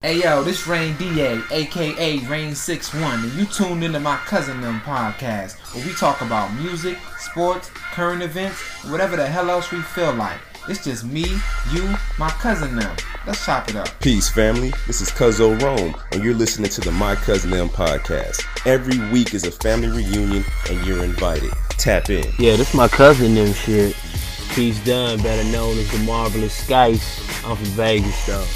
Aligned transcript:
Hey 0.00 0.20
yo, 0.22 0.44
this 0.44 0.64
Rain 0.68 0.96
DA, 0.96 1.40
aka 1.50 2.18
Rain 2.28 2.54
61, 2.54 3.24
and 3.24 3.32
you 3.32 3.44
tuned 3.46 3.82
into 3.82 3.98
my 3.98 4.16
cousin 4.18 4.60
them 4.60 4.78
podcast, 4.82 5.56
where 5.74 5.84
we 5.84 5.92
talk 5.92 6.20
about 6.20 6.54
music, 6.54 6.96
sports, 7.18 7.68
current 7.94 8.22
events, 8.22 8.60
whatever 8.92 9.16
the 9.16 9.26
hell 9.26 9.50
else 9.50 9.72
we 9.72 9.80
feel 9.82 10.12
like. 10.12 10.38
It's 10.68 10.84
just 10.84 11.04
me, 11.04 11.24
you, 11.72 11.96
my 12.16 12.30
cousin 12.30 12.76
them. 12.76 12.96
Let's 13.26 13.44
chop 13.44 13.70
it 13.70 13.74
up. 13.74 13.88
Peace, 13.98 14.30
family. 14.30 14.72
This 14.86 15.00
is 15.00 15.10
Cuzzo 15.10 15.60
Rome, 15.60 15.96
and 16.12 16.22
you're 16.22 16.32
listening 16.32 16.70
to 16.70 16.80
the 16.80 16.92
My 16.92 17.16
Cousin 17.16 17.50
Them 17.50 17.68
podcast. 17.68 18.40
Every 18.68 19.00
week 19.10 19.34
is 19.34 19.46
a 19.46 19.50
family 19.50 19.88
reunion, 19.88 20.44
and 20.70 20.86
you're 20.86 21.02
invited. 21.02 21.50
Tap 21.70 22.08
in. 22.08 22.32
Yeah, 22.38 22.54
this 22.54 22.72
my 22.72 22.86
cousin 22.86 23.34
them 23.34 23.52
shit. 23.52 23.96
Peace 24.50 24.78
Dunn, 24.84 25.20
better 25.22 25.50
known 25.50 25.76
as 25.76 25.90
the 25.90 25.98
Marvelous 26.04 26.64
Skice. 26.64 27.18
I'm 27.44 27.56
from 27.56 27.66
Vegas 27.66 28.26
though. 28.26 28.46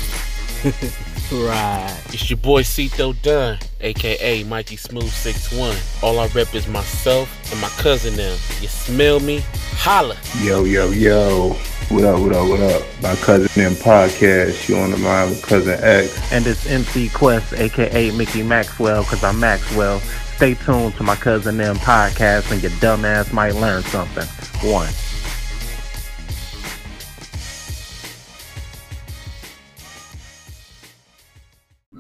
right. 1.33 2.01
It's 2.09 2.29
your 2.31 2.37
boy 2.37 2.63
Cito 2.63 3.13
Dunn, 3.15 3.59
aka 3.81 4.45
Mikey 4.45 4.77
Smooth 4.77 5.11
61. 5.11 5.77
All 6.03 6.19
I 6.19 6.27
rep 6.29 6.55
is 6.55 6.67
myself 6.67 7.29
and 7.53 7.61
my 7.61 7.69
cousin 7.69 8.17
them. 8.17 8.39
You 8.61 8.69
smell 8.69 9.21
me? 9.21 9.43
Holla. 9.73 10.17
Yo, 10.41 10.65
yo, 10.65 10.91
yo. 10.91 11.57
What 11.89 12.05
up, 12.05 12.21
what 12.21 12.33
up, 12.33 12.49
what 12.49 12.61
up? 12.61 12.83
My 13.03 13.15
cousin 13.17 13.49
them 13.55 13.73
podcast. 13.73 14.69
You 14.69 14.77
on 14.77 14.91
the 14.91 14.99
line 14.99 15.31
with 15.31 15.43
cousin 15.43 15.79
X. 15.83 16.33
And 16.33 16.47
it's 16.47 16.67
MC 16.67 17.09
Quest, 17.11 17.53
aka 17.55 18.11
Mickey 18.13 18.43
Maxwell, 18.43 19.03
because 19.03 19.25
I'm 19.25 19.41
Maxwell. 19.41 20.01
Stay 20.37 20.55
tuned 20.55 20.95
to 20.97 21.03
my 21.03 21.17
cousin 21.17 21.57
them 21.57 21.77
podcast, 21.77 22.51
and 22.51 22.63
your 22.63 22.73
dumbass 22.73 23.33
might 23.33 23.55
learn 23.55 23.83
something. 23.83 24.27
One. 24.69 24.89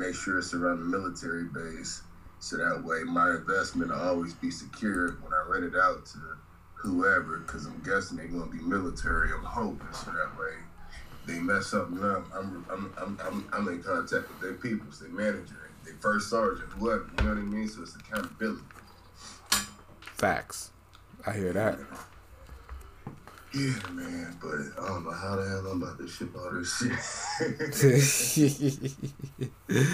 Make 0.02 0.14
sure 0.14 0.38
it's 0.38 0.52
around 0.52 0.80
the 0.80 0.84
military 0.84 1.44
base 1.44 2.02
so 2.40 2.56
that 2.56 2.82
way 2.82 3.04
my 3.04 3.30
investment 3.30 3.90
will 3.90 4.00
always 4.00 4.34
be 4.34 4.50
secure 4.50 5.12
when 5.22 5.32
I 5.32 5.44
rent 5.48 5.64
it 5.64 5.78
out 5.78 6.04
to 6.06 6.18
whoever 6.74 7.38
because 7.38 7.66
I'm 7.66 7.80
guessing 7.84 8.16
they're 8.16 8.26
going 8.26 8.50
to 8.50 8.56
be 8.56 8.62
military. 8.62 9.30
I'm 9.32 9.44
hoping 9.44 9.86
so 9.92 10.10
that 10.10 10.36
way 10.38 10.54
they 11.26 11.38
mess 11.38 11.68
something 11.68 12.02
up. 12.04 12.26
I'm, 12.34 12.66
I'm, 12.68 12.92
I'm, 12.98 13.18
I'm, 13.24 13.48
I'm 13.52 13.68
in 13.68 13.82
contact 13.82 14.28
with 14.28 14.40
their 14.40 14.54
people, 14.54 14.88
their 15.00 15.08
manager, 15.10 15.70
their 15.84 15.94
first 16.00 16.28
sergeant, 16.28 16.68
whoever. 16.72 17.08
You 17.18 17.24
know 17.24 17.30
what 17.30 17.38
I 17.38 17.42
mean? 17.42 17.68
So 17.68 17.82
it's 17.82 17.94
accountability. 17.94 18.62
Facts. 20.00 20.72
I 21.24 21.32
hear 21.32 21.52
that. 21.52 21.78
Yeah, 23.54 23.74
man, 23.90 24.34
but 24.40 24.54
I 24.82 24.88
don't 24.88 25.04
know 25.04 25.10
how 25.10 25.36
the 25.36 25.46
hell 25.46 25.66
I'm 25.66 25.82
about 25.82 25.98
to 25.98 26.08
ship 26.08 26.34
all 26.34 26.50
this 26.52 26.74
shit. 26.78 26.92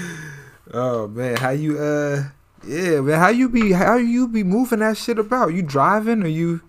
oh 0.72 1.08
man, 1.08 1.36
how 1.36 1.50
you 1.50 1.76
uh 1.76 2.22
yeah, 2.64 3.00
man, 3.00 3.18
how 3.18 3.30
you 3.30 3.48
be 3.48 3.72
how 3.72 3.96
you 3.96 4.28
be 4.28 4.44
moving 4.44 4.78
that 4.78 4.96
shit 4.96 5.18
about? 5.18 5.54
You 5.54 5.62
driving 5.62 6.22
or 6.22 6.28
you 6.28 6.60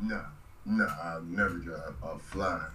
No, 0.00 0.24
no, 0.64 0.86
I'll 1.02 1.22
never 1.22 1.58
drive. 1.58 1.94
I'll 2.04 2.18
fly. 2.18 2.68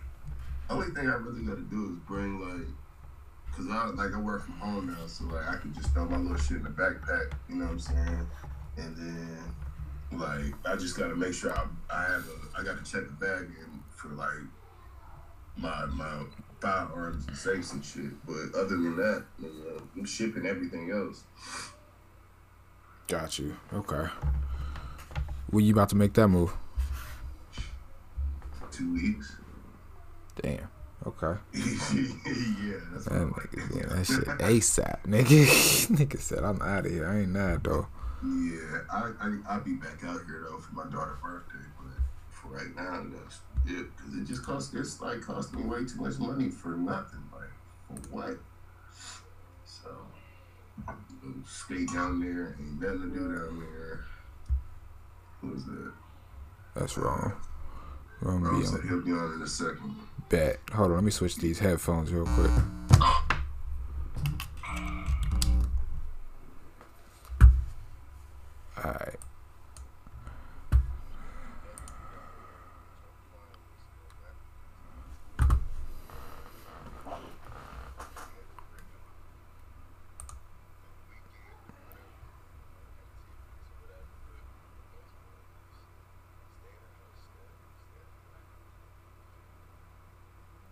Only 0.69 0.87
thing 0.87 1.09
I 1.09 1.15
really 1.15 1.43
got 1.43 1.55
to 1.55 1.61
do 1.61 1.93
is 1.93 1.99
bring 2.05 2.41
like, 2.41 2.67
cause 3.55 3.65
I 3.71 3.85
like 3.91 4.13
I 4.13 4.19
work 4.19 4.43
from 4.43 4.55
home 4.55 4.87
now, 4.87 5.07
so 5.07 5.23
like 5.25 5.47
I 5.47 5.55
can 5.55 5.73
just 5.73 5.93
throw 5.93 6.03
my 6.05 6.17
little 6.17 6.35
shit 6.37 6.57
in 6.57 6.63
the 6.63 6.69
backpack. 6.69 7.31
You 7.47 7.55
know 7.55 7.65
what 7.65 7.71
I'm 7.71 7.79
saying? 7.79 8.27
And 8.77 8.97
then 8.97 9.37
like 10.11 10.53
I 10.65 10.75
just 10.75 10.97
gotta 10.97 11.15
make 11.15 11.33
sure 11.33 11.51
I, 11.51 11.65
I 11.93 12.03
have 12.03 12.25
a 12.27 12.59
I 12.59 12.63
gotta 12.63 12.83
check 12.83 13.03
the 13.05 13.25
bag 13.25 13.43
in 13.43 13.83
for 13.95 14.09
like 14.09 14.29
my 15.57 15.85
my 15.85 16.23
firearms 16.61 17.27
and 17.27 17.37
safes 17.37 17.73
and 17.73 17.83
shit. 17.83 18.25
But 18.25 18.57
other 18.57 18.69
than 18.69 18.95
that, 18.97 19.25
you 19.39 19.47
know, 19.47 19.81
I'm 19.95 20.05
shipping 20.05 20.45
everything 20.45 20.91
else. 20.91 21.23
Got 23.07 23.39
you. 23.39 23.55
Okay. 23.73 24.07
When 25.49 25.65
you 25.65 25.73
about 25.73 25.89
to 25.89 25.95
make 25.95 26.13
that 26.13 26.27
move? 26.27 26.53
Two 28.71 28.93
weeks. 28.93 29.35
Damn. 30.41 30.67
Okay. 31.07 31.39
yeah, 31.53 32.75
that's 32.91 33.05
That 33.05 33.13
I'm 33.13 33.31
nigga, 33.31 33.75
yeah, 33.75 33.95
that 33.95 34.05
shit 34.05 34.25
ASAP, 34.25 35.03
nigga. 35.05 35.87
nigga 35.97 36.19
said 36.19 36.43
I'm 36.43 36.61
out 36.61 36.85
of 36.85 36.91
here. 36.91 37.07
I 37.07 37.21
ain't 37.21 37.29
mad 37.29 37.63
though. 37.63 37.87
Yeah, 38.23 38.79
I, 38.91 39.11
I 39.21 39.37
I'll 39.47 39.61
be 39.61 39.73
back 39.73 40.03
out 40.03 40.21
here 40.25 40.45
though 40.49 40.57
for 40.57 40.73
my 40.73 40.83
daughter's 40.85 41.19
birthday, 41.19 41.65
but 41.77 41.93
for 42.29 42.49
right 42.49 42.75
now, 42.75 43.05
that's 43.11 43.39
it. 43.65 43.87
Cause 43.97 44.15
it 44.15 44.25
just 44.25 44.43
costs 44.43 44.73
it's 44.73 44.99
like 45.01 45.21
costing 45.21 45.61
me 45.61 45.65
way 45.65 45.85
too 45.85 46.01
much 46.01 46.17
money 46.19 46.49
for 46.49 46.69
nothing. 46.69 47.23
Like 47.31 47.49
for 47.87 48.09
what? 48.13 48.37
So 49.63 49.89
skate 51.47 51.91
down 51.93 52.19
there, 52.19 52.57
ain't 52.59 52.81
nothing 52.81 53.13
to 53.13 53.19
do 53.19 53.35
down 53.35 53.59
there. 53.59 54.05
Was 55.41 55.65
that? 55.65 55.93
That's 56.75 56.97
wrong. 56.97 57.33
Wrong 58.21 58.45
oh, 58.45 58.49
Ron 58.49 58.61
be 58.61 58.67
on 58.67 58.87
he'll 58.87 59.01
be 59.01 59.11
on 59.11 59.33
in 59.35 59.41
a 59.41 59.47
second. 59.47 59.95
bet. 60.27 60.59
Hold 60.73 60.89
on, 60.89 60.95
let 60.95 61.03
me 61.05 61.11
switch 61.11 61.37
these 61.37 61.59
headphones 61.59 62.11
real 62.11 62.25
quick. 62.25 62.51
Alright. 68.85 69.19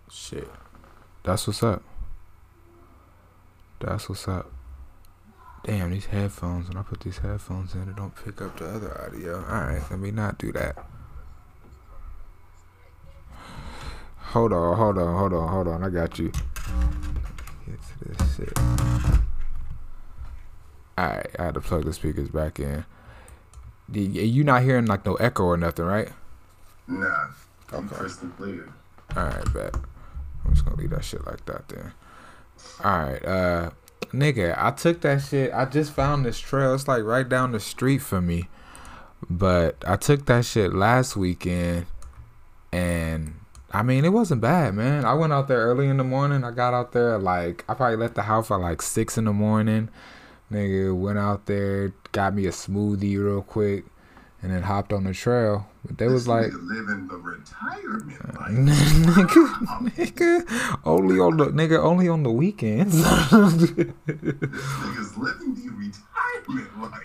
Shit. 0.09 0.50
That's 1.23 1.47
what's 1.47 1.62
up. 1.62 1.84
That's 3.79 4.07
what's 4.07 4.28
up. 4.28 4.56
Damn, 5.67 5.91
these 5.91 6.05
headphones, 6.05 6.69
when 6.69 6.78
I 6.78 6.81
put 6.81 7.01
these 7.01 7.17
headphones 7.17 7.73
in, 7.75 7.89
it 7.89 7.97
don't 7.97 8.16
pick 8.23 8.41
up 8.41 8.57
the 8.57 8.69
other 8.69 9.01
audio. 9.05 9.39
Alright, 9.41 9.81
let 9.91 10.00
me 10.00 10.11
not 10.11 10.38
do 10.38 10.53
that. 10.53 10.78
Hold 14.31 14.53
on, 14.53 14.78
hold 14.78 14.97
on, 14.97 15.17
hold 15.17 15.33
on, 15.33 15.50
hold 15.50 15.67
on. 15.67 15.83
I 15.83 15.89
got 15.89 16.17
you. 16.17 16.31
Get 17.66 17.79
to 17.81 18.05
this 18.05 18.35
shit. 18.38 18.57
Alright, 20.97 21.35
I 21.38 21.44
had 21.44 21.53
to 21.55 21.59
plug 21.59 21.84
the 21.84 21.91
speakers 21.91 22.29
back 22.29 22.61
in. 22.61 22.85
You 23.91 24.45
not 24.45 24.63
hearing 24.63 24.85
like 24.85 25.05
no 25.05 25.16
echo 25.16 25.44
or 25.44 25.57
nothing, 25.57 25.84
right? 25.84 26.09
Nah, 26.88 27.28
I'm 27.73 27.88
Okay. 27.88 27.95
crystal 27.95 28.29
clear. 28.38 28.69
Alright, 29.17 29.53
bet. 29.53 29.75
I'm 30.45 30.53
just 30.53 30.63
gonna 30.63 30.78
leave 30.78 30.91
that 30.91 31.03
shit 31.03 31.25
like 31.28 31.44
that 31.45 31.67
then. 31.67 31.91
Alright, 32.79 33.25
uh 33.25 33.72
nigga, 34.12 34.56
I 34.57 34.72
took 34.72 35.01
that 35.01 35.22
shit. 35.22 35.53
I 35.53 35.66
just 35.66 35.91
found 35.91 36.25
this 36.25 36.40
trail. 36.40 36.73
It's 36.73 36.88
like 36.88 37.03
right 37.03 37.28
down 37.28 37.51
the 37.51 37.59
street 37.59 38.00
from 38.00 38.28
me. 38.28 38.50
But 39.29 39.84
I 39.88 39.95
took 39.95 40.25
that 40.28 40.45
shit 40.45 40.73
last 40.73 41.16
weekend 41.16 41.88
and 42.72 43.34
I 43.72 43.84
mean 43.84 44.06
it 44.06 44.13
wasn't 44.13 44.41
bad, 44.41 44.75
man. 44.75 45.06
I 45.06 45.13
went 45.13 45.34
out 45.34 45.47
there 45.47 45.59
early 45.59 45.88
in 45.88 45.97
the 45.97 46.03
morning. 46.03 46.44
I 46.44 46.51
got 46.51 46.73
out 46.73 46.91
there 46.91 47.17
like 47.17 47.66
I 47.67 47.73
probably 47.73 47.97
left 47.97 48.16
the 48.16 48.23
house 48.23 48.51
at 48.51 48.59
like 48.59 48.81
six 48.81 49.17
in 49.17 49.25
the 49.25 49.34
morning. 49.34 49.90
Nigga 50.51 50.97
went 50.97 51.17
out 51.17 51.46
there, 51.46 51.94
got 52.12 52.34
me 52.34 52.46
a 52.46 52.51
smoothie 52.51 53.22
real 53.22 53.41
quick, 53.41 53.85
and 54.41 54.51
then 54.51 54.63
hopped 54.63 54.93
on 54.93 55.03
the 55.03 55.13
trail. 55.13 55.67
But 55.85 55.97
they 55.97 56.07
was 56.07 56.27
like 56.27 56.51
living 56.51 57.07
the 57.07 57.17
retirement 57.17 58.19
uh, 58.23 58.33
life. 58.39 58.51
nigga, 58.51 59.55
oh, 59.67 59.79
nigga, 59.95 60.79
only 60.85 61.19
on 61.19 61.37
the 61.37 61.45
nigga, 61.47 61.79
only 61.79 62.07
on 62.09 62.23
the 62.23 62.31
weekends. 62.31 62.95
Niggas 63.03 63.87
living 65.17 65.55
the 65.55 65.69
retirement 65.69 66.81
life. 66.81 67.03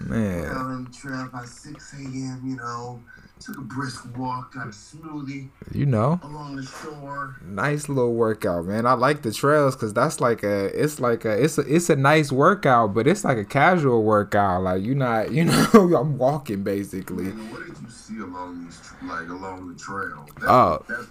Man, 0.00 0.48
on 0.48 0.84
the 0.84 0.90
trail 0.90 1.28
by 1.32 1.44
6 1.44 1.92
a.m., 1.94 2.42
you 2.44 2.56
know, 2.56 3.02
took 3.44 3.58
a 3.58 3.60
brisk 3.60 4.06
walk, 4.16 4.54
got 4.54 4.66
a 4.66 4.70
smoothie 4.70 5.48
you 5.72 5.86
know, 5.86 6.18
along 6.22 6.56
the 6.56 6.62
shore. 6.64 7.36
nice 7.44 7.88
little 7.88 8.14
workout, 8.14 8.64
man. 8.66 8.86
I 8.86 8.94
like 8.94 9.22
the 9.22 9.32
trails 9.32 9.74
because 9.76 9.92
that's 9.92 10.20
like 10.20 10.42
a, 10.42 10.66
it's 10.82 11.00
like 11.00 11.24
a, 11.24 11.42
it's 11.42 11.58
a, 11.58 11.62
it's 11.62 11.90
a 11.90 11.96
nice 11.96 12.32
workout, 12.32 12.94
but 12.94 13.06
it's 13.06 13.24
like 13.24 13.38
a 13.38 13.44
casual 13.44 14.02
workout. 14.02 14.62
Like 14.62 14.82
you're 14.82 14.94
not, 14.94 15.32
you 15.32 15.44
know, 15.46 15.66
I'm 15.96 16.16
walking 16.18 16.62
basically. 16.62 17.26
And 17.26 17.52
what 17.52 17.66
did 17.66 17.76
you 17.82 17.90
see 17.90 18.18
along 18.18 18.64
these, 18.64 18.80
like 19.02 19.28
along 19.28 19.68
the 19.68 19.74
trail? 19.78 20.24
That's, 20.36 20.46
Oh. 20.48 20.84
that's, 20.88 21.06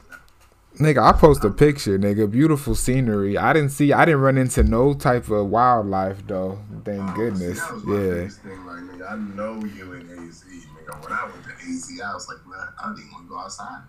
Nigga, 0.80 1.04
I 1.08 1.12
post 1.16 1.44
a 1.44 1.52
picture, 1.52 2.00
nigga. 2.00 2.30
Beautiful 2.32 2.74
scenery. 2.74 3.38
I 3.38 3.54
didn't 3.54 3.70
see, 3.70 3.94
I 3.94 4.06
didn't 4.06 4.22
run 4.22 4.40
into 4.40 4.64
no 4.64 4.96
type 4.96 5.30
of 5.30 5.46
wildlife 5.52 6.26
though. 6.26 6.58
Thank 6.84 7.12
oh, 7.12 7.14
goodness. 7.16 7.60
See, 7.62 7.66
that 7.68 7.74
was 7.76 7.84
my 7.84 7.94
Yeah. 7.96 8.28
thing. 8.28 8.66
Like, 8.66 8.78
nigga, 9.00 9.12
I 9.12 9.16
know 9.36 9.64
you 9.64 9.94
in 9.94 10.10
AZ. 10.28 10.44
Nigga, 10.86 11.04
when 11.04 11.12
I 11.12 11.24
went 11.26 11.44
to 11.44 11.52
AZ, 11.52 12.02
I 12.04 12.14
was 12.14 12.28
like, 12.28 12.46
man, 12.46 12.68
I 12.82 12.88
didn't 12.90 13.00
even 13.00 13.12
want 13.12 13.26
to 13.26 13.30
go 13.30 13.40
outside. 13.40 13.84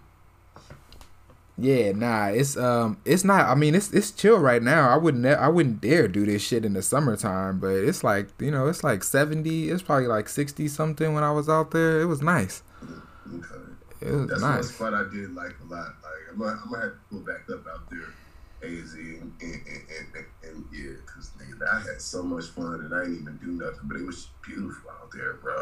Yeah, 1.57 1.93
nah, 1.93 2.27
it's 2.29 2.57
um, 2.57 2.99
it's 3.05 3.23
not. 3.23 3.47
I 3.49 3.55
mean, 3.55 3.77
it's 3.77 3.93
it's 3.93 4.11
chill 4.11 4.39
right 4.39 4.61
now. 4.61 4.89
I 4.91 4.97
wouldn't, 4.97 5.25
I 5.25 5.47
wouldn't 5.49 5.81
dare 5.81 6.09
do 6.09 6.27
this 6.27 6.43
shit 6.43 6.65
in 6.65 6.73
the 6.73 6.83
summertime. 6.83 7.61
But 7.61 7.75
it's 7.75 8.03
like, 8.03 8.29
you 8.41 8.51
know, 8.51 8.67
it's 8.67 8.83
like 8.83 9.05
seventy. 9.05 9.71
It's 9.71 9.83
probably 9.83 10.09
like 10.09 10.29
sixty 10.29 10.67
something 10.67 11.15
when 11.15 11.23
I 11.23 11.31
was 11.31 11.49
out 11.49 11.71
there. 11.71 12.01
It 12.01 12.07
was 12.07 12.23
nice. 12.23 12.65
Okay. 12.83 13.65
It 14.01 14.13
was 14.13 14.29
That's 14.29 14.41
nice. 14.43 14.69
spot 14.71 14.95
I 14.95 15.05
did 15.05 15.35
like 15.35 15.55
a 15.63 15.73
lot. 15.73 15.95
Like 16.03 16.33
I'm 16.33 16.39
gonna, 16.39 16.61
I'm 16.65 16.71
gonna 16.71 16.83
have 16.83 16.93
to 16.93 16.99
pull 17.09 17.21
back 17.21 17.49
up 17.49 17.65
out 17.69 17.89
there, 17.89 18.69
AZ 18.69 18.93
and 18.95 19.33
and, 19.41 19.55
and, 19.55 20.07
and, 20.17 20.27
and 20.43 20.65
yeah, 20.73 20.97
cause 21.07 21.31
nigga, 21.39 21.63
I 21.73 21.79
had 21.81 22.01
so 22.01 22.25
much 22.25 22.47
fun 22.47 22.81
and 22.85 22.93
I 22.93 23.03
didn't 23.05 23.21
even 23.23 23.37
do 23.37 23.65
nothing, 23.65 23.81
but 23.85 23.97
it 23.99 24.05
was 24.05 24.29
beautiful 24.45 24.91
out 24.91 25.11
there, 25.13 25.35
bro. 25.35 25.55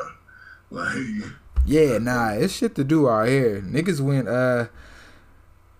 Yeah, 1.65 1.99
nah, 1.99 2.31
it's 2.31 2.53
shit 2.53 2.75
to 2.77 2.85
do 2.85 3.09
out 3.09 3.29
here. 3.29 3.61
Niggas 3.61 4.01
went 4.01 4.29
uh 4.29 4.67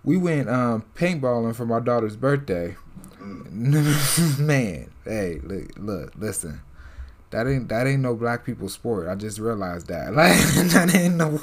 we 0.05 0.17
went 0.17 0.49
um 0.49 0.85
paintballing 0.95 1.55
for 1.55 1.67
my 1.67 1.81
daughter's 1.81 2.17
birthday. 2.17 2.77
Man, 4.39 4.91
hey, 5.05 5.41
look 5.43 5.79
look, 5.79 6.13
listen. 6.17 6.61
That 7.33 7.47
ain't 7.47 7.69
that 7.71 7.87
ain't 7.87 8.03
no 8.03 8.15
black 8.15 8.45
people 8.45 8.69
sport. 8.69 9.09
I 9.09 9.15
just 9.15 9.39
realized 9.39 9.89
that. 9.89 10.13
Like 10.23 10.37
that 10.73 10.95
ain't 10.95 11.17
no 11.17 11.31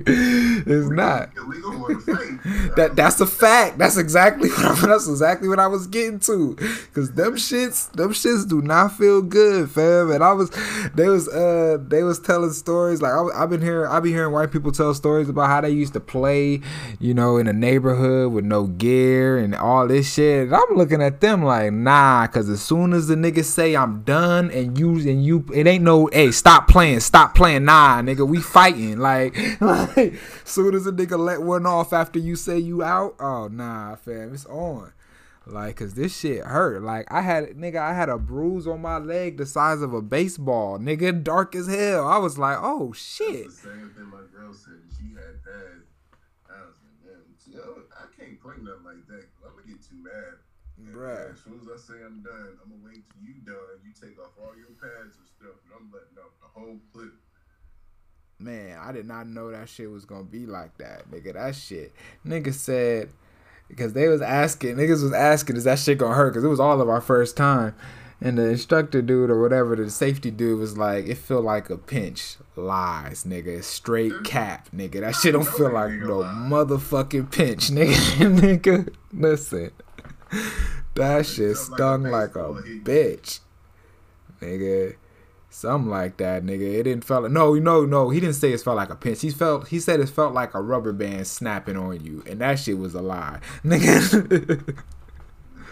It's 0.00 0.88
not. 0.90 1.30
we 1.48 1.60
gonna 1.60 1.78
want 1.78 2.04
to 2.04 2.16
fight. 2.16 2.74
That 2.76 2.96
that's 2.96 3.20
a 3.20 3.26
fact. 3.26 3.78
That's 3.78 3.96
exactly 3.96 4.48
what 4.50 4.64
I, 4.64 4.86
that's 4.86 5.08
exactly 5.08 5.48
what 5.48 5.60
I 5.60 5.68
was 5.68 5.86
getting 5.86 6.18
to. 6.20 6.56
Cause 6.92 7.12
them 7.12 7.36
shits, 7.36 7.90
them 7.92 8.12
shits 8.12 8.48
do 8.48 8.60
not 8.60 8.92
feel 8.92 9.22
good, 9.22 9.70
fam. 9.70 10.10
And 10.10 10.24
I 10.24 10.32
was, 10.32 10.50
they 10.94 11.08
was, 11.08 11.28
uh, 11.28 11.78
they 11.80 12.02
was 12.02 12.18
telling 12.18 12.50
stories 12.50 13.00
like 13.00 13.12
I, 13.12 13.42
I've 13.42 13.50
been 13.50 13.62
hearing, 13.62 13.88
I 13.88 14.00
be 14.00 14.10
hearing 14.10 14.32
white 14.32 14.50
people 14.50 14.72
tell 14.72 14.92
stories 14.94 15.28
about 15.28 15.46
how 15.46 15.60
they 15.60 15.70
used 15.70 15.92
to 15.92 16.00
play, 16.00 16.60
you 16.98 17.14
know, 17.14 17.36
in 17.36 17.46
a 17.46 17.52
neighborhood 17.52 18.32
with 18.32 18.44
no 18.44 18.66
gear 18.66 19.38
and 19.38 19.54
all 19.54 19.86
this 19.86 20.12
shit. 20.12 20.48
And 20.48 20.56
I'm 20.56 20.76
looking 20.76 21.00
at 21.02 21.20
them 21.20 21.44
like, 21.44 21.72
nah. 21.72 22.26
Cause 22.26 22.48
as 22.48 22.60
soon 22.62 22.92
as 22.92 23.06
the 23.06 23.14
niggas 23.14 23.44
say 23.44 23.76
I'm 23.76 24.02
done 24.02 24.50
and 24.50 24.76
you 24.76 24.87
and 24.96 25.24
you, 25.24 25.44
it 25.54 25.66
ain't 25.66 25.84
no, 25.84 26.08
hey, 26.12 26.30
stop 26.30 26.68
playing, 26.68 27.00
stop 27.00 27.34
playing. 27.34 27.64
Nah, 27.64 28.00
nigga, 28.02 28.26
we 28.26 28.40
fighting. 28.40 28.98
Like, 28.98 29.36
like 29.60 30.14
soon 30.44 30.74
as 30.74 30.86
a 30.86 30.92
nigga 30.92 31.18
let 31.18 31.42
one 31.42 31.66
off 31.66 31.92
after 31.92 32.18
you 32.18 32.36
say 32.36 32.58
you 32.58 32.82
out, 32.82 33.14
oh 33.20 33.48
nah, 33.48 33.96
fam, 33.96 34.34
it's 34.34 34.46
on. 34.46 34.92
Like, 35.46 35.76
cause 35.76 35.94
this 35.94 36.18
shit 36.18 36.44
hurt. 36.44 36.82
Like, 36.82 37.06
I 37.10 37.22
had 37.22 37.50
nigga, 37.50 37.76
I 37.76 37.94
had 37.94 38.08
a 38.08 38.18
bruise 38.18 38.66
on 38.66 38.82
my 38.82 38.98
leg 38.98 39.38
the 39.38 39.46
size 39.46 39.80
of 39.80 39.94
a 39.94 40.02
baseball, 40.02 40.78
nigga, 40.78 41.22
dark 41.24 41.54
as 41.54 41.66
hell. 41.66 42.06
I 42.06 42.18
was 42.18 42.38
like, 42.38 42.58
oh 42.60 42.92
shit. 42.92 43.50
Same 43.50 43.90
thing 43.96 44.06
my 44.10 44.18
girl 44.36 44.52
said. 44.52 44.74
She 44.98 45.14
had 45.14 45.42
that. 45.44 45.80
I 46.50 46.66
was 46.66 46.76
like, 46.84 47.54
yo, 47.54 47.82
I 47.96 48.04
can't 48.18 48.40
play 48.42 48.56
nothing 48.60 48.84
like 48.84 49.06
that. 49.08 49.24
I'm 49.44 49.52
gonna 49.56 49.66
get 49.66 49.82
too 49.82 49.96
mad. 50.02 50.38
And, 50.78 50.94
Bruh. 50.94 51.32
As 51.34 51.40
soon 51.40 51.60
as 51.60 51.68
I 51.68 51.76
say 51.76 51.94
I'm 52.04 52.22
done, 52.22 52.58
I'm 52.62 52.70
gonna 52.70 52.84
wait 52.84 53.04
till 53.10 53.26
you 53.26 53.34
done. 53.44 53.82
You 53.84 53.92
take 53.92 54.18
off 54.18 54.32
all 54.40 54.54
your 54.56 54.74
pads 54.80 55.16
and 55.18 55.26
stuff, 55.26 55.58
and 55.64 55.72
I'm 55.76 55.90
letting 55.92 56.18
off 56.18 56.32
the 56.40 56.48
whole 56.60 56.78
clip. 56.92 57.12
Man, 58.38 58.78
I 58.80 58.92
did 58.92 59.06
not 59.06 59.26
know 59.26 59.50
that 59.50 59.68
shit 59.68 59.90
was 59.90 60.04
gonna 60.04 60.22
be 60.24 60.46
like 60.46 60.78
that, 60.78 61.10
nigga. 61.10 61.34
That 61.34 61.56
shit, 61.56 61.92
nigga 62.24 62.54
said, 62.54 63.10
because 63.68 63.92
they 63.92 64.06
was 64.06 64.22
asking, 64.22 64.76
niggas 64.76 65.02
was 65.02 65.12
asking, 65.12 65.56
is 65.56 65.64
that 65.64 65.80
shit 65.80 65.98
gonna 65.98 66.14
hurt? 66.14 66.30
Because 66.30 66.44
it 66.44 66.48
was 66.48 66.60
all 66.60 66.80
of 66.80 66.88
our 66.88 67.00
first 67.00 67.36
time, 67.36 67.74
and 68.20 68.38
the 68.38 68.50
instructor 68.50 69.02
dude 69.02 69.30
or 69.30 69.40
whatever, 69.40 69.76
the 69.76 69.90
safety 69.90 70.30
dude 70.30 70.58
was 70.58 70.76
like, 70.76 71.06
it 71.06 71.18
feel 71.18 71.40
like 71.40 71.70
a 71.70 71.76
pinch. 71.76 72.36
Lies, 72.56 73.24
nigga. 73.24 73.58
It's 73.58 73.66
straight 73.68 74.24
cap, 74.24 74.68
nigga. 74.74 75.00
That 75.00 75.14
shit 75.14 75.32
don't 75.32 75.46
feel 75.46 75.72
like 75.72 75.92
no 75.92 76.22
motherfucking 76.22 77.30
pinch, 77.30 77.68
nigga. 77.70 78.38
nigga, 78.58 78.94
listen, 79.12 79.70
that 80.94 81.26
shit 81.26 81.56
stung 81.56 82.04
like 82.04 82.34
a 82.34 82.54
bitch, 82.82 83.40
nigga. 84.40 84.96
Something 85.50 85.90
like 85.90 86.18
that, 86.18 86.44
nigga. 86.44 86.78
It 86.78 86.82
didn't 86.84 87.04
felt 87.04 87.24
like 87.24 87.32
no, 87.32 87.54
no, 87.54 87.84
no. 87.86 88.10
He 88.10 88.20
didn't 88.20 88.34
say 88.36 88.52
it 88.52 88.60
felt 88.60 88.76
like 88.76 88.90
a 88.90 88.94
pinch. 88.94 89.22
He 89.22 89.30
felt 89.30 89.68
he 89.68 89.80
said 89.80 89.98
it 89.98 90.08
felt 90.08 90.34
like 90.34 90.54
a 90.54 90.60
rubber 90.60 90.92
band 90.92 91.26
snapping 91.26 91.76
on 91.76 92.04
you, 92.04 92.22
and 92.26 92.40
that 92.40 92.58
shit 92.58 92.78
was 92.78 92.94
a 92.94 93.00
lie, 93.00 93.40
nigga. 93.64 94.74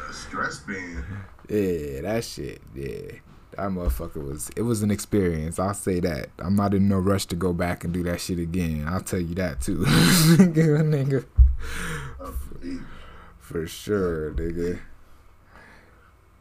A 0.09 0.13
stress 0.13 0.61
band. 0.61 1.05
yeah, 1.49 2.01
that 2.01 2.25
shit. 2.25 2.63
Yeah, 2.75 3.19
that 3.51 3.69
motherfucker 3.71 4.27
was. 4.27 4.51
It 4.57 4.63
was 4.63 4.83
an 4.83 4.91
experience. 4.91 5.59
I'll 5.59 5.75
say 5.75 6.01
that. 6.01 6.31
I'm 6.39 6.57
not 6.57 6.73
in 6.73 6.89
no 6.89 6.99
rush 6.99 7.27
to 7.27 7.37
go 7.37 7.53
back 7.53 7.85
and 7.85 7.93
do 7.93 8.03
that 8.05 8.21
shit 8.23 8.39
again. 8.39 8.87
I'll 8.89 9.03
tell 9.03 9.21
you 9.21 9.35
that 9.35 9.61
too, 9.61 9.79
nigga. 9.81 10.81
nigga. 10.83 11.25
For 13.47 13.65
sure, 13.65 14.33
nigga. 14.33 14.81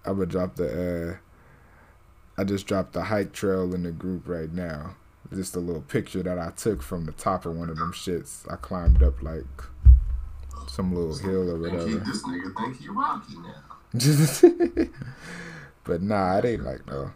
I'm 0.06 0.16
gonna 0.16 0.25
drop 0.25 0.56
the. 0.56 1.12
uh 1.12 2.42
I 2.42 2.44
just 2.44 2.66
dropped 2.66 2.94
the 2.94 3.04
hike 3.04 3.31
trail 3.31 3.75
in 3.75 3.84
the 3.84 3.92
group 3.92 4.28
right 4.28 4.52
now. 4.52 4.96
Just 5.31 5.56
a 5.56 5.60
little 5.60 5.84
picture 5.84 6.24
that 6.24 6.40
I 6.40 6.50
took 6.50 6.81
from 6.81 7.06
the 7.06 7.12
top 7.12 7.46
of 7.46 7.56
one 7.56 7.69
of 7.69 7.78
them 7.78 7.92
shits. 7.94 8.52
I 8.52 8.56
climbed 8.56 9.04
up 9.04 9.22
like 9.22 9.46
some 10.68 10.96
little 10.96 11.16
hill 11.16 11.52
or 11.52 11.60
whatever. 11.60 11.86
this 11.86 12.24
nigga 12.24 12.56
think 12.57 12.81
he 12.81 12.88
Rocky 12.90 13.36
now. 14.81 14.88
but 15.84 16.01
nah, 16.01 16.40
it 16.40 16.46
ain't 16.46 16.63
like 16.63 16.88
no. 16.88 17.12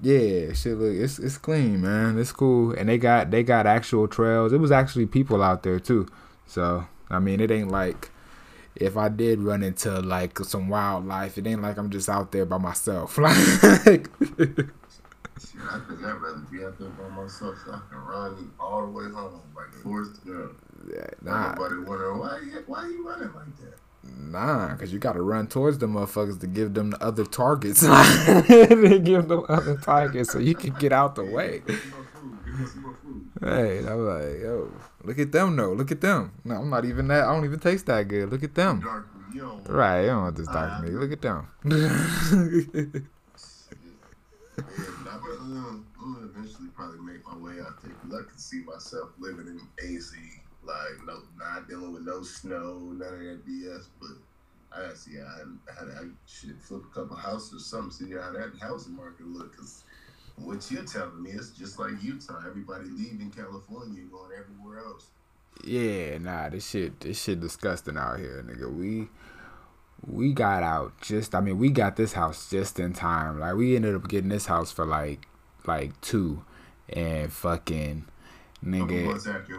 Yeah, 0.00 0.54
shit. 0.54 0.76
Look, 0.76 0.96
it's 0.96 1.20
it's 1.20 1.38
clean, 1.38 1.82
man. 1.82 2.18
It's 2.18 2.32
cool, 2.32 2.72
and 2.72 2.88
they 2.88 2.98
got 2.98 3.30
they 3.30 3.44
got 3.44 3.68
actual 3.68 4.08
trails. 4.08 4.52
It 4.52 4.58
was 4.58 4.72
actually 4.72 5.06
people 5.06 5.40
out 5.40 5.62
there 5.62 5.78
too. 5.78 6.08
So 6.46 6.88
I 7.08 7.20
mean, 7.20 7.38
it 7.38 7.52
ain't 7.52 7.70
like 7.70 8.10
if 8.76 8.96
I 8.96 9.08
did 9.08 9.40
run 9.40 9.62
into 9.62 10.00
like 10.00 10.38
some 10.40 10.68
wildlife, 10.68 11.36
it 11.38 11.46
ain't 11.46 11.62
like 11.62 11.76
I'm 11.76 11.90
just 11.90 12.08
out 12.08 12.32
there 12.32 12.46
by 12.46 12.58
myself. 12.58 13.18
Like, 13.18 14.08
Shit, 15.40 15.60
I 15.70 15.78
think 15.88 16.04
I'd 16.04 16.20
rather 16.20 16.42
be 16.50 16.62
out 16.64 16.78
there 16.78 16.88
by 16.90 17.08
myself 17.08 17.56
so 17.64 17.72
I 17.72 17.80
can 17.88 17.98
run 17.98 18.50
all 18.60 18.84
the 18.86 18.92
way 18.92 19.04
home, 19.10 19.40
like 19.56 19.72
Forrest 19.82 20.24
Gump. 20.26 20.52
yeah, 20.92 21.06
Nah. 21.22 21.54
Nobody 21.54 21.76
wondering 21.78 22.18
why 22.18 22.40
you, 22.44 22.62
why 22.66 22.86
you 22.86 23.08
running 23.08 23.32
like 23.34 23.56
that. 23.60 23.78
nah, 24.18 24.74
cause 24.76 24.92
you 24.92 24.98
gotta 24.98 25.22
run 25.22 25.46
towards 25.46 25.78
the 25.78 25.86
motherfuckers 25.86 26.38
to 26.40 26.46
give 26.46 26.74
them 26.74 26.90
the 26.90 27.02
other 27.02 27.24
targets. 27.24 27.80
they 28.48 28.98
give 29.02 29.28
them 29.28 29.44
other 29.48 29.78
targets 29.78 30.30
so 30.30 30.38
you 30.38 30.54
can 30.54 30.74
get 30.74 30.92
out 30.92 31.14
the 31.14 31.24
way. 31.24 31.62
Hey, 33.40 33.78
I'm 33.78 34.04
like, 34.06 34.40
yo, 34.42 34.70
look 35.02 35.18
at 35.18 35.32
them 35.32 35.56
though. 35.56 35.72
Look 35.72 35.90
at 35.90 36.02
them. 36.02 36.32
No, 36.44 36.56
I'm 36.56 36.68
not 36.68 36.84
even 36.84 37.08
that. 37.08 37.24
I 37.24 37.32
don't 37.32 37.44
even 37.46 37.58
taste 37.58 37.86
that 37.86 38.06
good. 38.06 38.30
Look 38.30 38.42
at 38.42 38.54
them. 38.54 38.80
Dark, 38.80 39.08
you 39.32 39.60
Right, 39.66 40.02
you 40.02 40.06
don't 40.08 40.22
want 40.24 40.36
this 40.36 40.46
dark 40.46 40.84
nigga. 40.84 41.00
Look 41.00 41.12
at 41.12 41.22
them. 41.22 41.48
Yeah, 41.64 43.00
I'm 45.10 45.20
gonna, 45.20 45.40
um, 45.40 45.86
eventually 46.34 46.68
probably 46.74 46.98
make 47.00 47.24
my 47.26 47.36
way 47.36 47.60
out 47.60 47.80
there 47.82 48.20
I 48.20 48.24
can 48.28 48.38
see 48.38 48.60
myself 48.60 49.10
living 49.18 49.46
in 49.46 49.60
AZ, 49.96 50.12
like 50.62 51.06
no, 51.06 51.22
not 51.38 51.66
dealing 51.66 51.92
with 51.94 52.02
no 52.02 52.22
snow, 52.22 52.78
none 52.92 53.14
of 53.14 53.20
that 53.20 53.46
BS. 53.46 53.86
But 53.98 54.18
I 54.76 54.92
see 54.94 55.16
how 55.16 55.46
how 55.74 55.86
to 55.86 55.92
I 55.92 56.08
should 56.26 56.60
flip 56.60 56.82
a 56.90 56.94
couple 56.94 57.16
houses 57.16 57.54
or 57.54 57.64
something, 57.64 58.08
see 58.08 58.14
how 58.14 58.32
that 58.32 58.52
housing 58.60 58.96
market 58.96 59.26
look. 59.26 59.56
Cause 59.56 59.84
what 60.44 60.70
you're 60.70 60.84
telling 60.84 61.22
me, 61.22 61.30
it's 61.32 61.50
just 61.50 61.78
like 61.78 61.92
Utah. 62.02 62.42
Everybody 62.46 62.86
leaving 62.90 63.30
California, 63.30 64.00
and 64.00 64.10
going 64.10 64.30
everywhere 64.38 64.78
else. 64.84 65.06
yeah, 65.64 66.18
nah, 66.18 66.48
this 66.48 66.68
shit, 66.68 67.00
this 67.00 67.22
shit 67.22 67.40
disgusting 67.40 67.96
out 67.96 68.18
here, 68.18 68.44
nigga. 68.46 68.72
We, 68.72 69.08
we 70.06 70.32
got 70.32 70.62
out 70.62 71.00
just. 71.00 71.34
I 71.34 71.40
mean, 71.40 71.58
we 71.58 71.70
got 71.70 71.96
this 71.96 72.14
house 72.14 72.48
just 72.50 72.80
in 72.80 72.92
time. 72.92 73.38
Like, 73.38 73.54
we 73.54 73.76
ended 73.76 73.94
up 73.94 74.08
getting 74.08 74.30
this 74.30 74.46
house 74.46 74.72
for 74.72 74.84
like, 74.86 75.26
like 75.66 76.00
two, 76.00 76.44
and 76.88 77.32
fucking, 77.32 78.06
nigga. 78.64 79.06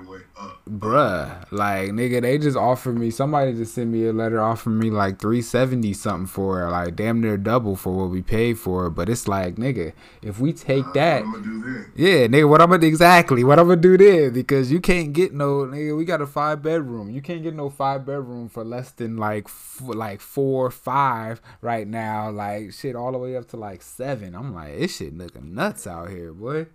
Way 0.08 0.20
up? 0.40 0.62
bruh 0.70 1.46
like 1.52 1.90
nigga 1.92 2.22
they 2.22 2.38
just 2.38 2.56
offered 2.58 2.98
me 2.98 3.10
somebody 3.12 3.54
just 3.54 3.74
sent 3.76 3.90
me 3.90 4.06
a 4.06 4.14
letter 4.14 4.42
offering 4.42 4.78
me 4.80 4.90
like 4.90 5.20
370 5.20 5.94
something 5.94 6.26
for 6.28 6.64
it 6.64 6.70
like 6.72 6.96
damn 6.96 7.20
near 7.22 7.38
double 7.38 7.76
for 7.76 7.92
what 7.94 8.10
we 8.10 8.22
paid 8.22 8.58
for 8.58 8.90
but 8.90 9.10
it's 9.10 9.28
like 9.28 9.56
nigga 9.56 9.92
if 10.22 10.40
we 10.40 10.54
take 10.54 10.86
that 10.94 11.24
do 11.44 11.62
this. 11.64 11.86
yeah 11.96 12.28
nigga 12.28 12.48
what 12.48 12.62
i'm 12.62 12.70
gonna 12.70 12.86
exactly 12.86 13.44
what 13.44 13.60
i'm 13.60 13.68
gonna 13.68 13.80
do 13.82 13.98
there 13.98 14.32
because 14.32 14.72
you 14.72 14.80
can't 14.80 15.14
get 15.14 15.34
no 15.34 15.66
nigga 15.66 15.96
we 15.98 16.06
got 16.06 16.22
a 16.22 16.28
five 16.28 16.62
bedroom 16.62 17.10
you 17.10 17.22
can't 17.22 17.44
get 17.44 17.54
no 17.54 17.70
five 17.70 18.06
bedroom 18.06 18.48
for 18.50 18.64
less 18.64 18.92
than 18.92 19.18
like 19.18 19.46
f- 19.46 19.82
like 19.84 20.22
four 20.22 20.70
five 20.72 21.42
right 21.62 21.88
now 21.88 22.30
like 22.30 22.72
shit 22.72 22.96
all 22.96 23.12
the 23.12 23.18
way 23.18 23.36
up 23.36 23.48
to 23.48 23.58
like 23.58 23.82
seven 23.82 24.36
i'm 24.36 24.54
like 24.54 24.78
this 24.78 24.98
shit 24.98 25.18
looking 25.18 25.54
nuts 25.54 25.86
out 25.86 26.10
here 26.10 26.32
boy 26.34 26.66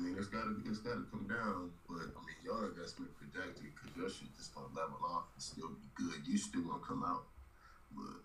I 0.00 0.02
mean 0.02 0.16
it's 0.16 0.28
gotta 0.32 0.56
it's 0.64 0.78
gotta 0.78 1.04
come 1.12 1.28
down, 1.28 1.76
but 1.84 2.08
I 2.16 2.20
mean 2.24 2.40
your 2.42 2.72
investment 2.72 3.12
projected 3.20 3.68
because 3.68 3.92
your 3.92 4.08
shit 4.08 4.32
just 4.34 4.54
gonna 4.54 4.72
level 4.72 4.96
off 5.04 5.28
and 5.36 5.42
still 5.42 5.68
be 5.76 5.92
good. 5.92 6.24
You 6.24 6.38
still 6.38 6.62
gonna 6.62 6.80
come 6.80 7.04
out, 7.04 7.28
but 7.92 8.24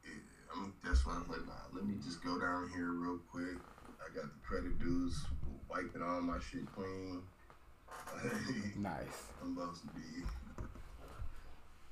yeah, 0.00 0.16
I 0.48 0.60
mean 0.62 0.72
that's 0.80 1.04
why 1.04 1.12
I'm 1.20 1.28
like, 1.28 1.44
nah, 1.44 1.68
let 1.76 1.84
me 1.84 2.00
just 2.02 2.24
go 2.24 2.40
down 2.40 2.70
here 2.72 2.96
real 2.96 3.20
quick. 3.30 3.60
I 4.00 4.08
got 4.16 4.32
the 4.32 4.40
credit 4.40 4.78
dues 4.80 5.20
wiping 5.68 6.00
all 6.00 6.22
my 6.22 6.38
shit 6.40 6.64
clean. 6.72 7.20
nice 8.80 9.28
I'm 9.42 9.54
supposed 9.54 9.82
to 9.82 9.88
be 9.92 10.24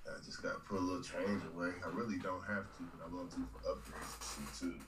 I 0.08 0.24
just 0.24 0.42
got 0.42 0.54
to 0.54 0.60
put 0.60 0.78
a 0.78 0.82
little 0.82 1.02
change 1.02 1.42
away. 1.54 1.70
I 1.84 1.88
really 1.94 2.18
don't 2.18 2.42
have 2.44 2.64
to, 2.76 2.82
but 2.96 3.06
I 3.06 3.14
want 3.14 3.30
to 3.30 3.36
do 3.36 3.46
for 3.52 3.60
upgrades 3.68 4.38
and 4.38 4.48
shit 4.48 4.58
too. 4.58 4.80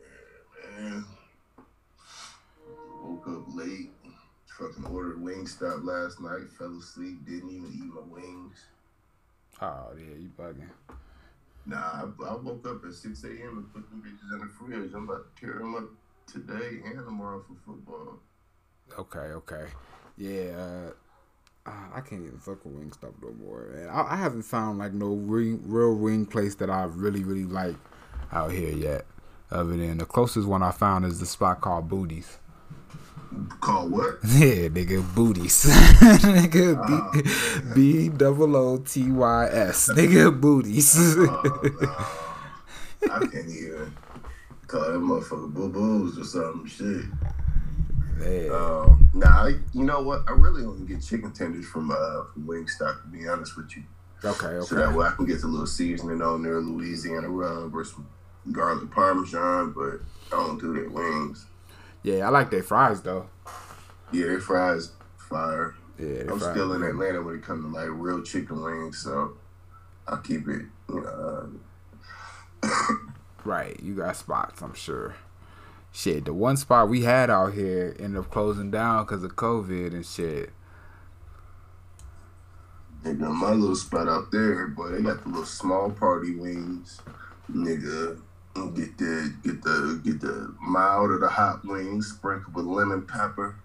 Yeah, 0.00 0.80
man. 0.80 1.04
Woke 3.24 3.38
up 3.38 3.54
late. 3.54 3.90
Fucking 4.58 4.84
ordered 4.86 5.18
Wingstop 5.18 5.84
last 5.84 6.20
night. 6.20 6.50
Fell 6.58 6.76
asleep. 6.78 7.24
Didn't 7.24 7.50
even 7.50 7.72
eat 7.72 7.84
my 7.84 8.00
wings. 8.02 8.58
Oh 9.60 9.90
yeah, 9.96 10.16
you 10.18 10.30
bugging. 10.38 10.68
Nah, 11.64 11.76
I, 11.76 12.28
I 12.28 12.34
woke 12.36 12.66
up 12.66 12.84
at 12.84 12.92
6 12.92 13.24
a.m. 13.24 13.58
and 13.58 13.72
put 13.72 13.88
them 13.88 14.02
bitches 14.04 14.32
in 14.32 14.40
the 14.40 14.46
fridge. 14.46 14.92
I'm 14.94 15.08
about 15.08 15.36
to 15.36 15.40
tear 15.40 15.58
them 15.58 15.74
up 15.76 15.84
today 16.26 16.80
and 16.84 16.98
tomorrow 16.98 17.44
for 17.46 17.54
football. 17.64 18.18
Okay, 18.98 19.18
okay. 19.18 19.66
Yeah, 20.16 20.56
uh, 20.56 21.70
uh, 21.70 21.88
I 21.94 22.00
can't 22.00 22.26
even 22.26 22.38
fuck 22.38 22.64
with 22.64 22.74
Wingstop 22.74 23.14
no 23.22 23.32
more. 23.40 23.68
Man. 23.72 23.88
I, 23.88 24.14
I 24.14 24.16
haven't 24.16 24.42
found 24.42 24.78
like 24.78 24.92
no 24.92 25.14
ring, 25.14 25.62
real 25.64 25.94
wing 25.94 26.26
place 26.26 26.56
that 26.56 26.68
I 26.68 26.84
really, 26.84 27.22
really 27.22 27.44
like 27.44 27.76
out 28.32 28.50
here 28.50 28.72
yet. 28.72 29.06
Other 29.50 29.76
than 29.76 29.98
the 29.98 30.06
closest 30.06 30.48
one 30.48 30.62
I 30.62 30.72
found 30.72 31.04
is 31.04 31.20
the 31.20 31.26
spot 31.26 31.60
called 31.60 31.88
Booties. 31.88 32.38
Call 33.60 33.88
what? 33.88 34.18
Yeah, 34.24 34.68
nigga, 34.68 35.02
Booties. 35.14 35.64
nigga, 36.22 36.76
B 36.86 37.72
B 37.74 38.08
double 38.08 38.56
O 38.56 38.78
T 38.78 39.10
Y 39.10 39.48
S. 39.52 39.90
Nigga, 39.92 40.38
Booties. 40.38 40.96
I 43.10 43.18
can't 43.26 43.48
even 43.48 43.94
call 44.66 44.80
that 44.80 44.98
motherfucker 44.98 45.52
boo 45.52 45.68
boos 45.68 46.18
or 46.18 46.24
something. 46.24 46.66
Shit. 46.66 47.04
yeah. 48.20 48.50
Um, 48.52 49.08
nah, 49.14 49.46
I, 49.46 49.48
you 49.72 49.84
know 49.84 50.02
what? 50.02 50.22
I 50.28 50.32
really 50.32 50.64
only 50.64 50.86
get 50.86 51.02
chicken 51.02 51.32
tenders 51.32 51.66
from 51.66 51.90
uh 51.90 52.24
from 52.32 52.46
Wingstop. 52.46 53.02
To 53.02 53.08
be 53.08 53.28
honest 53.28 53.56
with 53.56 53.76
you, 53.76 53.82
Okay, 54.24 54.60
so 54.64 54.76
that 54.76 54.92
way 54.94 55.06
I 55.06 55.10
can 55.12 55.26
get 55.26 55.40
the 55.40 55.48
little 55.48 55.66
seasoning 55.66 56.22
on 56.22 56.42
there, 56.42 56.60
Louisiana 56.60 57.28
rub 57.28 57.74
or 57.74 57.84
some 57.84 58.06
garlic 58.52 58.90
parmesan. 58.90 59.72
But 59.72 60.00
I 60.36 60.40
don't 60.46 60.58
do 60.60 60.72
their 60.74 60.88
wings. 60.88 61.46
Yeah, 62.02 62.26
I 62.26 62.30
like 62.30 62.50
their 62.50 62.62
fries 62.62 63.00
though. 63.02 63.28
Yeah, 64.12 64.26
their 64.26 64.40
fries 64.40 64.92
fire. 65.16 65.74
Yeah, 65.98 66.22
I'm 66.30 66.38
fries. 66.38 66.52
still 66.52 66.72
in 66.72 66.82
Atlanta 66.82 67.22
when 67.22 67.36
it 67.36 67.42
comes 67.42 67.64
to 67.64 67.70
like 67.70 67.88
real 67.90 68.22
chicken 68.22 68.62
wings, 68.62 68.98
so 68.98 69.36
I'll 70.06 70.18
keep 70.18 70.48
it. 70.48 70.62
You 70.88 71.00
know, 71.00 71.50
uh, 72.62 72.68
Right, 73.44 73.78
you 73.82 73.94
got 73.96 74.16
spots, 74.16 74.62
I'm 74.62 74.74
sure. 74.74 75.16
Shit, 75.90 76.24
the 76.24 76.32
one 76.32 76.56
spot 76.56 76.88
we 76.88 77.02
had 77.02 77.28
out 77.28 77.52
here 77.52 77.94
ended 77.98 78.20
up 78.20 78.30
closing 78.30 78.70
down 78.70 79.04
because 79.04 79.24
of 79.24 79.36
COVID 79.36 79.92
and 79.92 80.06
shit. 80.06 80.50
Nigga, 83.04 83.30
my 83.34 83.50
little 83.50 83.74
spot 83.76 84.08
out 84.08 84.30
there, 84.30 84.68
boy, 84.68 84.90
they 84.90 85.02
got 85.02 85.22
the 85.22 85.28
little 85.28 85.44
small 85.44 85.90
party 85.90 86.36
wings. 86.36 87.00
Nigga, 87.50 88.20
get 88.54 88.98
the 88.98 89.34
get 89.42 89.62
the 89.62 90.00
get 90.04 90.20
the 90.20 90.54
mild 90.60 91.10
or 91.10 91.18
the 91.18 91.28
hot 91.28 91.64
wings, 91.64 92.08
sprinkled 92.08 92.54
with 92.54 92.66
lemon 92.66 93.02
pepper, 93.02 93.56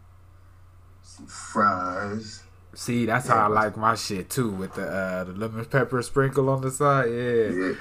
some 1.02 1.28
fries. 1.28 2.44
See, 2.74 3.06
that's 3.06 3.28
how 3.28 3.38
I 3.38 3.48
like 3.48 3.76
my 3.76 3.96
shit 3.96 4.30
too, 4.30 4.52
with 4.52 4.76
the 4.76 4.88
uh, 4.88 5.24
the 5.24 5.34
lemon 5.34 5.66
pepper 5.66 6.02
sprinkle 6.04 6.50
on 6.50 6.62
the 6.62 6.72
side. 6.72 7.10
Yeah, 7.10 7.74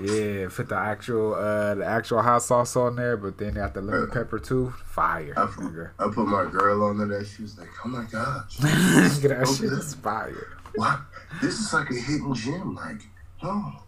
Yeah, 0.00 0.12
yeah. 0.40 0.48
Put 0.48 0.68
the 0.68 0.76
actual 0.76 1.34
uh, 1.34 1.74
the 1.74 1.84
actual 1.84 2.22
hot 2.22 2.42
sauce 2.42 2.76
on 2.76 2.96
there, 2.96 3.16
but 3.16 3.38
then 3.38 3.54
got 3.54 3.74
the 3.74 3.80
lemon 3.80 4.10
pepper 4.10 4.38
too. 4.38 4.74
Fire, 4.84 5.32
I 5.36 5.46
put, 5.46 5.90
I 5.98 6.12
put 6.14 6.26
my 6.26 6.44
girl 6.50 6.84
on 6.84 7.08
there. 7.08 7.24
She 7.24 7.42
was 7.42 7.58
like, 7.58 7.68
"Oh 7.84 7.88
my 7.88 8.04
gosh, 8.04 8.56
that 8.58 9.44
so 9.46 9.54
shit 9.54 9.72
is 9.72 9.94
fire. 9.94 10.58
what? 10.74 11.00
This 11.40 11.58
is 11.58 11.72
like 11.72 11.90
a 11.90 11.94
hidden 11.94 12.34
gem. 12.34 12.74
Like, 12.74 13.00
oh, 13.42 13.82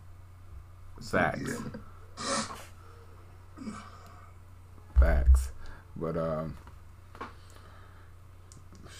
Facts, 1.00 1.42
yeah. 1.46 2.56
Facts. 4.98 5.50
But 5.96 6.16
um, 6.16 6.56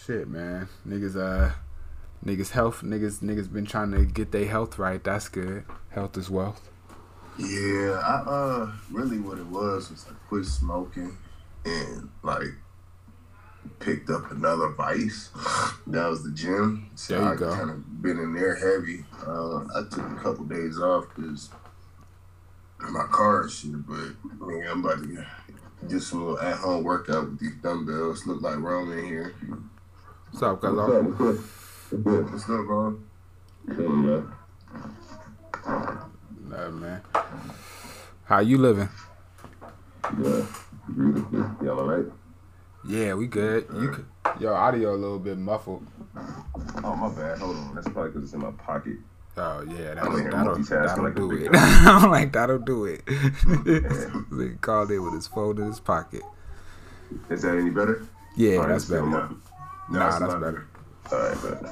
shit, 0.05 0.29
man, 0.29 0.69
niggas 0.87 1.17
uh. 1.17 1.55
Niggas 2.25 2.53
health, 2.53 2.81
niggas, 2.83 3.21
niggas 3.21 3.53
been 3.53 3.67
trying 3.67 3.91
to 3.91 4.07
get 4.07 4.33
their 4.33 4.47
health 4.47 4.79
right. 4.79 5.05
That's 5.05 5.29
good. 5.29 5.67
Health 5.91 6.17
is 6.17 6.31
wealth. 6.31 6.71
Yeah, 7.39 8.01
I 8.03 8.23
uh 8.27 8.73
really 8.91 9.19
what 9.19 9.39
it 9.39 9.45
was 9.45 9.91
was 9.91 10.07
I 10.09 10.15
quit 10.27 10.47
smoking 10.47 11.19
and 11.67 12.09
like 12.23 12.49
picked 13.79 14.09
up 14.09 14.31
another 14.31 14.71
vice. 14.71 15.29
That 15.87 16.09
was 16.09 16.23
the 16.25 16.31
gym. 16.31 16.89
So 16.95 17.15
There 17.21 17.25
you 17.25 17.33
I 17.33 17.37
go. 17.37 17.55
kind 17.55 17.69
of 17.69 18.01
been 18.03 18.19
in 18.19 18.33
there 18.33 18.55
heavy. 18.57 19.05
Uh, 19.27 19.57
I 19.77 19.83
took 19.91 20.11
a 20.11 20.15
couple 20.23 20.47
days 20.47 20.79
off 20.81 21.05
because 21.15 21.51
my 22.91 23.07
car 23.11 23.43
and 23.43 23.51
shit, 23.51 23.87
but 23.87 23.95
I 24.43 24.47
mean, 24.47 24.67
I'm 24.67 24.85
about 24.85 25.03
to 25.03 25.07
get, 25.07 25.25
get 25.89 26.03
some 26.03 26.21
little 26.21 26.41
at 26.41 26.57
home 26.57 26.85
workout 26.85 27.31
with 27.31 27.41
these 27.41 27.55
dumbbells. 27.63 28.27
Look 28.27 28.43
like 28.43 28.59
Roman 28.59 29.05
here. 29.05 29.35
What's 30.31 30.43
up, 30.43 30.61
cuz? 30.61 30.75
What's 30.75 30.91
up? 32.07 32.31
What's 32.31 32.51
up, 32.51 32.67
Ron? 32.67 33.05
Nah, 36.49 36.71
man. 36.71 37.01
How 38.25 38.41
you 38.41 38.59
living? 38.59 38.89
Yeah. 40.23 40.43
Y'all 41.63 41.81
alright? 41.81 42.07
Yeah, 42.87 43.15
we 43.15 43.27
good. 43.27 43.67
You 43.81 43.89
could, 43.91 44.07
your 44.39 44.55
audio 44.55 44.95
a 44.95 44.97
little 44.97 45.19
bit 45.19 45.39
muffled. 45.39 45.87
Oh 46.85 46.95
my 46.97 47.09
bad. 47.09 47.39
Hold 47.39 47.57
on. 47.57 47.75
That's 47.75 47.89
probably 47.89 48.11
because 48.11 48.25
it's 48.25 48.35
in 48.35 48.41
my 48.41 48.51
pocket. 48.53 48.99
Oh 49.37 49.63
yeah, 49.63 49.95
that'll 49.95 50.17
that'll, 50.31 50.57
that'll 50.63 51.11
do 51.13 51.33
it. 51.33 51.49
I'm 51.53 52.11
like 52.17 52.33
that'll 52.33 52.59
do 52.59 52.85
it. 52.87 53.03
He 54.39 54.51
called 54.61 54.91
in 54.93 55.03
with 55.05 55.15
his 55.15 55.27
phone 55.27 55.59
in 55.59 55.67
his 55.67 55.81
pocket. 55.81 56.23
Is 57.31 57.43
that 57.43 57.57
any 57.57 57.71
better? 57.71 58.07
Yeah, 58.37 58.59
Or 58.59 58.69
that's 58.69 58.89
it 58.89 58.93
better. 58.95 59.07
muffled? 59.07 59.41
Nah, 59.91 60.19
that's 60.19 60.21
not. 60.21 60.41
better. 60.41 60.67
All 61.13 61.19
right, 61.19 61.39
but 61.43 61.63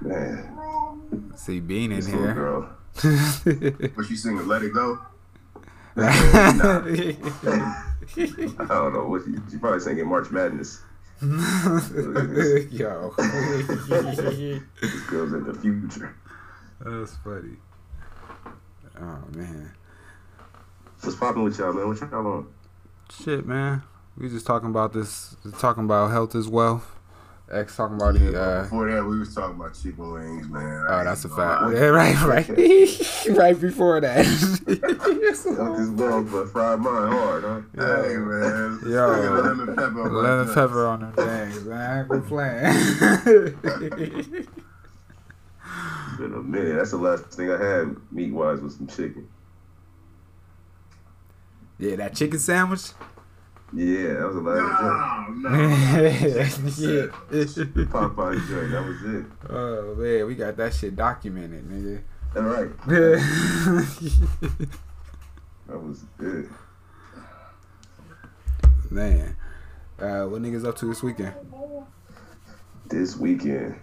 man, 0.00 1.32
See 1.36 1.60
Bean 1.60 1.92
in 1.92 2.04
here. 2.06 2.34
girl. 2.34 2.68
What 3.94 4.10
you 4.10 4.16
singing? 4.16 4.46
Let 4.48 4.62
it 4.62 4.72
go. 4.72 4.98
I 5.96 6.54
don't 8.68 8.92
know 8.94 9.06
what 9.08 9.22
she, 9.24 9.34
she 9.50 9.58
probably 9.58 9.80
singing 9.80 10.06
March 10.08 10.30
Madness. 10.30 10.82
Yo, 12.70 13.12
This 13.18 15.00
girl's 15.08 15.32
in 15.34 15.44
the 15.44 15.54
future. 15.60 16.16
that's 16.80 17.16
funny. 17.18 17.56
Oh 18.98 19.18
man, 19.34 19.72
What's 21.02 21.16
popping 21.16 21.42
with 21.42 21.58
y'all, 21.58 21.72
man? 21.74 21.88
What 21.88 22.00
y'all 22.00 22.26
on? 22.26 22.46
shit, 23.10 23.46
man. 23.46 23.82
We 24.16 24.28
just 24.28 24.46
talking 24.46 24.70
about 24.70 24.92
this. 24.94 25.36
Talking 25.58 25.84
about 25.84 26.10
health 26.10 26.34
as 26.34 26.48
well. 26.48 26.82
X 27.50 27.76
talking 27.76 27.96
about 27.96 28.14
the. 28.14 28.40
Uh, 28.40 28.62
Before 28.62 28.90
that, 28.90 29.04
we 29.04 29.18
was 29.18 29.34
talking 29.34 29.56
about 29.56 29.74
chicken 29.74 30.12
wings, 30.12 30.48
man. 30.48 30.86
Oh, 30.88 31.02
that's 31.04 31.24
a 31.24 31.28
fact. 31.28 31.72
Yeah, 31.74 31.86
right, 31.86 32.14
right, 32.22 32.48
right 33.36 33.60
before 33.60 34.00
that. 34.00 34.24
Got 35.56 35.76
this 35.76 35.88
ball, 35.90 36.22
but 36.22 36.48
fried 36.50 36.78
mine 36.78 37.10
hard, 37.12 37.42
huh? 37.42 37.60
Hey, 37.74 38.16
man. 38.16 38.78
Yo. 38.86 39.40
Lemon 39.42 39.66
pepper 39.74 40.00
on 40.02 40.12
my 40.12 40.20
Lemon 40.20 40.46
nuts. 40.46 40.54
pepper 40.54 40.86
on 40.86 41.00
them 41.00 41.12
things, 41.14 41.64
man. 41.64 42.06
Quit 42.06 42.26
playing. 42.26 43.56
Been 46.18 46.34
a 46.34 46.42
minute. 46.42 46.76
That's 46.76 46.90
the 46.90 46.96
last 46.98 47.24
thing 47.32 47.50
I 47.50 47.58
had 47.62 47.96
meat 48.12 48.32
wise 48.32 48.60
was 48.60 48.76
some 48.76 48.86
chicken. 48.86 49.28
yeah, 51.78 51.96
that 51.96 52.14
chicken 52.14 52.38
sandwich. 52.38 52.90
Yeah, 53.72 54.14
that 54.14 54.26
was 54.26 54.34
the 54.34 54.42
last 54.42 54.82
No, 55.36 55.50
no. 55.50 55.58
yeah. 56.06 56.48
joint. 56.48 57.90
Popeye 57.90 58.48
joint. 58.48 58.70
That 58.72 58.84
was 58.84 59.02
it. 59.02 59.26
Oh 59.48 59.94
man, 59.96 60.26
we 60.26 60.34
got 60.34 60.56
that 60.56 60.74
shit 60.74 60.96
documented, 60.96 61.64
nigga. 61.68 62.02
All 62.36 62.42
right. 62.42 62.70
That 65.68 65.80
was 65.80 66.02
it. 66.18 66.46
man, 68.90 69.36
uh, 70.00 70.24
what 70.24 70.42
niggas 70.42 70.66
up 70.66 70.76
to 70.78 70.86
this 70.86 71.00
weekend? 71.00 71.32
This 72.88 73.16
weekend, 73.16 73.78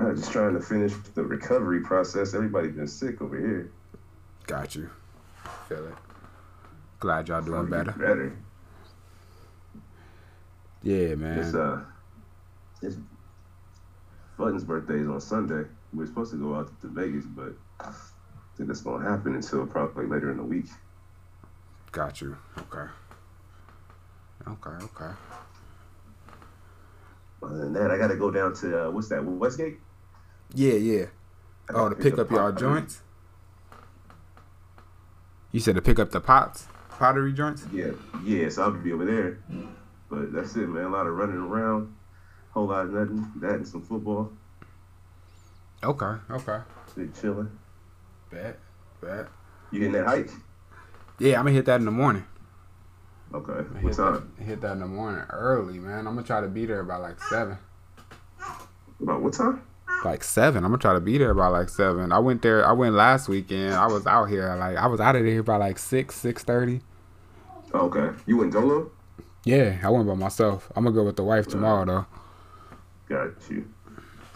I'm 0.00 0.16
just 0.16 0.32
trying 0.32 0.54
to 0.54 0.60
finish 0.60 0.94
the 1.14 1.22
recovery 1.22 1.80
process. 1.82 2.32
Everybody 2.32 2.68
been 2.68 2.88
sick 2.88 3.20
over 3.20 3.36
here. 3.38 3.70
Got 4.46 4.74
you. 4.74 4.88
Feel 5.68 5.86
it. 5.88 5.94
Glad 6.98 7.28
y'all 7.28 7.42
doing 7.42 7.68
better. 7.68 7.92
Better. 7.92 8.34
Yeah, 10.82 11.14
man. 11.14 11.38
It's 11.38 11.54
uh, 11.54 11.80
it's 12.82 12.96
Button's 14.36 14.64
birthday 14.64 14.98
is 14.98 15.08
on 15.08 15.20
Sunday. 15.20 15.68
We 15.94 16.04
are 16.04 16.06
supposed 16.06 16.32
to 16.32 16.38
go 16.38 16.54
out 16.54 16.80
to 16.80 16.88
Vegas, 16.88 17.24
but 17.26 17.54
I 17.80 17.92
think 18.56 18.68
that's 18.68 18.80
gonna 18.80 19.08
happen 19.08 19.34
until 19.34 19.66
probably 19.66 20.06
later 20.06 20.30
in 20.30 20.38
the 20.38 20.42
week. 20.42 20.66
Got 21.92 22.20
you. 22.20 22.36
Okay. 22.58 22.90
Okay, 24.48 24.84
okay. 24.84 25.14
Other 27.42 27.58
than 27.58 27.72
that, 27.74 27.90
I 27.90 27.98
got 27.98 28.08
to 28.08 28.16
go 28.16 28.30
down 28.30 28.54
to 28.56 28.86
uh, 28.86 28.90
what's 28.90 29.08
that? 29.08 29.24
Westgate. 29.24 29.78
Yeah, 30.54 30.74
yeah. 30.74 31.04
Oh, 31.70 31.88
gotta 31.88 31.94
to 31.94 32.02
pick 32.02 32.18
up 32.18 32.30
y'all 32.30 32.52
joints. 32.52 33.02
You 35.52 35.60
said 35.60 35.74
to 35.74 35.82
pick 35.82 35.98
up 35.98 36.10
the 36.10 36.20
pots, 36.20 36.66
pottery 36.88 37.32
joints. 37.32 37.66
Yeah, 37.72 37.90
yeah. 38.24 38.48
So 38.48 38.62
I'll 38.62 38.70
be 38.72 38.92
over 38.92 39.04
there. 39.04 39.38
But 40.12 40.30
that's 40.30 40.54
it, 40.56 40.68
man. 40.68 40.84
A 40.84 40.88
lot 40.90 41.06
of 41.06 41.14
running 41.14 41.38
around, 41.38 41.94
whole 42.50 42.66
lot 42.66 42.84
of 42.84 42.92
nothing. 42.92 43.32
That 43.36 43.52
and 43.54 43.66
some 43.66 43.80
football. 43.80 44.30
Okay, 45.82 46.20
okay. 46.30 46.58
Big 46.94 47.14
chilling. 47.18 47.50
Bet, 48.30 48.58
bet. 49.00 49.28
You 49.70 49.80
hitting 49.80 49.94
that 49.94 50.04
hike? 50.06 50.28
Yeah, 51.18 51.38
I'm 51.38 51.46
gonna 51.46 51.52
hit 51.52 51.64
that 51.64 51.80
in 51.80 51.86
the 51.86 51.90
morning. 51.90 52.26
Okay. 53.32 53.52
What 53.52 53.82
Hit 53.82 53.96
time? 53.96 54.30
that, 54.36 54.44
hit 54.44 54.60
that 54.60 54.72
in 54.72 54.80
the 54.80 54.86
morning 54.86 55.24
early, 55.30 55.78
man. 55.78 56.00
I'm 56.06 56.14
gonna 56.14 56.26
try 56.26 56.42
to 56.42 56.48
be 56.48 56.66
there 56.66 56.84
by 56.84 56.96
like 56.96 57.18
seven. 57.22 57.56
About 59.00 59.22
what 59.22 59.32
time? 59.32 59.62
Like 60.04 60.22
seven. 60.24 60.62
I'm 60.62 60.72
gonna 60.72 60.82
try 60.82 60.92
to 60.92 61.00
be 61.00 61.16
there 61.16 61.32
by 61.32 61.46
like 61.46 61.70
seven. 61.70 62.12
I 62.12 62.18
went 62.18 62.42
there. 62.42 62.66
I 62.66 62.72
went 62.72 62.94
last 62.94 63.30
weekend. 63.30 63.72
I 63.72 63.86
was 63.86 64.06
out 64.06 64.26
here 64.26 64.54
like 64.56 64.76
I 64.76 64.88
was 64.88 65.00
out 65.00 65.16
of 65.16 65.24
there 65.24 65.42
by 65.42 65.56
like 65.56 65.78
six, 65.78 66.16
six 66.16 66.44
thirty. 66.44 66.82
Okay. 67.72 68.10
You 68.26 68.36
went 68.36 68.52
Dolo? 68.52 68.90
Yeah, 69.44 69.78
I 69.82 69.90
went 69.90 70.06
by 70.06 70.14
myself. 70.14 70.70
I'm 70.76 70.84
gonna 70.84 70.94
go 70.94 71.04
with 71.04 71.16
the 71.16 71.24
wife 71.24 71.46
tomorrow 71.48 71.84
though. 71.84 72.06
Got 73.08 73.32
you. 73.50 73.68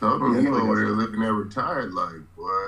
Told 0.00 0.20
him 0.22 0.34
Yeah, 0.34 0.40
you 0.40 0.48
I 0.48 0.52
think 0.58 0.62
over 0.64 0.72
I 0.72 0.74
there 0.76 0.86
said- 0.88 0.96
looking 0.96 1.22
at 1.22 1.32
retired 1.32 1.92
like, 1.94 2.36
boy. 2.36 2.66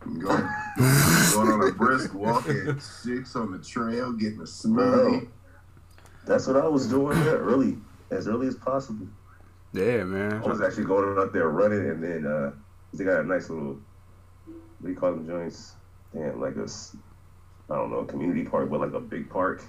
Going, 0.00 0.22
going 0.78 1.48
on 1.50 1.68
a 1.68 1.72
brisk 1.72 2.14
walk 2.14 2.48
at 2.48 2.80
six 2.80 3.34
on 3.34 3.50
the 3.50 3.58
trail, 3.58 4.12
getting 4.12 4.38
a 4.38 4.44
smoothie. 4.44 5.28
That's 6.24 6.46
what 6.46 6.56
I 6.56 6.68
was 6.68 6.86
doing 6.86 7.18
there 7.24 7.38
early, 7.38 7.76
as 8.12 8.28
early 8.28 8.46
as 8.46 8.54
possible. 8.54 9.08
Yeah, 9.72 10.04
man. 10.04 10.34
I 10.34 10.46
was 10.46 10.60
actually 10.62 10.84
going 10.84 11.18
out 11.18 11.32
there 11.32 11.48
running, 11.48 11.90
and 11.90 12.02
then 12.02 12.24
uh, 12.26 12.52
they 12.94 13.04
got 13.04 13.20
a 13.20 13.24
nice 13.24 13.50
little, 13.50 13.80
what 14.46 14.84
do 14.84 14.88
you 14.88 14.94
call 14.94 15.10
them 15.10 15.26
joints? 15.26 15.74
Damn, 16.14 16.40
like 16.40 16.56
a, 16.56 16.62
s- 16.62 16.96
I 17.68 17.74
don't 17.74 17.90
know, 17.90 17.98
a 17.98 18.06
community 18.06 18.44
park, 18.44 18.70
but 18.70 18.80
like 18.80 18.92
a 18.94 19.00
big 19.00 19.28
park 19.28 19.62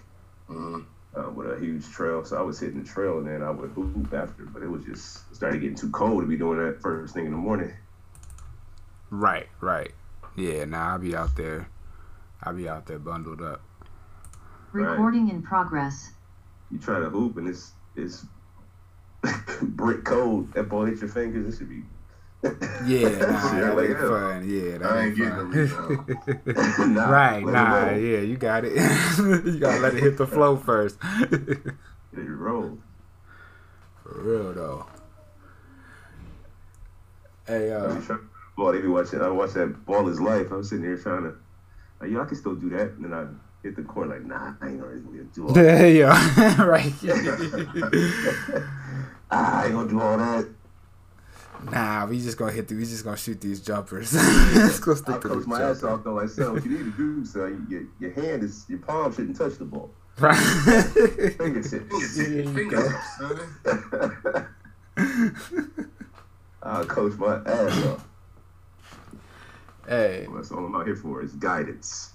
Mhm. 0.48 0.86
Uh, 1.16 1.30
with 1.30 1.52
a 1.52 1.60
huge 1.60 1.88
trail. 1.90 2.24
So 2.24 2.38
I 2.38 2.42
was 2.42 2.60
hitting 2.60 2.82
the 2.82 2.88
trail, 2.88 3.18
and 3.18 3.28
then 3.28 3.42
I 3.42 3.50
would 3.50 3.72
hoop 3.72 4.14
after. 4.14 4.44
But 4.46 4.64
it 4.64 4.70
was 4.70 4.86
just 4.86 5.24
it 5.32 5.36
started 5.36 5.62
getting 5.62 5.76
too 5.76 5.90
cold 5.90 6.22
to 6.22 6.28
be 6.28 6.38
doing 6.38 6.60
that 6.60 6.82
first 6.82 7.14
thing 7.14 7.26
in 7.26 7.32
the 7.32 7.38
morning. 7.38 7.74
Right, 9.10 9.48
right. 9.60 9.92
Yeah, 10.36 10.66
nah, 10.66 10.94
I'll 10.94 11.00
be 11.00 11.16
out 11.16 11.36
there. 11.36 11.68
I'll 12.44 12.54
be 12.54 12.70
out 12.70 12.86
there 12.86 13.00
bundled 13.00 13.42
up. 13.42 13.62
Right. 14.72 14.92
Recording 14.92 15.30
in 15.30 15.42
progress. 15.42 16.12
You 16.72 16.78
try 16.78 17.00
to 17.00 17.10
hoop, 17.10 17.38
and 17.38 17.48
it's 17.48 17.72
it's 17.96 18.26
brick 19.62 20.04
cold. 20.06 20.54
That 20.54 20.70
ball 20.70 20.86
hit 20.86 21.00
your 21.00 21.10
fingers. 21.10 21.54
It 21.54 21.58
should 21.58 21.70
be. 21.70 21.84
Yeah, 22.42 23.10
nah, 23.20 23.60
that 23.60 23.76
like 23.76 23.98
fun. 23.98 24.50
Yeah, 24.50 24.78
that 24.78 24.92
I 24.92 25.04
ain't 25.04 25.08
ain't 25.08 25.18
getting 25.18 25.64
a 25.64 25.68
fun. 25.68 26.94
Nah, 26.94 27.10
right, 27.10 27.46
nah, 27.46 27.86
roll. 27.88 27.98
yeah, 27.98 28.20
you 28.20 28.38
got 28.38 28.64
it. 28.66 28.74
you 29.46 29.60
gotta 29.60 29.80
let 29.80 29.94
it 29.96 30.02
hit 30.02 30.18
the 30.18 30.26
flow 30.26 30.56
first. 30.56 30.98
It 31.32 32.18
roll. 32.18 32.78
For 34.04 34.22
real 34.22 34.54
though. 34.54 34.86
Hey, 37.46 37.72
uh, 37.72 38.00
boy, 38.56 38.74
they 38.74 38.82
be 38.82 38.88
watching. 38.88 39.22
I 39.22 39.30
watch 39.30 39.54
that 39.54 39.86
Ball 39.86 40.08
is 40.10 40.22
Life. 40.22 40.52
I'm 40.52 40.64
sitting 40.64 40.86
here 40.86 40.98
trying 40.98 41.24
to, 41.24 41.34
like, 42.00 42.12
yo, 42.12 42.22
I 42.22 42.26
can 42.26 42.36
still 42.36 42.56
do 42.56 42.70
that. 42.70 42.92
And 42.92 43.06
then 43.06 43.14
I 43.14 43.26
hit 43.64 43.76
the 43.76 43.84
court, 43.84 44.10
like, 44.10 44.24
nah, 44.24 44.54
I 44.62 44.70
ain't 44.70 44.80
gonna 44.80 45.00
do 45.34 45.48
all 45.48 45.54
that. 45.54 45.90
yeah, 45.92 46.62
right. 46.64 46.94
Ah, 49.32 49.62
I 49.62 49.66
ain't 49.66 49.74
gonna 49.74 49.90
do 49.90 50.02
all 50.02 50.18
that. 50.18 50.48
Nah, 51.72 52.06
we 52.06 52.20
just 52.22 52.38
gonna 52.38 52.52
hit. 52.52 52.68
The, 52.68 52.76
we 52.76 52.86
just 52.86 53.04
gonna 53.04 53.18
shoot 53.18 53.40
these 53.42 53.60
jumpers. 53.62 54.14
Let's 54.14 54.80
go 54.86 54.92
I 54.92 54.96
stick 54.96 55.22
to 55.22 55.28
coach 55.30 55.44
the 55.44 55.48
my 55.48 55.62
ass 55.62 55.82
jumper. 55.82 55.94
off 55.96 56.04
though. 56.04 56.14
Like, 56.14 56.30
son, 56.30 56.54
what 56.54 56.66
you 56.66 56.72
need 56.72 56.86
to 56.86 56.92
do, 56.98 57.26
son, 57.26 57.68
your, 57.70 57.84
your 58.00 58.12
hand 58.12 58.44
is, 58.44 58.66
your 58.70 58.80
palm 58.80 59.14
shouldn't 59.14 59.38
touch 59.38 59.58
the 59.58 59.66
ball. 59.66 59.92
Right. 60.20 60.36
Fingertips. 61.38 62.18
There 62.18 62.42
you 62.42 62.72
go. 62.72 62.90
I'll 66.62 66.86
coach 66.86 67.14
my 67.18 67.36
ass 67.46 67.86
off. 67.86 68.08
hey, 69.88 70.28
That's 70.36 70.52
all 70.52 70.66
I'm 70.66 70.76
out 70.76 70.86
here 70.88 70.96
for 70.98 71.22
is 71.24 71.34
guidance. 71.34 72.12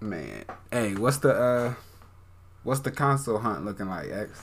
man. 0.00 0.44
Hey, 0.70 0.94
what's 0.94 1.18
the 1.18 1.34
uh, 1.34 1.74
what's 2.62 2.80
the 2.80 2.90
console 2.90 3.38
hunt 3.38 3.64
looking 3.66 3.88
like, 3.88 4.10
X? 4.10 4.42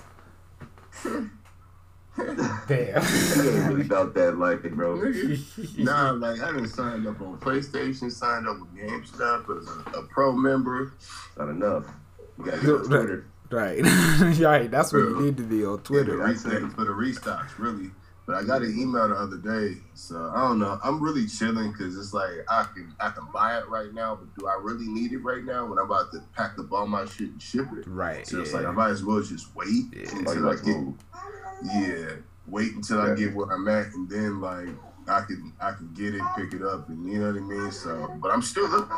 You 2.17 2.29
ain't 2.29 2.67
Damn. 2.67 3.67
really 3.67 3.81
about 3.81 4.13
that 4.15 4.37
life, 4.37 4.61
bro. 4.63 4.95
nah, 5.77 6.11
like 6.11 6.41
I 6.41 6.51
done 6.51 6.67
signed 6.67 7.07
up 7.07 7.21
on 7.21 7.37
PlayStation, 7.39 8.11
signed 8.11 8.47
up 8.47 8.57
with 8.59 8.75
GameStop 8.75 9.57
as 9.57 9.67
a, 9.67 9.99
a 9.99 10.03
pro 10.03 10.33
member. 10.33 10.93
Not 11.37 11.49
enough. 11.49 11.85
You 12.37 12.45
gotta 12.45 12.61
get 12.61 12.69
on 12.69 12.85
Twitter. 12.85 13.25
Right. 13.49 13.81
right. 14.39 14.71
That's 14.71 14.93
what 14.93 14.99
you 14.99 15.21
need 15.21 15.37
to 15.37 15.43
be 15.43 15.65
on 15.65 15.79
Twitter. 15.79 16.17
for, 16.17 16.49
the 16.49 16.59
re- 16.61 16.69
for 16.69 16.85
the 16.85 16.91
restocks, 16.91 17.57
really. 17.57 17.91
But 18.27 18.35
I 18.35 18.43
got 18.43 18.61
an 18.61 18.77
email 18.79 19.09
the 19.09 19.15
other 19.15 19.37
day, 19.37 19.81
so 19.93 20.31
I 20.33 20.47
don't 20.47 20.59
know. 20.59 20.79
I'm 20.83 21.03
really 21.03 21.27
chilling 21.27 21.71
because 21.71 21.97
it's 21.97 22.13
like 22.13 22.31
I 22.47 22.63
can 22.73 22.93
I 22.99 23.09
can 23.09 23.27
buy 23.33 23.57
it 23.57 23.67
right 23.67 23.93
now, 23.93 24.15
but 24.15 24.33
do 24.37 24.47
I 24.47 24.57
really 24.61 24.87
need 24.87 25.11
it 25.11 25.17
right 25.17 25.43
now 25.43 25.65
when 25.65 25.79
I'm 25.79 25.85
about 25.85 26.11
to 26.11 26.23
pack 26.35 26.57
up 26.59 26.71
all 26.71 26.87
my 26.87 27.05
shit 27.05 27.29
and 27.29 27.41
ship 27.41 27.65
it? 27.75 27.85
Right. 27.87 28.25
So 28.25 28.39
it's 28.39 28.53
like 28.53 28.65
I 28.65 28.71
might 28.71 28.91
as 28.91 29.03
well 29.03 29.21
just 29.21 29.53
wait 29.55 29.85
Yeah. 29.91 30.11
You 30.13 30.19
until 30.19 30.49
I 30.49 30.55
get 30.55 30.65
move. 30.67 30.95
Yeah, 31.63 32.15
wait 32.47 32.73
until 32.75 33.01
I 33.01 33.09
Yeah. 33.09 33.15
get 33.15 33.35
where 33.35 33.51
I'm 33.51 33.67
at, 33.67 33.93
and 33.93 34.09
then 34.09 34.41
like 34.41 34.69
I 35.07 35.21
can 35.21 35.53
I 35.59 35.71
can 35.71 35.93
get 35.93 36.15
it, 36.15 36.21
pick 36.37 36.53
it 36.53 36.61
up, 36.61 36.89
and 36.89 37.11
you 37.11 37.19
know 37.19 37.31
what 37.31 37.37
I 37.37 37.45
mean. 37.45 37.71
So, 37.71 38.11
but 38.21 38.31
I'm 38.31 38.41
still 38.41 38.67
looking. 38.69 38.97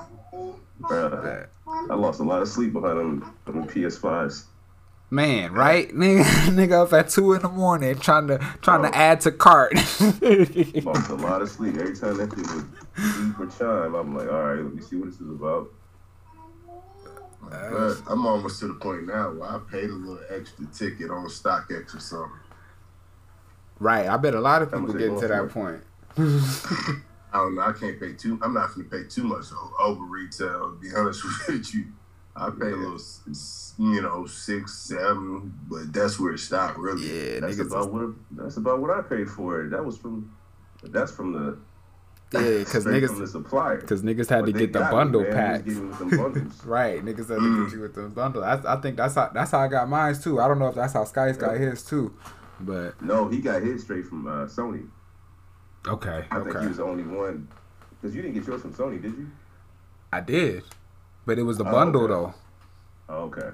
Bruh, 0.82 1.48
I 1.90 1.96
lost 1.96 2.20
a 2.20 2.24
lot 2.24 2.42
of 2.42 2.48
sleep 2.48 2.74
behind 2.74 2.98
them, 2.98 3.36
them 3.46 3.68
PS5s. 3.68 4.46
Man, 5.10 5.54
right? 5.54 5.90
Nigga, 5.94 6.24
nigga 6.50 6.86
up 6.86 6.94
at 6.94 7.10
two 7.10 7.34
in 7.34 7.42
the 7.44 7.50
morning 7.50 8.00
trying 8.00 8.28
to 8.30 8.40
trying 8.62 8.82
to 8.82 8.90
oh. 8.90 8.94
add 8.94 9.22
to 9.22 9.32
cart. 9.32 9.74
Lost 10.84 11.10
a 11.12 11.16
lot 11.16 11.44
of 11.44 11.50
sleep 11.50 11.78
every 11.78 11.96
time 11.96 12.18
that 12.18 12.34
thing 12.34 12.44
would 12.56 12.72
beep 12.96 13.40
or 13.40 13.46
chime. 13.56 13.94
I'm 13.94 14.16
like, 14.18 14.28
all 14.28 14.42
right, 14.44 14.60
let 14.60 14.74
me 14.74 14.82
see 14.82 14.96
what 14.96 15.12
this 15.12 15.22
is 15.22 15.30
about. 15.30 15.70
But 17.48 18.02
I'm 18.08 18.26
almost 18.26 18.60
to 18.62 18.68
the 18.70 18.74
point 18.74 19.06
now 19.06 19.32
where 19.32 19.50
I 19.50 19.60
paid 19.70 19.90
a 19.92 19.94
little 19.94 20.24
extra 20.30 20.66
ticket 20.74 21.12
on 21.12 21.28
StockX 21.28 21.96
or 21.96 22.00
something. 22.00 22.32
Right. 23.80 24.08
I 24.08 24.18
bet 24.18 24.34
a 24.36 24.42
lot 24.42 24.62
of 24.62 24.72
people 24.72 24.94
get 24.94 25.18
to 25.20 25.28
that 25.28 25.50
point. 25.50 25.82
I 26.18 27.38
don't 27.38 27.56
know. 27.56 27.62
I 27.62 27.72
can't 27.74 28.00
pay 28.00 28.14
too. 28.14 28.40
I'm 28.42 28.54
not 28.54 28.70
gonna 28.76 28.88
pay 28.88 29.04
too 29.06 29.24
much 29.24 29.46
over 29.80 30.04
retail. 30.04 30.72
To 30.72 30.78
be 30.80 30.90
honest 30.96 31.24
with 31.48 31.74
you, 31.74 31.86
I 32.36 32.50
pay 32.52 32.72
a 32.72 32.76
little, 32.76 32.96
s- 32.96 33.22
s- 33.30 33.74
you 33.80 34.02
know, 34.02 34.26
six, 34.28 34.74
seven, 34.74 35.54
but 35.70 35.92
that's 35.92 36.20
where 36.20 36.34
it 36.34 36.40
stopped. 36.40 36.78
Really. 36.78 37.08
Yeah, 37.08 37.40
That's 37.40 37.56
niggas. 37.58 37.68
about 37.72 37.92
what 37.92 38.10
that's 38.32 38.58
about 38.58 38.80
what 38.80 38.92
I 38.92 39.02
paid 39.02 39.30
for 39.30 39.62
it. 39.64 39.70
That 39.72 39.84
was 39.84 39.98
from 39.98 40.36
that's 40.84 41.12
from 41.12 41.32
the 41.34 41.58
Yeah, 42.40 42.60
because 42.60 42.84
straight 42.84 43.04
from 43.08 43.16
niggas, 43.16 43.20
the 43.20 43.28
supplier. 43.28 43.78
because 43.78 44.04
niggas 44.04 44.30
had 44.30 44.42
But 44.46 44.54
to 44.54 44.60
get 44.60 44.74
the 44.74 44.80
bundle 44.82 45.22
man. 45.22 45.32
They 45.32 45.36
was 45.36 45.36
packs. 45.36 45.64
giving 45.64 45.90
me 45.90 45.96
some. 45.96 46.52
Right, 46.66 47.04
niggas 47.04 47.18
had 47.18 47.28
to 47.28 47.34
Mm. 47.42 47.64
get 47.66 47.74
you 47.76 47.82
with 47.82 47.96
the 47.96 48.04
bundle. 48.10 48.44
I, 48.44 48.60
I 48.68 48.76
think 48.80 48.98
that's 48.98 49.16
how 49.16 49.32
that's 49.34 49.50
how 49.50 49.60
I 49.60 49.68
got 49.70 49.90
mine 49.90 50.14
too. 50.20 50.40
I 50.40 50.48
don't 50.48 50.60
know 50.60 50.68
if 50.68 50.76
that's 50.76 50.94
how 50.94 51.04
Sky's 51.06 51.38
got 51.38 51.58
his 51.58 51.84
too, 51.84 52.14
but 52.62 53.02
no, 53.02 53.28
he 53.28 53.40
got 53.40 53.62
his 53.62 53.84
straight 53.84 54.06
from 54.06 54.28
uh, 54.28 54.46
Sony. 54.46 54.88
okay, 55.88 56.26
I 56.32 56.40
think 56.40 56.60
he 56.60 56.68
was 56.68 56.78
the 56.78 56.84
only 56.84 57.04
one. 57.04 57.48
Because 58.02 58.16
you 58.16 58.22
didn't 58.22 58.36
get 58.36 58.46
yours 58.48 58.62
from 58.62 58.74
Sony, 58.74 59.02
did 59.02 59.12
you? 59.18 59.30
I 60.12 60.20
did, 60.20 60.64
but 61.26 61.40
it 61.40 61.44
was 61.44 61.58
the 61.58 61.66
Oh, 61.66 61.72
bundle 61.72 62.04
okay. 62.04 62.14
though. 62.14 62.34
Oh, 63.10 63.24
okay. 63.26 63.50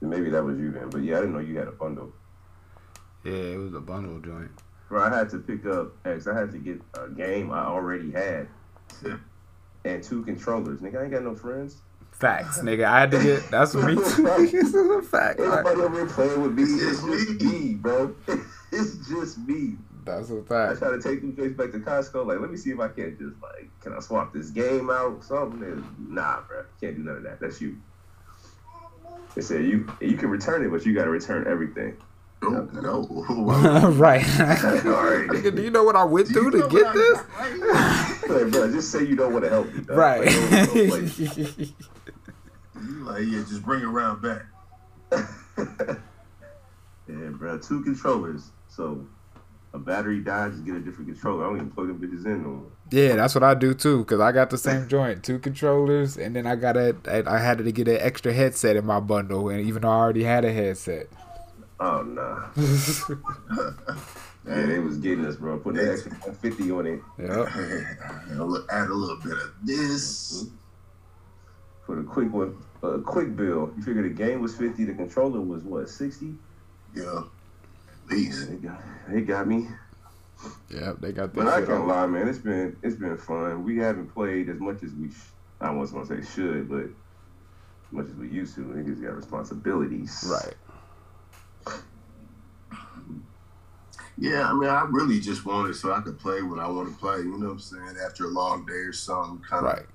Maybe 0.00 0.30
that 0.30 0.42
was 0.42 0.58
you 0.58 0.70
then. 0.72 0.88
But 0.90 1.02
yeah, 1.02 1.18
I 1.18 1.20
didn't 1.20 1.34
know 1.34 1.40
you 1.40 1.58
had 1.58 1.68
a 1.68 1.72
bundle. 1.72 2.12
Yeah, 3.22 3.32
it 3.32 3.58
was 3.58 3.74
a 3.74 3.80
bundle 3.80 4.18
joint. 4.20 4.50
Bro, 4.88 5.02
I 5.04 5.14
had 5.14 5.28
to 5.30 5.38
pick 5.38 5.66
up 5.66 5.92
X. 6.06 6.26
I 6.26 6.38
had 6.38 6.50
to 6.52 6.58
get 6.58 6.80
a 6.94 7.08
game 7.08 7.50
I 7.52 7.64
already 7.66 8.10
had. 8.10 8.48
And 9.84 10.02
two 10.02 10.22
controllers. 10.24 10.80
Nigga, 10.80 11.00
I 11.00 11.02
ain't 11.04 11.12
got 11.12 11.22
no 11.22 11.34
friends. 11.34 11.82
Facts, 12.20 12.58
nigga. 12.60 12.84
I 12.84 13.00
had 13.00 13.10
to 13.12 13.22
get 13.22 13.50
that's 13.50 13.74
me 13.74 13.94
too. 13.94 14.00
this 14.02 14.52
is 14.52 14.74
a 14.74 15.02
fact. 15.02 15.40
Everybody 15.40 15.80
over 15.80 15.96
here 15.96 16.06
playing 16.06 16.42
with 16.42 16.52
me. 16.52 16.62
It's 16.64 17.02
It's 17.02 17.02
just 17.02 17.40
me. 17.42 17.58
me, 17.60 17.74
bro. 17.74 18.14
It's 18.72 19.08
just 19.08 19.38
me. 19.38 19.76
That's 20.04 20.30
a 20.30 20.38
I 20.38 20.42
fact. 20.42 20.76
I 20.76 20.78
try 20.88 20.96
to 20.96 21.02
take 21.02 21.22
them 21.22 21.34
face 21.34 21.52
back 21.54 21.72
to 21.72 21.78
Costco. 21.80 22.24
Like, 22.26 22.38
let 22.40 22.50
me 22.50 22.56
see 22.56 22.70
if 22.70 22.78
I 22.78 22.86
can't 22.88 23.18
just 23.18 23.34
like, 23.42 23.68
can 23.80 23.92
I 23.94 24.00
swap 24.00 24.32
this 24.32 24.50
game 24.50 24.90
out? 24.90 25.24
Something. 25.24 25.62
And, 25.62 25.84
nah, 26.14 26.40
bro. 26.46 26.64
Can't 26.80 26.96
do 26.96 27.02
none 27.02 27.16
of 27.16 27.22
that. 27.24 27.40
That's 27.40 27.60
you. 27.60 27.76
They 29.34 29.42
said 29.42 29.64
you 29.64 29.90
you 30.00 30.16
can 30.16 30.28
return 30.30 30.64
it, 30.64 30.70
but 30.70 30.84
you 30.86 30.94
got 30.94 31.04
to 31.04 31.10
return 31.10 31.46
everything. 31.48 31.96
No, 32.42 32.62
no. 32.72 33.02
right. 33.96 34.24
All 34.40 35.04
right. 35.04 35.28
Nigga, 35.28 35.54
do 35.54 35.62
you 35.62 35.70
know 35.70 35.84
what 35.84 35.94
I 35.96 36.04
went 36.04 36.28
through 36.28 36.52
to 36.52 36.68
get 36.68 36.94
this? 36.94 37.18
Like, 38.30 38.50
bro, 38.52 38.70
just 38.72 38.90
say 38.90 39.04
you 39.04 39.14
don't 39.16 39.32
want 39.32 39.44
to 39.44 39.50
help 39.50 39.66
me. 39.74 39.82
dog. 39.82 39.96
Right. 39.96 40.24
Like, 40.24 40.34
don't- 40.34 40.74
don't 40.74 40.88
play. 41.56 41.74
You 42.82 43.04
like, 43.04 43.22
yeah, 43.26 43.44
just 43.48 43.62
bring 43.62 43.80
it 43.80 43.86
around 43.86 44.22
back. 44.22 44.42
yeah, 47.08 47.28
bro. 47.30 47.58
Two 47.58 47.82
controllers. 47.82 48.50
So 48.68 48.76
So 48.76 49.06
a 49.72 49.78
battery 49.78 50.20
died, 50.20 50.52
just 50.52 50.64
get 50.64 50.74
a 50.74 50.80
different 50.80 51.10
controller. 51.10 51.44
I 51.44 51.48
don't 51.48 51.56
even 51.56 51.70
plug 51.70 51.88
them 51.88 51.98
bitches 51.98 52.24
in 52.26 52.42
no 52.42 52.48
more. 52.48 52.70
Yeah, 52.90 53.16
that's 53.16 53.34
what 53.34 53.44
I 53.44 53.54
do 53.54 53.72
too. 53.72 54.04
Cause 54.04 54.20
I 54.20 54.32
got 54.32 54.50
the 54.50 54.58
same 54.58 54.88
joint, 54.94 55.22
two 55.22 55.38
controllers, 55.38 56.16
and 56.16 56.34
then 56.34 56.46
I 56.46 56.56
got 56.56 56.76
a. 56.76 56.96
I 57.06 57.36
I 57.36 57.38
had 57.38 57.58
to 57.58 57.72
get 57.72 57.86
an 57.86 57.98
extra 58.00 58.32
headset 58.32 58.76
in 58.76 58.84
my 58.84 59.00
bundle, 59.00 59.48
and 59.48 59.60
even 59.60 59.82
though 59.82 59.88
I 59.90 59.96
already 59.96 60.24
had 60.24 60.44
a 60.44 60.52
headset. 60.52 61.08
Oh 61.78 62.02
nah. 62.02 62.48
yeah, 64.46 64.66
they 64.66 64.80
was 64.80 64.98
getting 64.98 65.24
us, 65.24 65.36
bro. 65.36 65.58
Putting 65.58 65.80
an 65.80 65.92
extra 65.92 66.10
150 66.10 66.70
on 66.72 66.86
it. 66.86 67.00
Yep. 67.18 67.48
Add 68.70 68.88
a 68.88 68.94
little 68.94 69.18
bit 69.22 69.32
of 69.32 69.54
this. 69.62 70.46
For 71.90 71.96
the 71.96 72.04
quick 72.04 72.32
one, 72.32 72.56
a 72.84 73.00
quick 73.00 73.34
bill. 73.34 73.72
You 73.76 73.82
figure 73.82 74.04
the 74.04 74.10
game 74.10 74.40
was 74.40 74.54
50, 74.56 74.84
the 74.84 74.94
controller 74.94 75.40
was 75.40 75.64
what, 75.64 75.88
60? 75.88 76.34
Yeah. 76.94 77.02
At 77.02 78.08
least. 78.08 78.48
They 78.48 78.56
got, 78.58 78.80
they 79.08 79.20
got 79.22 79.48
me. 79.48 79.66
Yeah, 80.72 80.92
They 81.00 81.10
got 81.10 81.34
that. 81.34 81.44
But 81.44 81.48
I 81.48 81.62
can't 81.62 81.88
lie, 81.88 82.06
man. 82.06 82.28
It's 82.28 82.38
been 82.38 82.76
it's 82.84 82.94
been 82.94 83.16
fun. 83.16 83.64
We 83.64 83.78
haven't 83.78 84.06
played 84.14 84.48
as 84.48 84.60
much 84.60 84.84
as 84.84 84.92
we. 84.92 85.10
Sh- 85.10 85.32
I 85.60 85.72
wasn't 85.72 86.08
gonna 86.08 86.22
say 86.22 86.30
should, 86.32 86.68
but 86.68 86.84
as 86.84 86.90
much 87.90 88.06
as 88.06 88.14
we 88.14 88.28
used 88.28 88.54
to. 88.54 88.60
Niggas 88.60 89.02
got 89.02 89.16
responsibilities. 89.16 90.24
Right. 90.30 91.74
Yeah, 94.16 94.48
I 94.48 94.52
mean, 94.52 94.70
I 94.70 94.86
really 94.88 95.18
just 95.18 95.44
want 95.44 95.70
it 95.70 95.74
so 95.74 95.92
I 95.92 96.02
could 96.02 96.20
play 96.20 96.40
when 96.40 96.60
I 96.60 96.68
want 96.68 96.88
to 96.88 96.96
play. 97.00 97.16
You 97.16 97.36
know 97.36 97.46
what 97.46 97.52
I'm 97.54 97.58
saying? 97.58 97.96
After 98.06 98.26
a 98.26 98.28
long 98.28 98.64
day 98.64 98.74
or 98.74 98.92
something, 98.92 99.42
kind 99.44 99.66
of 99.66 99.72
Right. 99.72 99.86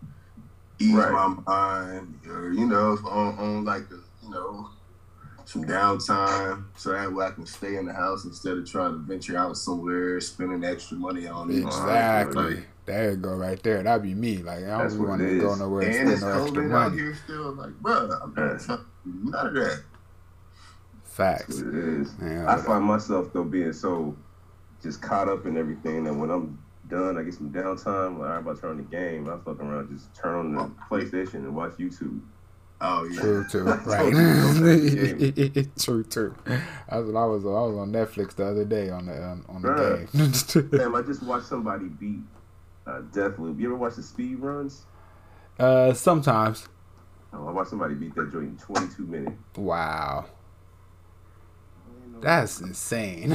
Ease 0.80 0.94
Right. 0.96 1.12
my 1.12 1.28
mind, 1.48 2.20
or 2.30 2.52
you 2.52 2.66
know, 2.68 2.98
on, 3.10 3.38
on 3.38 3.66
like 3.66 3.84
a, 3.92 4.00
you 4.26 4.32
know, 4.32 4.70
some 5.46 5.64
downtime, 5.66 6.66
so 6.76 6.92
that 6.92 7.12
way 7.14 7.26
I 7.26 7.32
can 7.32 7.46
stay 7.46 7.76
in 7.78 7.86
the 7.86 7.94
house 7.94 8.26
instead 8.26 8.58
of 8.58 8.70
trying 8.70 8.92
to 8.94 8.98
venture 9.00 9.38
out 9.38 9.58
somewhere, 9.58 10.20
spending 10.20 10.64
extra 10.64 10.98
money 10.98 11.28
on 11.28 11.52
it. 11.52 11.60
Exactly. 11.60 12.66
There 12.86 13.12
you 13.12 13.18
go, 13.18 13.36
right 13.36 13.62
there. 13.64 13.82
That'd 13.82 14.04
be 14.04 14.14
me. 14.14 14.38
Like 14.38 14.64
I 14.64 14.88
don't 14.88 15.08
want 15.08 15.22
to 15.22 15.40
go 15.40 15.56
nowhere 15.56 15.82
and 15.82 15.90
And 15.90 15.98
spend 15.98 16.12
it's 16.14 16.22
no 16.22 16.44
extra 16.44 16.64
COVID 16.64 16.66
out 16.74 16.90
money. 16.92 17.02
here 17.02 17.16
still. 17.24 17.52
Like, 17.54 17.74
bro, 17.82 18.10
I'm 18.22 18.34
not 18.36 18.52
Yes. 18.54 18.68
none 19.06 19.48
of 19.48 19.54
that. 19.56 19.84
Facts. 21.04 21.60
It 21.60 21.74
is. 21.74 22.14
Yeah, 22.22 22.46
I 22.52 22.62
find 22.62 22.84
myself 22.84 23.32
though 23.34 23.44
being 23.44 23.74
so 23.74 24.16
just 24.84 25.02
caught 25.02 25.30
up 25.30 25.46
in 25.46 25.58
everything 25.58 26.04
that 26.04 26.14
when 26.14 26.30
I'm 26.30 26.60
done, 26.88 27.18
I 27.18 27.24
get 27.24 27.34
some 27.34 27.52
downtime. 27.52 28.20
Like, 28.20 28.30
I'm 28.32 28.40
about 28.40 28.56
to 28.56 28.62
turn 28.62 28.72
on 28.72 28.78
the 28.78 28.84
game. 28.84 29.28
I 29.30 29.38
fuck 29.44 29.60
around, 29.60 29.90
just 29.90 30.14
turn 30.16 30.36
on 30.36 30.54
the 30.56 30.72
PlayStation 30.90 31.36
and 31.36 31.56
watch 31.56 31.74
YouTube. 31.78 32.22
Oh 32.82 33.06
yeah. 33.06 33.22
True 33.22 33.46
too. 33.50 33.64
That's 33.66 33.88
Right. 33.88 34.14
what 34.14 35.76
True 35.80 36.04
too. 36.04 36.36
That's 36.46 37.08
what 37.08 37.16
I 37.16 37.26
was. 37.26 37.46
I 37.46 37.48
was 37.48 37.78
on 37.78 37.92
Netflix 37.94 38.36
the 38.36 38.46
other 38.46 38.66
day 38.66 38.90
on 38.90 39.06
the 39.06 39.24
um, 39.24 39.46
on 39.48 39.62
the 39.62 39.68
Bruh. 39.70 40.62
game. 40.62 40.70
Damn, 40.78 40.94
I 40.96 41.02
just 41.02 41.24
watched 41.24 41.46
somebody 41.48 41.86
beat 41.86 42.20
uh, 42.86 43.02
Deathloop. 43.14 43.60
You 43.60 43.68
ever 43.68 43.76
watch 43.76 43.96
the 43.96 44.04
speed 44.04 44.40
runs? 44.40 44.86
uh, 45.60 45.94
sometimes. 45.94 46.68
Oh, 47.32 47.48
I 47.48 47.52
watched 47.52 47.70
somebody 47.70 47.96
beat 47.96 48.14
that 48.16 48.32
joint 48.32 48.46
in 48.50 48.58
22 48.58 49.04
minutes. 49.04 49.36
Wow. 49.56 50.26
That's 52.22 52.60
insane. 52.62 53.34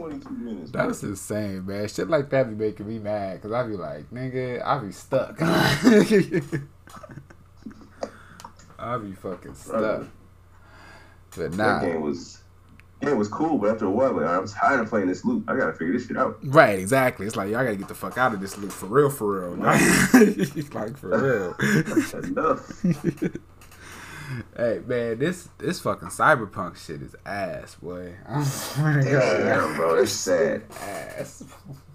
22 0.00 0.30
minutes. 0.30 0.70
bro. 0.70 0.86
That's 0.86 1.02
insane, 1.02 1.66
man. 1.66 1.86
Shit 1.88 2.08
like 2.08 2.30
that 2.30 2.48
be 2.48 2.54
making 2.54 2.88
me 2.88 2.98
mad 2.98 3.34
because 3.34 3.52
I 3.52 3.66
be 3.66 3.76
like, 3.76 4.10
nigga, 4.10 4.64
I 4.64 4.78
be 4.78 4.92
stuck. 4.92 5.38
I 8.78 8.96
be 8.98 9.12
fucking 9.12 9.54
stuck. 9.54 9.78
Brother. 9.78 10.08
But 11.36 11.52
That 11.52 11.56
nah. 11.56 11.80
game 11.80 12.00
was 12.00 12.38
game 13.00 13.16
was 13.16 13.28
cool, 13.28 13.58
but 13.58 13.70
after 13.70 13.86
a 13.86 13.90
while, 13.90 14.12
like, 14.12 14.26
I 14.26 14.38
was 14.38 14.52
tired 14.52 14.80
of 14.80 14.88
playing 14.88 15.08
this 15.08 15.24
loop. 15.24 15.44
I 15.48 15.56
gotta 15.56 15.72
figure 15.72 15.92
this 15.92 16.06
shit 16.06 16.16
out. 16.16 16.38
Right, 16.42 16.78
exactly. 16.78 17.26
It's 17.26 17.36
like 17.36 17.50
y'all 17.50 17.64
gotta 17.64 17.76
get 17.76 17.88
the 17.88 17.94
fuck 17.94 18.18
out 18.18 18.34
of 18.34 18.40
this 18.40 18.56
loop 18.58 18.72
for 18.72 18.86
real, 18.86 19.10
for 19.10 19.40
real. 19.40 19.56
Like, 19.56 19.80
like 20.74 20.96
for 20.96 21.18
real. 21.18 22.24
Enough. 22.24 22.84
Hey 24.56 24.80
man, 24.86 25.18
this 25.18 25.48
this 25.58 25.80
fucking 25.80 26.08
cyberpunk 26.08 26.76
shit 26.76 27.02
is 27.02 27.14
ass, 27.26 27.74
boy. 27.76 28.14
I 28.28 28.42
swear 28.44 29.00
to 29.02 29.10
God, 29.10 29.38
Damn, 29.38 29.76
bro, 29.76 29.96
that's 29.96 30.12
sad. 30.12 30.62
ass. 30.80 31.42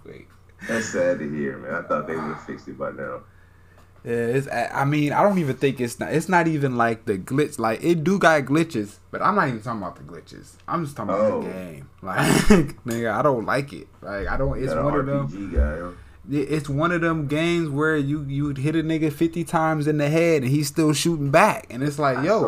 Wait. 0.06 0.28
That's 0.68 0.88
sad 0.90 1.20
to 1.20 1.30
hear, 1.30 1.58
man. 1.58 1.76
I 1.76 1.82
thought 1.88 2.08
they 2.08 2.16
would 2.16 2.24
have 2.24 2.44
fixed 2.46 2.68
it 2.68 2.78
by 2.78 2.92
now. 2.92 3.22
Yeah, 4.04 4.12
it's. 4.14 4.48
I 4.52 4.86
mean, 4.86 5.14
I 5.14 5.24
don't 5.24 5.40
even 5.40 5.56
think 5.56 5.80
it's 5.82 6.00
not. 6.00 6.14
It's 6.14 6.30
not 6.30 6.48
even 6.48 6.78
like 6.78 7.06
the 7.06 7.18
glitch. 7.18 7.58
Like 7.58 7.84
it 7.84 8.04
do 8.04 8.20
got 8.20 8.44
glitches, 8.44 9.00
but 9.12 9.22
I'm 9.22 9.34
not 9.36 9.48
even 9.48 9.62
talking 9.62 9.82
about 9.82 9.96
the 9.96 10.04
glitches. 10.04 10.54
I'm 10.68 10.84
just 10.86 10.96
talking 10.96 11.14
about 11.16 11.32
Oh. 11.32 11.42
the 11.42 11.50
game. 11.50 11.90
Like, 12.04 12.20
nigga, 12.86 13.12
I 13.12 13.24
don't 13.24 13.46
like 13.46 13.74
it. 13.74 13.88
Like, 14.04 14.28
I 14.28 14.38
don't. 14.38 14.62
It's 14.64 14.74
one 14.76 14.94
of 14.94 15.06
them. 15.08 15.28
RPG 15.28 15.56
guy. 15.56 15.96
It's 16.30 16.68
one 16.68 16.92
of 16.92 17.02
them 17.02 17.28
games 17.28 17.70
where 17.70 17.96
you 17.96 18.24
you 18.24 18.50
hit 18.56 18.76
a 18.76 18.82
nigga 18.84 19.14
50 19.14 19.44
times 19.44 19.86
in 19.88 19.98
the 19.98 20.10
head 20.10 20.42
and 20.44 20.52
he's 20.52 20.68
still 20.68 20.92
shooting 20.94 21.30
back, 21.32 21.68
and 21.70 21.84
it's 21.84 22.00
like, 22.00 22.24
yo, 22.26 22.42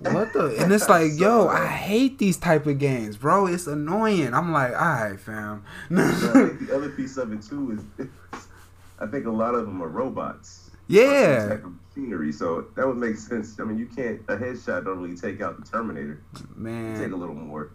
what 0.00 0.32
the? 0.32 0.56
And 0.60 0.72
it's 0.72 0.88
like, 0.88 1.12
yo, 1.16 1.44
that. 1.44 1.62
I 1.62 1.66
hate 1.66 2.18
these 2.18 2.36
type 2.36 2.66
of 2.66 2.78
games, 2.78 3.16
bro. 3.16 3.46
It's 3.46 3.66
annoying. 3.66 4.32
I'm 4.34 4.50
like, 4.52 4.72
all 4.72 4.78
right, 5.10 5.20
fam. 5.20 5.64
But 5.90 6.00
I 6.06 6.32
think 6.32 6.66
the 6.68 6.74
other 6.76 6.90
piece 6.90 7.16
of 7.18 7.32
it 7.32 7.42
too 7.42 7.84
is, 7.98 8.08
I 8.98 9.06
think 9.06 9.26
a 9.26 9.30
lot 9.30 9.54
of 9.54 9.66
them 9.66 9.82
are 9.82 9.88
robots. 9.88 10.70
yeah, 10.88 11.48
Type 11.50 11.64
of 11.64 11.72
machinery, 11.94 12.32
so 12.32 12.66
that 12.76 12.86
would 12.86 12.96
make 12.96 13.16
sense. 13.16 13.58
I 13.60 13.64
mean, 13.64 13.78
you 13.78 13.86
can't 13.86 14.20
a 14.28 14.36
headshot 14.36 14.84
don't 14.84 15.00
really 15.00 15.16
take 15.16 15.40
out 15.40 15.58
the 15.62 15.70
Terminator. 15.70 16.22
man. 16.56 16.98
Take 16.98 17.12
a 17.12 17.16
little 17.16 17.34
more. 17.34 17.72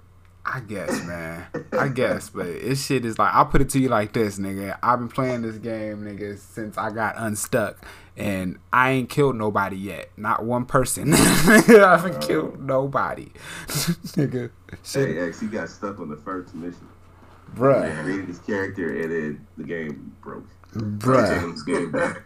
I 0.49 0.61
guess, 0.61 1.03
man. 1.05 1.45
I 1.73 1.89
guess, 1.89 2.29
but 2.29 2.45
this 2.45 2.85
shit 2.85 3.03
is 3.03 3.19
like 3.19 3.33
I'll 3.35 3.45
put 3.45 3.59
it 3.61 3.69
to 3.71 3.79
you 3.79 3.89
like 3.89 4.13
this, 4.13 4.39
nigga. 4.39 4.77
I've 4.81 4.99
been 4.99 5.09
playing 5.09 5.41
this 5.41 5.57
game, 5.57 6.03
nigga, 6.03 6.37
since 6.39 6.77
I 6.77 6.89
got 6.91 7.15
unstuck, 7.17 7.85
and 8.15 8.57
I 8.71 8.91
ain't 8.91 9.09
killed 9.09 9.35
nobody 9.35 9.75
yet. 9.75 10.09
Not 10.15 10.45
one 10.45 10.65
person. 10.65 11.13
I 11.13 11.61
haven't 11.67 12.21
killed 12.21 12.61
nobody, 12.63 13.29
nigga. 13.67 14.49
Shit, 14.85 15.09
Hey, 15.09 15.19
X, 15.27 15.41
he 15.41 15.47
got 15.47 15.67
stuck 15.69 15.99
on 15.99 16.09
the 16.09 16.15
first 16.17 16.55
mission. 16.55 16.87
bruh, 17.53 18.03
Created 18.03 18.27
his 18.27 18.39
character, 18.39 19.01
and 19.01 19.11
then 19.11 19.47
the 19.57 19.63
game 19.65 20.15
broke. 20.21 20.47
bruh. 20.73 21.41
James 21.41 21.63
game 21.63 21.91
back. 21.91 22.23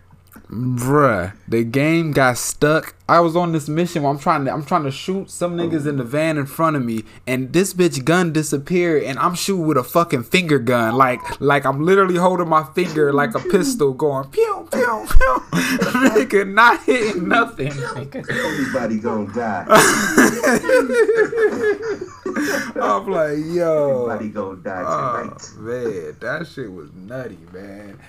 Bruh, 0.50 1.34
the 1.48 1.64
game 1.64 2.12
got 2.12 2.38
stuck. 2.38 2.96
I 3.08 3.20
was 3.22 3.36
on 3.36 3.52
this 3.52 3.68
mission 3.70 4.04
where 4.04 4.12
I'm 4.12 4.20
trying 4.20 4.46
to 4.46 4.52
I'm 4.54 4.64
trying 4.66 4.84
to 4.84 4.92
shoot 4.92 5.30
some 5.30 5.58
niggas 5.58 5.86
in 5.88 5.98
the 5.98 6.04
van 6.04 6.38
in 6.38 6.46
front 6.46 6.76
of 6.78 6.84
me, 6.84 7.04
and 7.28 7.52
this 7.54 7.74
bitch 7.74 8.04
gun 8.06 8.32
disappeared, 8.34 9.04
and 9.04 9.18
I'm 9.20 9.36
shooting 9.36 9.66
with 9.66 9.78
a 9.78 9.84
fucking 9.84 10.24
finger 10.24 10.60
gun, 10.60 10.96
like 10.96 11.20
like 11.42 11.66
I'm 11.66 11.84
literally 11.86 12.16
holding 12.18 12.48
my 12.50 12.64
finger 12.74 13.12
like 13.14 13.34
a 13.36 13.40
pistol, 13.40 13.94
going 13.94 14.30
pew 14.30 14.68
pew 14.72 15.06
pew. 15.10 15.44
nigga, 15.52 16.48
not 16.54 16.82
hitting 16.84 17.28
nothing. 17.28 17.72
Everybody 17.72 19.00
gonna 19.00 19.34
die. 19.34 19.66
I'm 22.82 23.08
like, 23.08 23.38
yo. 23.46 24.08
Everybody 24.08 24.30
gonna 24.30 24.56
die 24.58 24.84
Oh 24.86 25.24
tonight. 25.24 25.52
man, 25.58 26.16
that 26.20 26.48
shit 26.48 26.72
was 26.72 26.92
nutty, 26.94 27.38
man. 27.54 28.00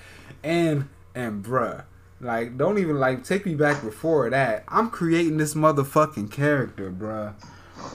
And 0.43 0.89
and 1.15 1.43
bruh, 1.43 1.83
like 2.23 2.57
don't 2.57 2.77
even 2.79 2.99
like 2.99 3.23
take 3.23 3.45
me 3.45 3.55
back 3.55 3.81
before 3.83 4.29
that. 4.29 4.63
I'm 4.67 4.89
creating 4.89 5.37
this 5.37 5.53
motherfucking 5.53 6.31
character, 6.31 6.91
bruh. 6.91 7.33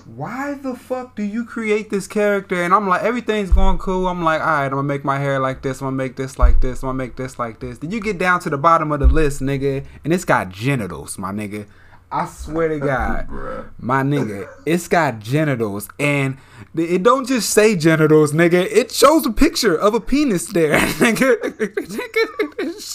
Why 0.04 0.54
the 0.54 0.74
fuck 0.74 1.16
do 1.16 1.22
you 1.22 1.44
create 1.44 1.88
this 1.88 2.06
character? 2.06 2.62
And 2.62 2.74
I'm 2.74 2.86
like, 2.88 3.02
everything's 3.02 3.50
going 3.50 3.78
cool. 3.78 4.06
I'm 4.06 4.22
like, 4.22 4.40
all 4.40 4.46
right, 4.46 4.64
I'm 4.64 4.70
gonna 4.70 4.82
make 4.82 5.04
my 5.04 5.18
hair 5.18 5.38
like 5.38 5.62
this. 5.62 5.80
I'm 5.80 5.86
gonna 5.86 5.96
make 5.96 6.16
this 6.16 6.38
like 6.38 6.60
this. 6.60 6.82
I'm 6.82 6.88
gonna 6.88 6.98
make 6.98 7.16
this 7.16 7.38
like 7.38 7.60
this. 7.60 7.78
Then 7.78 7.90
you 7.90 8.00
get 8.00 8.18
down 8.18 8.40
to 8.40 8.50
the 8.50 8.58
bottom 8.58 8.92
of 8.92 9.00
the 9.00 9.06
list, 9.06 9.40
nigga, 9.40 9.84
and 10.04 10.12
it's 10.12 10.24
got 10.26 10.50
genitals, 10.50 11.16
my 11.16 11.32
nigga. 11.32 11.66
I 12.10 12.26
swear 12.26 12.68
to 12.68 12.78
God, 12.80 13.28
Bruh. 13.28 13.70
my 13.78 14.02
nigga, 14.02 14.48
it's 14.66 14.88
got 14.88 15.20
genitals, 15.20 15.88
and 15.98 16.36
it 16.74 17.02
don't 17.02 17.26
just 17.26 17.50
say 17.50 17.76
genitals, 17.76 18.32
nigga. 18.32 18.64
It 18.70 18.90
shows 18.92 19.26
a 19.26 19.30
picture 19.30 19.74
of 19.76 19.94
a 19.94 20.00
penis 20.00 20.46
there, 20.46 20.78
nigga. 20.78 21.38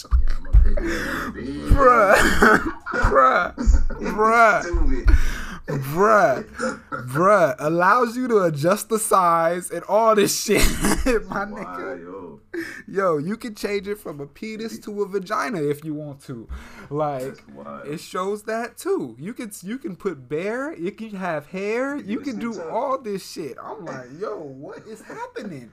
Bruh, 0.64 2.14
bruh, 2.92 3.54
bruh, 3.98 5.16
bruh, 5.66 6.44
bruh. 7.06 7.54
Allows 7.58 8.16
you 8.16 8.28
to 8.28 8.42
adjust 8.42 8.88
the 8.88 8.98
size 8.98 9.70
and 9.70 9.82
all 9.84 10.14
this 10.14 10.42
shit, 10.42 10.62
my 11.28 11.44
nigga. 11.44 12.02
yo? 12.02 12.40
Yo, 12.86 13.18
you 13.18 13.36
can 13.36 13.54
change 13.54 13.88
it 13.88 13.98
from 13.98 14.20
a 14.20 14.26
penis 14.26 14.78
to 14.78 15.02
a 15.02 15.08
vagina 15.08 15.60
if 15.60 15.84
you 15.84 15.92
want 15.94 16.20
to. 16.22 16.48
Like 16.90 17.42
it 17.84 18.00
shows 18.00 18.44
that 18.44 18.76
too. 18.76 19.16
You 19.18 19.34
can 19.34 19.50
you 19.62 19.78
can 19.78 19.96
put 19.96 20.28
bear, 20.28 20.76
you 20.76 20.92
can 20.92 21.10
have 21.10 21.46
hair, 21.46 21.96
you 21.96 22.20
can 22.20 22.34
can 22.38 22.52
do 22.52 22.62
all 22.62 22.98
this 22.98 23.28
shit. 23.30 23.56
I'm 23.62 23.84
like, 23.84 24.06
yo, 24.18 24.36
what 24.36 24.86
is 24.86 25.02
happening? 25.02 25.72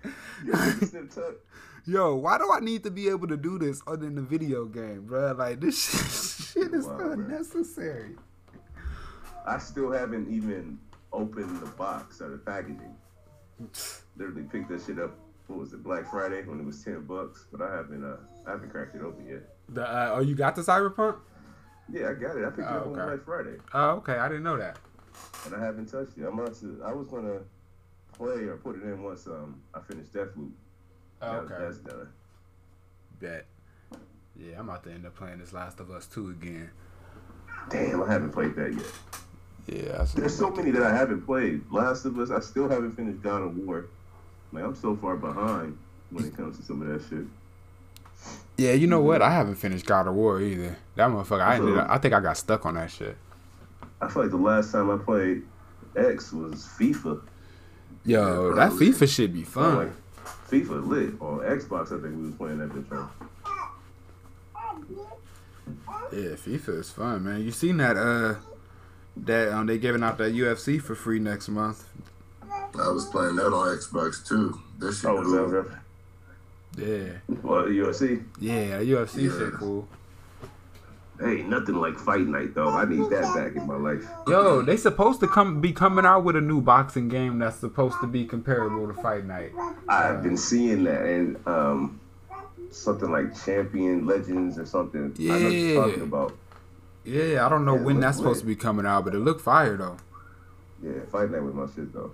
You 1.85 1.93
can 1.93 2.01
snip 2.01 2.05
tuck. 2.05 2.11
Yo, 2.11 2.15
why 2.15 2.37
do 2.37 2.51
I 2.51 2.59
need 2.59 2.83
to 2.83 2.91
be 2.91 3.09
able 3.09 3.27
to 3.27 3.37
do 3.37 3.57
this 3.59 3.81
other 3.87 4.05
than 4.05 4.15
the 4.15 4.21
video 4.21 4.65
game, 4.65 5.05
bruh? 5.09 5.37
Like 5.37 5.59
this 5.61 6.51
shit 6.53 6.73
is 6.73 6.85
Wow, 6.87 7.11
unnecessary. 7.11 8.15
I 9.45 9.57
still 9.57 9.91
haven't 9.91 10.31
even 10.31 10.79
opened 11.13 11.59
the 11.61 11.65
box 11.67 12.21
or 12.21 12.29
the 12.29 12.37
packaging. 12.37 12.95
Literally 14.17 14.43
picked 14.43 14.69
that 14.69 14.81
shit 14.85 14.99
up. 14.99 15.15
What 15.47 15.59
was 15.59 15.73
it? 15.73 15.83
Black 15.83 16.09
Friday 16.09 16.43
when 16.43 16.59
it 16.59 16.65
was 16.65 16.83
ten 16.83 17.01
bucks, 17.05 17.45
but 17.51 17.61
I 17.61 17.75
haven't 17.75 18.03
uh 18.03 18.17
I 18.47 18.51
haven't 18.51 18.69
cracked 18.69 18.95
it 18.95 19.01
open 19.01 19.27
yet. 19.27 19.43
The 19.69 19.83
uh, 19.83 20.11
oh, 20.15 20.19
you 20.21 20.35
got 20.35 20.55
the 20.55 20.61
Cyberpunk? 20.61 21.17
Yeah, 21.91 22.09
I 22.09 22.13
got 22.13 22.37
it. 22.37 22.45
I 22.45 22.49
picked 22.49 22.59
it 22.59 22.65
Oh, 22.69 22.77
up 22.77 22.87
on. 22.87 22.93
Black 22.93 23.25
Friday, 23.25 23.57
Oh, 23.73 23.89
okay. 23.97 24.13
I 24.13 24.27
didn't 24.29 24.43
know 24.43 24.57
that. 24.57 24.77
and 25.45 25.53
I 25.55 25.59
haven't 25.63 25.87
touched 25.87 26.17
it. 26.17 26.23
I'm 26.25 26.39
about 26.39 26.55
to. 26.61 26.81
I 26.85 26.93
was 26.93 27.07
gonna 27.07 27.39
play 28.13 28.43
or 28.45 28.57
put 28.57 28.77
it 28.77 28.83
in 28.83 29.03
once 29.03 29.27
um 29.27 29.61
I 29.73 29.79
finished 29.81 30.13
Deathloop. 30.13 30.51
Oh, 31.21 31.37
okay. 31.37 31.55
that's 31.59 31.77
done. 31.77 32.09
Bet. 33.19 33.45
Yeah, 34.35 34.59
I'm 34.59 34.69
about 34.69 34.83
to 34.85 34.91
end 34.91 35.05
up 35.05 35.15
playing 35.15 35.39
this 35.39 35.53
Last 35.53 35.79
of 35.79 35.91
Us 35.91 36.07
2 36.07 36.29
again. 36.29 36.69
Damn, 37.69 38.01
I 38.01 38.11
haven't 38.11 38.31
played 38.31 38.55
that 38.55 38.73
yet. 38.73 38.85
Yeah, 39.67 40.05
There's 40.15 40.35
so 40.35 40.49
many 40.49 40.71
that 40.71 40.81
I 40.81 40.95
haven't 40.95 41.21
played. 41.21 41.61
Last 41.71 42.05
of 42.05 42.17
Us, 42.17 42.31
I 42.31 42.39
still 42.39 42.67
haven't 42.67 42.93
finished 42.93 43.21
God 43.21 43.43
of 43.43 43.55
War. 43.57 43.85
Like 44.51 44.63
I'm 44.63 44.75
so 44.75 44.95
far 44.95 45.15
behind 45.15 45.77
when 46.09 46.25
it 46.25 46.35
comes 46.35 46.57
to 46.57 46.63
some 46.63 46.81
of 46.81 46.87
that 46.87 47.07
shit. 47.07 47.25
Yeah, 48.57 48.73
you 48.73 48.87
know 48.87 49.01
what? 49.01 49.21
I 49.21 49.31
haven't 49.31 49.55
finished 49.55 49.85
God 49.85 50.07
of 50.07 50.15
War 50.15 50.41
either. 50.41 50.77
That 50.95 51.09
motherfucker, 51.09 51.41
I 51.41 51.55
ended 51.55 51.77
up, 51.77 51.89
I 51.89 51.97
think 51.97 52.13
I 52.13 52.19
got 52.19 52.37
stuck 52.37 52.65
on 52.65 52.75
that 52.75 52.91
shit. 52.91 53.15
I 54.01 54.09
feel 54.09 54.23
like 54.23 54.31
the 54.31 54.37
last 54.37 54.71
time 54.71 54.89
I 54.89 54.97
played 54.97 55.43
X 55.95 56.33
was 56.33 56.67
FIFA. 56.77 57.21
Yo, 58.03 58.55
that 58.55 58.71
FIFA 58.71 59.07
shit 59.07 59.33
be 59.33 59.43
fun. 59.43 59.77
like, 59.77 59.91
FIFA 60.49 60.87
lit 60.87 61.13
on 61.21 61.39
Xbox. 61.39 61.87
I 61.87 62.01
think 62.01 62.15
we 62.17 62.25
was 62.27 62.35
playing 62.35 62.57
that 62.59 62.69
bitch 62.69 62.91
on. 62.91 63.09
Yeah, 66.11 66.35
FIFA 66.35 66.79
is 66.79 66.89
fun, 66.91 67.23
man. 67.23 67.41
You 67.41 67.51
seen 67.51 67.77
that? 67.77 67.95
Uh, 67.97 68.35
that 69.17 69.51
um, 69.53 69.65
they 69.67 69.77
giving 69.77 70.03
out 70.03 70.17
that 70.17 70.33
UFC 70.33 70.81
for 70.81 70.95
free 70.95 71.19
next 71.19 71.49
month. 71.49 71.87
I 72.43 72.87
was 72.89 73.05
playing 73.07 73.35
that 73.35 73.47
on 73.53 73.77
Xbox 73.77 74.25
too. 74.27 74.59
That 74.79 74.93
shit 74.93 75.05
Oh, 75.09 75.15
was 75.21 75.31
that 75.51 75.65
cool. 76.77 76.85
Yeah, 76.87 77.13
Well, 77.43 77.63
UFC. 77.65 78.23
yeah, 78.39 78.79
UFC 78.79 79.23
Yeah. 79.23 79.31
shit 79.37 79.53
cool. 79.55 79.87
Hey, 81.21 81.43
nothing 81.43 81.75
like 81.75 81.97
fight 81.99 82.21
night 82.25 82.55
though. 82.55 82.69
I 82.69 82.85
need 82.85 83.09
that 83.11 83.33
back 83.35 83.55
in 83.55 83.67
my 83.67 83.75
life. 83.75 84.03
Yo, 84.27 84.61
they 84.63 84.75
supposed 84.75 85.19
to 85.19 85.27
come 85.27 85.61
be 85.61 85.71
coming 85.71 86.05
out 86.05 86.23
with 86.23 86.35
a 86.35 86.41
new 86.41 86.61
boxing 86.61 87.09
game 87.09 87.37
that's 87.39 87.57
supposed 87.57 87.95
to 88.01 88.07
be 88.07 88.25
comparable 88.25 88.87
to 88.87 88.93
Fight 89.01 89.25
Night. 89.25 89.51
I've 89.87 90.23
been 90.23 90.37
seeing 90.37 90.83
that 90.85 91.03
and 91.03 91.37
um, 91.47 91.99
something 92.71 93.11
like 93.11 93.39
Champion 93.45 94.07
Legends 94.07 94.57
or 94.57 94.65
something. 94.65 95.13
I 95.19 95.23
know 95.23 95.33
what 95.33 95.41
Yeah. 95.51 95.57
you're 95.59 95.85
talking 95.85 96.03
about. 96.03 96.37
Yeah, 97.03 97.45
I 97.45 97.49
don't 97.49 97.65
know 97.65 97.75
Yeah, 97.75 97.81
when 97.83 97.99
that's 97.99 98.17
supposed 98.17 98.39
to 98.41 98.45
be 98.47 98.55
coming 98.55 98.85
out, 98.87 99.05
but 99.05 99.13
it 99.13 99.19
looked 99.19 99.41
fire 99.41 99.77
though. 99.77 99.97
Yeah, 100.83 101.01
fight 101.11 101.29
night 101.29 101.43
with 101.43 101.53
my 101.53 101.67
shit 101.75 101.93
though. 101.93 102.11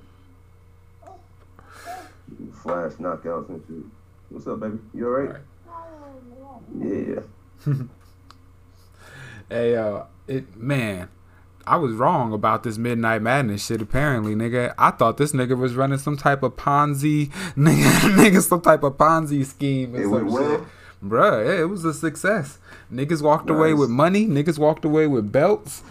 Flash 2.61 2.93
knockouts 2.93 3.47
and 3.49 3.63
shit. 3.67 3.85
What's 4.29 4.47
up, 4.47 4.59
baby? 4.59 4.79
You 4.93 5.07
alright? 5.07 5.35
Yeah. 6.77 7.21
Hey, 9.49 9.75
uh, 9.75 10.03
it 10.27 10.55
man, 10.57 11.09
I 11.65 11.75
was 11.77 11.93
wrong 11.93 12.33
about 12.33 12.63
this 12.63 12.77
Midnight 12.77 13.21
Madness 13.21 13.65
shit. 13.65 13.81
Apparently, 13.81 14.35
nigga, 14.35 14.73
I 14.77 14.91
thought 14.91 15.17
this 15.17 15.31
nigga 15.31 15.57
was 15.57 15.75
running 15.75 15.97
some 15.97 16.17
type 16.17 16.43
of 16.43 16.55
Ponzi, 16.55 17.27
nigga, 17.55 18.15
nigga, 18.15 18.41
some 18.41 18.61
type 18.61 18.83
of 18.83 18.93
Ponzi 18.97 19.45
scheme. 19.45 19.95
or 19.95 20.01
It 20.01 20.09
some 20.09 20.29
shit. 20.29 20.61
Bruh, 21.03 21.45
yeah, 21.45 21.61
it 21.61 21.69
was 21.69 21.85
a 21.85 21.93
success. 21.93 22.57
Niggas 22.91 23.21
walked 23.21 23.49
away 23.49 23.73
with 23.73 23.89
money. 23.89 24.25
Niggas 24.25 24.57
walked 24.57 24.83
away 24.83 25.05
with 25.07 25.31
belts. 25.31 25.83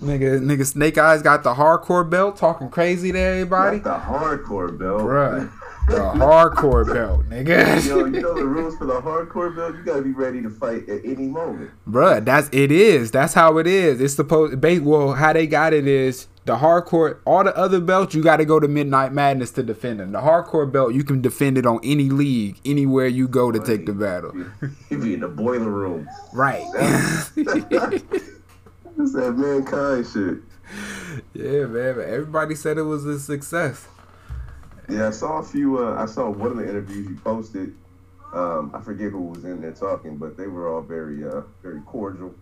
Nigga, 0.00 0.40
nigga, 0.40 0.66
Snake 0.66 0.98
Eyes 0.98 1.22
got 1.22 1.42
the 1.42 1.54
hardcore 1.54 2.08
belt, 2.08 2.36
talking 2.36 2.68
crazy 2.68 3.12
to 3.12 3.18
everybody. 3.18 3.78
Got 3.78 4.00
the 4.06 4.12
hardcore 4.12 4.76
belt. 4.76 5.02
Bruh, 5.02 5.50
the 5.88 5.96
hardcore 5.96 6.86
belt, 6.86 7.28
nigga. 7.28 7.86
Yo, 7.86 8.04
you 8.04 8.20
know 8.20 8.34
the 8.34 8.44
rules 8.44 8.76
for 8.76 8.86
the 8.86 9.00
hardcore 9.00 9.54
belt? 9.54 9.74
You 9.74 9.82
gotta 9.82 10.02
be 10.02 10.12
ready 10.12 10.42
to 10.42 10.50
fight 10.50 10.88
at 10.88 11.04
any 11.04 11.26
moment. 11.26 11.70
Bruh, 11.88 12.24
that's 12.24 12.48
it 12.52 12.72
is. 12.72 13.10
That's 13.10 13.34
how 13.34 13.58
it 13.58 13.66
is. 13.66 14.00
It's 14.00 14.14
supposed 14.14 14.62
well, 14.84 15.12
how 15.12 15.32
they 15.32 15.46
got 15.46 15.72
it 15.72 15.86
is 15.86 16.28
the 16.46 16.56
hardcore 16.56 17.18
all 17.24 17.42
the 17.42 17.56
other 17.56 17.80
belts 17.80 18.14
you 18.14 18.22
gotta 18.22 18.44
go 18.44 18.60
to 18.60 18.68
Midnight 18.68 19.12
Madness 19.12 19.50
to 19.52 19.62
defend 19.62 20.00
them. 20.00 20.12
The 20.12 20.20
hardcore 20.20 20.70
belt 20.70 20.94
you 20.94 21.04
can 21.04 21.20
defend 21.20 21.58
it 21.58 21.66
on 21.66 21.80
any 21.82 22.10
league, 22.10 22.60
anywhere 22.64 23.06
you 23.06 23.28
go 23.28 23.50
to 23.50 23.58
take 23.58 23.86
the 23.86 23.92
battle. 23.92 24.32
You 24.90 24.98
be 24.98 25.14
in 25.14 25.20
the 25.20 25.28
boiler 25.28 25.70
room. 25.70 26.08
Right. 26.32 26.64
It's 26.74 27.30
that 28.96 29.34
mankind 29.36 30.06
shit. 30.06 30.38
yeah, 31.34 31.66
man, 31.66 32.00
everybody 32.00 32.54
said 32.54 32.78
it 32.78 32.82
was 32.82 33.04
a 33.04 33.18
success. 33.18 33.86
Yeah, 34.88 35.08
I 35.08 35.10
saw 35.10 35.38
a 35.38 35.42
few. 35.42 35.78
Uh, 35.78 35.96
I 36.00 36.06
saw 36.06 36.28
one 36.30 36.50
of 36.52 36.56
the 36.56 36.68
interviews 36.68 37.08
you 37.08 37.16
posted. 37.16 37.74
Um, 38.32 38.72
I 38.74 38.80
forget 38.80 39.12
who 39.12 39.22
was 39.22 39.44
in 39.44 39.60
there 39.60 39.72
talking, 39.72 40.16
but 40.16 40.36
they 40.36 40.46
were 40.48 40.68
all 40.68 40.82
very, 40.82 41.24
uh, 41.24 41.42
very 41.62 41.80
cordial. 41.82 42.34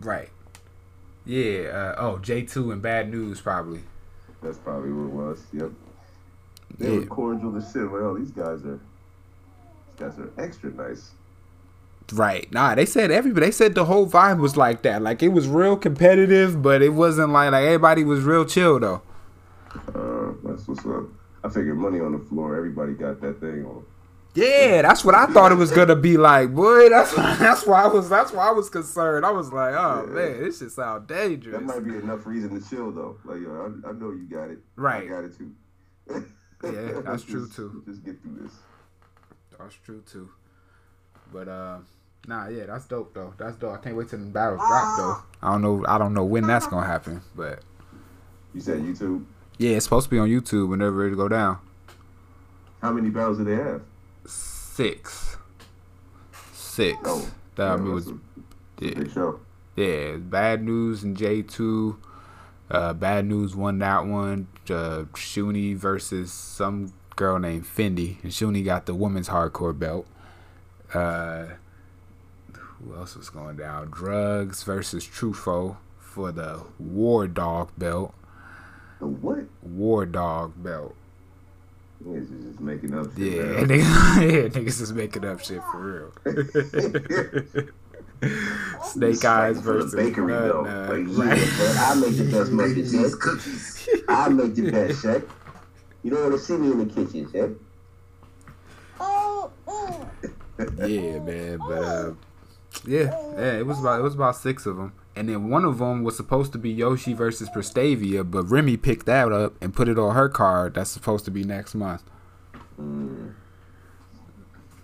Right. 0.00 0.30
Yeah, 1.24 1.68
uh, 1.68 1.94
oh, 1.98 2.18
J2 2.22 2.72
and 2.72 2.80
Bad 2.80 3.10
News 3.10 3.40
probably. 3.40 3.80
That's 4.42 4.58
probably 4.58 4.92
what 4.92 5.06
it 5.08 5.26
was. 5.28 5.42
Yep. 5.52 5.70
They 6.78 6.90
were 6.90 7.00
Yeah. 7.00 7.06
cordial 7.06 7.56
as 7.56 7.72
shit. 7.72 7.82
Like, 7.82 7.92
oh, 7.94 8.16
these 8.18 8.30
guys 8.30 8.64
are, 8.64 8.78
these 8.78 9.98
guys 9.98 10.18
are 10.18 10.30
extra 10.38 10.70
nice. 10.70 11.10
Right. 12.12 12.50
Nah, 12.52 12.76
they 12.76 12.86
said 12.86 13.10
everybody. 13.10 13.46
They 13.46 13.50
said 13.52 13.74
the 13.74 13.86
whole 13.86 14.06
vibe 14.08 14.38
was 14.38 14.56
like 14.56 14.82
that. 14.82 15.02
Like 15.02 15.24
it 15.24 15.28
was 15.28 15.48
real 15.48 15.76
competitive, 15.76 16.62
but 16.62 16.80
it 16.80 16.90
wasn't 16.90 17.32
like 17.32 17.50
like 17.50 17.64
everybody 17.64 18.04
was 18.04 18.22
real 18.22 18.44
chill 18.44 18.78
though. 18.78 19.02
Uh, 19.92 20.15
that's 20.44 20.66
what's 20.68 20.84
up. 20.86 21.04
I 21.44 21.48
figured 21.48 21.76
money 21.76 22.00
on 22.00 22.12
the 22.12 22.18
floor. 22.18 22.56
Everybody 22.56 22.92
got 22.94 23.20
that 23.20 23.40
thing 23.40 23.64
on. 23.64 23.84
Yeah, 24.34 24.82
that's 24.82 25.02
what 25.04 25.14
I 25.14 25.26
thought 25.26 25.50
it 25.52 25.54
was 25.54 25.70
gonna 25.70 25.96
be 25.96 26.16
like, 26.18 26.54
boy. 26.54 26.90
That's 26.90 27.14
that's 27.16 27.66
why 27.66 27.84
I 27.84 27.86
was 27.86 28.08
that's 28.08 28.32
why 28.32 28.48
I 28.48 28.50
was 28.52 28.68
concerned. 28.68 29.24
I 29.24 29.30
was 29.30 29.52
like, 29.52 29.74
oh 29.74 30.04
Yeah. 30.08 30.12
man, 30.12 30.42
this 30.42 30.58
shit 30.58 30.70
sound 30.72 31.06
dangerous. 31.06 31.54
That 31.56 31.62
might 31.64 31.80
be 31.84 31.96
enough 31.96 32.26
reason 32.26 32.60
to 32.60 32.68
chill 32.68 32.92
though. 32.92 33.16
Like, 33.24 33.40
yo, 33.40 33.72
I, 33.84 33.88
I 33.88 33.92
know 33.92 34.10
you 34.10 34.26
got 34.30 34.50
it. 34.50 34.58
Right. 34.76 35.04
I 35.04 35.06
got 35.06 35.24
it 35.24 35.36
too. 35.38 35.54
Yeah, 36.64 37.00
that's 37.04 37.22
true, 37.22 37.48
too. 37.48 37.82
Just 37.86 38.04
get 38.04 38.20
through 38.22 38.40
this. 38.42 38.52
That's 39.58 39.74
true 39.84 40.02
too. 40.10 40.28
But 41.32 41.48
uh, 41.48 41.78
nah, 42.28 42.48
yeah, 42.48 42.66
that's 42.66 42.84
dope 42.86 43.14
though. 43.14 43.32
That's 43.38 43.56
dope. 43.56 43.72
I 43.72 43.78
can't 43.78 43.96
wait 43.96 44.10
till 44.10 44.18
the 44.18 44.26
battles 44.26 44.60
drop 44.60 44.98
though. 44.98 45.16
I 45.48 45.52
don't 45.52 45.62
know. 45.62 45.84
I 45.88 45.96
don't 45.96 46.12
know 46.12 46.24
when 46.24 46.46
that's 46.46 46.66
gonna 46.66 46.86
happen, 46.86 47.22
but 47.34 47.60
You 48.52 48.60
said 48.60 48.80
YouTube. 48.80 49.24
Yeah, 49.58 49.76
it's 49.76 49.84
supposed 49.84 50.04
to 50.06 50.10
be 50.10 50.18
on 50.18 50.28
YouTube 50.28 50.68
whenever 50.68 51.06
it 51.06 51.16
go 51.16 51.28
down. 51.28 51.58
How 52.82 52.92
many 52.92 53.10
battles 53.10 53.38
do 53.38 53.44
they 53.44 53.56
have? 53.56 53.82
Six. 54.26 55.36
Six. 56.52 56.98
Oh, 57.04 57.28
that 57.56 57.68
I 57.68 57.74
yeah, 57.76 57.80
mean 57.80 57.94
was 57.94 58.08
a 58.08 58.18
yeah. 58.80 58.94
big 58.94 59.12
show. 59.12 59.40
Yeah, 59.76 60.16
Bad 60.16 60.62
News 60.62 61.02
and 61.02 61.16
J2. 61.16 61.96
Uh, 62.70 62.92
Bad 62.94 63.26
News 63.26 63.54
won 63.54 63.78
that 63.78 64.06
one. 64.06 64.48
Uh, 64.68 65.04
Shuni 65.14 65.76
versus 65.76 66.32
some 66.32 66.92
girl 67.14 67.38
named 67.38 67.64
Fendi. 67.64 68.22
And 68.22 68.32
Shuni 68.32 68.64
got 68.64 68.86
the 68.86 68.94
women's 68.94 69.28
hardcore 69.28 69.78
belt. 69.78 70.06
Uh, 70.92 71.46
who 72.52 72.94
else 72.94 73.16
was 73.16 73.30
going 73.30 73.56
down? 73.56 73.90
Drugs 73.90 74.62
versus 74.62 75.06
Trufo 75.06 75.76
for 75.98 76.32
the 76.32 76.62
War 76.78 77.26
Dog 77.26 77.70
belt. 77.76 78.14
The 78.98 79.06
what? 79.06 79.44
War 79.62 80.06
Dog 80.06 80.52
belt. 80.56 80.94
Niggas 82.04 82.38
is 82.38 82.44
just 82.44 82.60
making 82.60 82.94
up 82.94 83.06
shit. 83.16 83.32
Yeah, 83.34 83.42
man. 83.42 83.68
niggas, 83.68 84.20
yeah, 84.20 84.48
niggas 84.48 84.80
is 84.80 84.92
making 84.92 85.24
up 85.24 85.40
shit 85.40 85.62
for 85.72 86.12
real. 86.24 87.68
Snake 88.84 89.24
Eyes 89.24 89.56
For 89.60 89.62
the 89.62 89.72
versus 89.72 89.94
bakery 89.94 90.32
Nut 90.32 90.42
though. 90.48 90.62
Nut. 90.62 90.88
Like, 90.90 91.06
yeah, 91.06 91.34
man, 91.34 91.76
I 91.78 91.94
make 91.94 92.16
the 92.16 92.24
best 92.30 92.52
Making 92.52 92.56
muffins, 92.56 92.92
these 92.92 93.14
cookies. 93.14 93.88
I 94.08 94.28
make 94.28 94.54
the 94.54 94.70
best, 94.70 95.02
Shaq. 95.04 95.28
You 96.02 96.10
don't 96.10 96.22
want 96.22 96.32
to 96.34 96.38
see 96.38 96.56
me 96.56 96.70
in 96.70 96.78
the 96.78 96.86
kitchen, 96.86 97.26
Shaq. 97.26 97.56
yeah, 100.88 101.18
man. 101.20 101.58
But 101.58 101.82
uh, 101.82 102.12
yeah, 102.86 103.10
yeah, 103.36 103.58
it 103.58 103.66
was 103.66 103.78
about 103.80 104.00
it 104.00 104.02
was 104.02 104.14
about 104.14 104.36
six 104.36 104.66
of 104.66 104.76
them, 104.76 104.92
and 105.16 105.28
then 105.28 105.48
one 105.48 105.64
of 105.64 105.78
them 105.78 106.04
was 106.04 106.16
supposed 106.16 106.52
to 106.52 106.58
be 106.58 106.70
Yoshi 106.70 107.12
versus 107.14 107.48
Prestavia, 107.48 108.28
but 108.30 108.44
Remy 108.44 108.76
picked 108.76 109.06
that 109.06 109.32
up 109.32 109.54
and 109.62 109.74
put 109.74 109.88
it 109.88 109.98
on 109.98 110.14
her 110.14 110.28
card. 110.28 110.74
That's 110.74 110.90
supposed 110.90 111.24
to 111.24 111.30
be 111.30 111.42
next 111.44 111.74
month. 111.74 112.02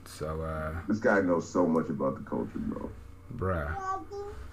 So, 0.05 0.43
uh, 0.43 0.75
This 0.89 0.99
guy 0.99 1.21
knows 1.21 1.49
so 1.49 1.67
much 1.67 1.89
about 1.89 2.17
the 2.17 2.23
culture, 2.29 2.59
bro. 2.59 2.91
bruh, 3.37 3.75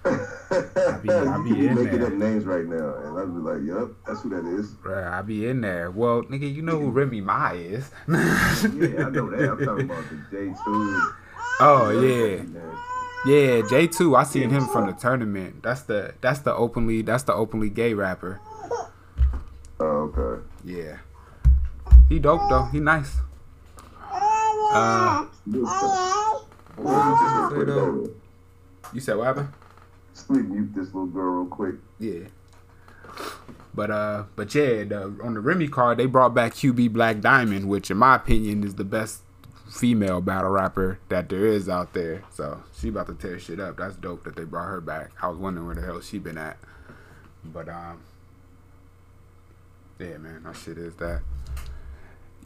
I 0.04 0.98
be- 1.02 1.10
I 1.10 1.42
be 1.42 1.50
you 1.50 1.68
in 1.68 1.74
making 1.74 1.98
there. 1.98 2.06
up 2.08 2.12
names 2.14 2.44
right 2.46 2.64
now, 2.64 2.94
and 3.04 3.18
I'd 3.18 3.34
be 3.34 3.40
like, 3.40 3.60
"Yep, 3.62 3.88
that's 4.06 4.22
who 4.22 4.30
that 4.30 4.46
is." 4.46 4.70
bruh, 4.76 5.12
I 5.12 5.20
be 5.22 5.46
in 5.46 5.60
there. 5.60 5.90
Well, 5.90 6.22
nigga, 6.22 6.52
you 6.52 6.62
know 6.62 6.78
who 6.80 6.90
Remy 6.90 7.20
Ma 7.20 7.50
is? 7.52 7.90
Yeah, 8.08 8.14
I 8.16 9.10
know 9.10 9.28
that. 9.30 9.50
I'm 9.50 9.64
talking 9.64 9.84
about 9.90 10.04
the 10.08 10.16
J 10.30 10.46
two. 10.64 11.12
oh 11.60 11.90
yeah. 11.90 12.42
Yeah, 13.26 13.60
J 13.68 13.86
two. 13.86 14.16
I 14.16 14.24
seen 14.24 14.48
him 14.50 14.66
from 14.66 14.86
the 14.86 14.92
tournament. 14.92 15.62
That's 15.62 15.82
the 15.82 16.14
that's 16.20 16.40
the 16.40 16.54
openly 16.54 17.02
that's 17.02 17.24
the 17.24 17.34
openly 17.34 17.68
gay 17.68 17.92
rapper. 17.92 18.40
Oh, 19.78 20.12
okay. 20.14 20.42
Yeah. 20.64 20.98
He 22.08 22.18
dope 22.18 22.48
though. 22.48 22.64
He 22.64 22.80
nice. 22.80 23.16
Uh, 24.72 25.26
Good 25.50 25.66
stuff. 25.66 26.44
I'm 26.78 26.84
gonna 26.84 27.04
mute 27.04 27.18
this 27.20 27.32
real 27.34 27.48
quick, 27.50 27.66
though. 27.66 28.10
you 28.94 29.00
said 29.00 29.16
what 29.16 29.26
happened? 29.26 29.48
Sleep 30.14 30.46
mute 30.46 30.74
this 30.74 30.86
little 30.86 31.06
girl 31.06 31.42
real 31.42 31.46
quick. 31.46 31.74
Yeah. 31.98 32.28
But 33.74 33.90
uh, 33.90 34.24
but 34.34 34.54
yeah, 34.54 34.84
the, 34.84 35.16
on 35.22 35.34
the 35.34 35.40
Remy 35.40 35.68
card 35.68 35.98
they 35.98 36.06
brought 36.06 36.34
back 36.34 36.54
QB 36.54 36.92
Black 36.92 37.20
Diamond, 37.20 37.68
which 37.68 37.90
in 37.90 37.96
my 37.96 38.16
opinion 38.16 38.64
is 38.64 38.76
the 38.76 38.84
best 38.84 39.22
female 39.70 40.20
battle 40.20 40.50
rapper 40.50 40.98
that 41.08 41.28
there 41.28 41.46
is 41.46 41.68
out 41.68 41.92
there. 41.92 42.22
So 42.32 42.62
she 42.78 42.88
about 42.88 43.06
to 43.06 43.14
tear 43.14 43.38
shit 43.38 43.60
up. 43.60 43.76
That's 43.76 43.96
dope 43.96 44.24
that 44.24 44.36
they 44.36 44.44
brought 44.44 44.66
her 44.68 44.80
back. 44.80 45.10
I 45.22 45.28
was 45.28 45.38
wondering 45.38 45.66
where 45.66 45.76
the 45.76 45.82
hell 45.82 46.00
she 46.00 46.18
been 46.18 46.38
at. 46.38 46.58
But 47.44 47.68
um, 47.68 48.00
yeah, 49.98 50.18
man, 50.18 50.42
that 50.44 50.56
shit 50.56 50.76
is 50.76 50.94
that. 50.96 51.22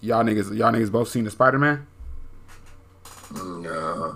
Y'all 0.01 0.23
niggas, 0.23 0.55
y'all 0.57 0.71
niggas 0.73 0.93
both 0.93 1.09
seen 1.09 1.25
the 1.25 1.31
Spider 1.31 1.59
Man? 1.59 1.87
Yeah. 3.35 4.13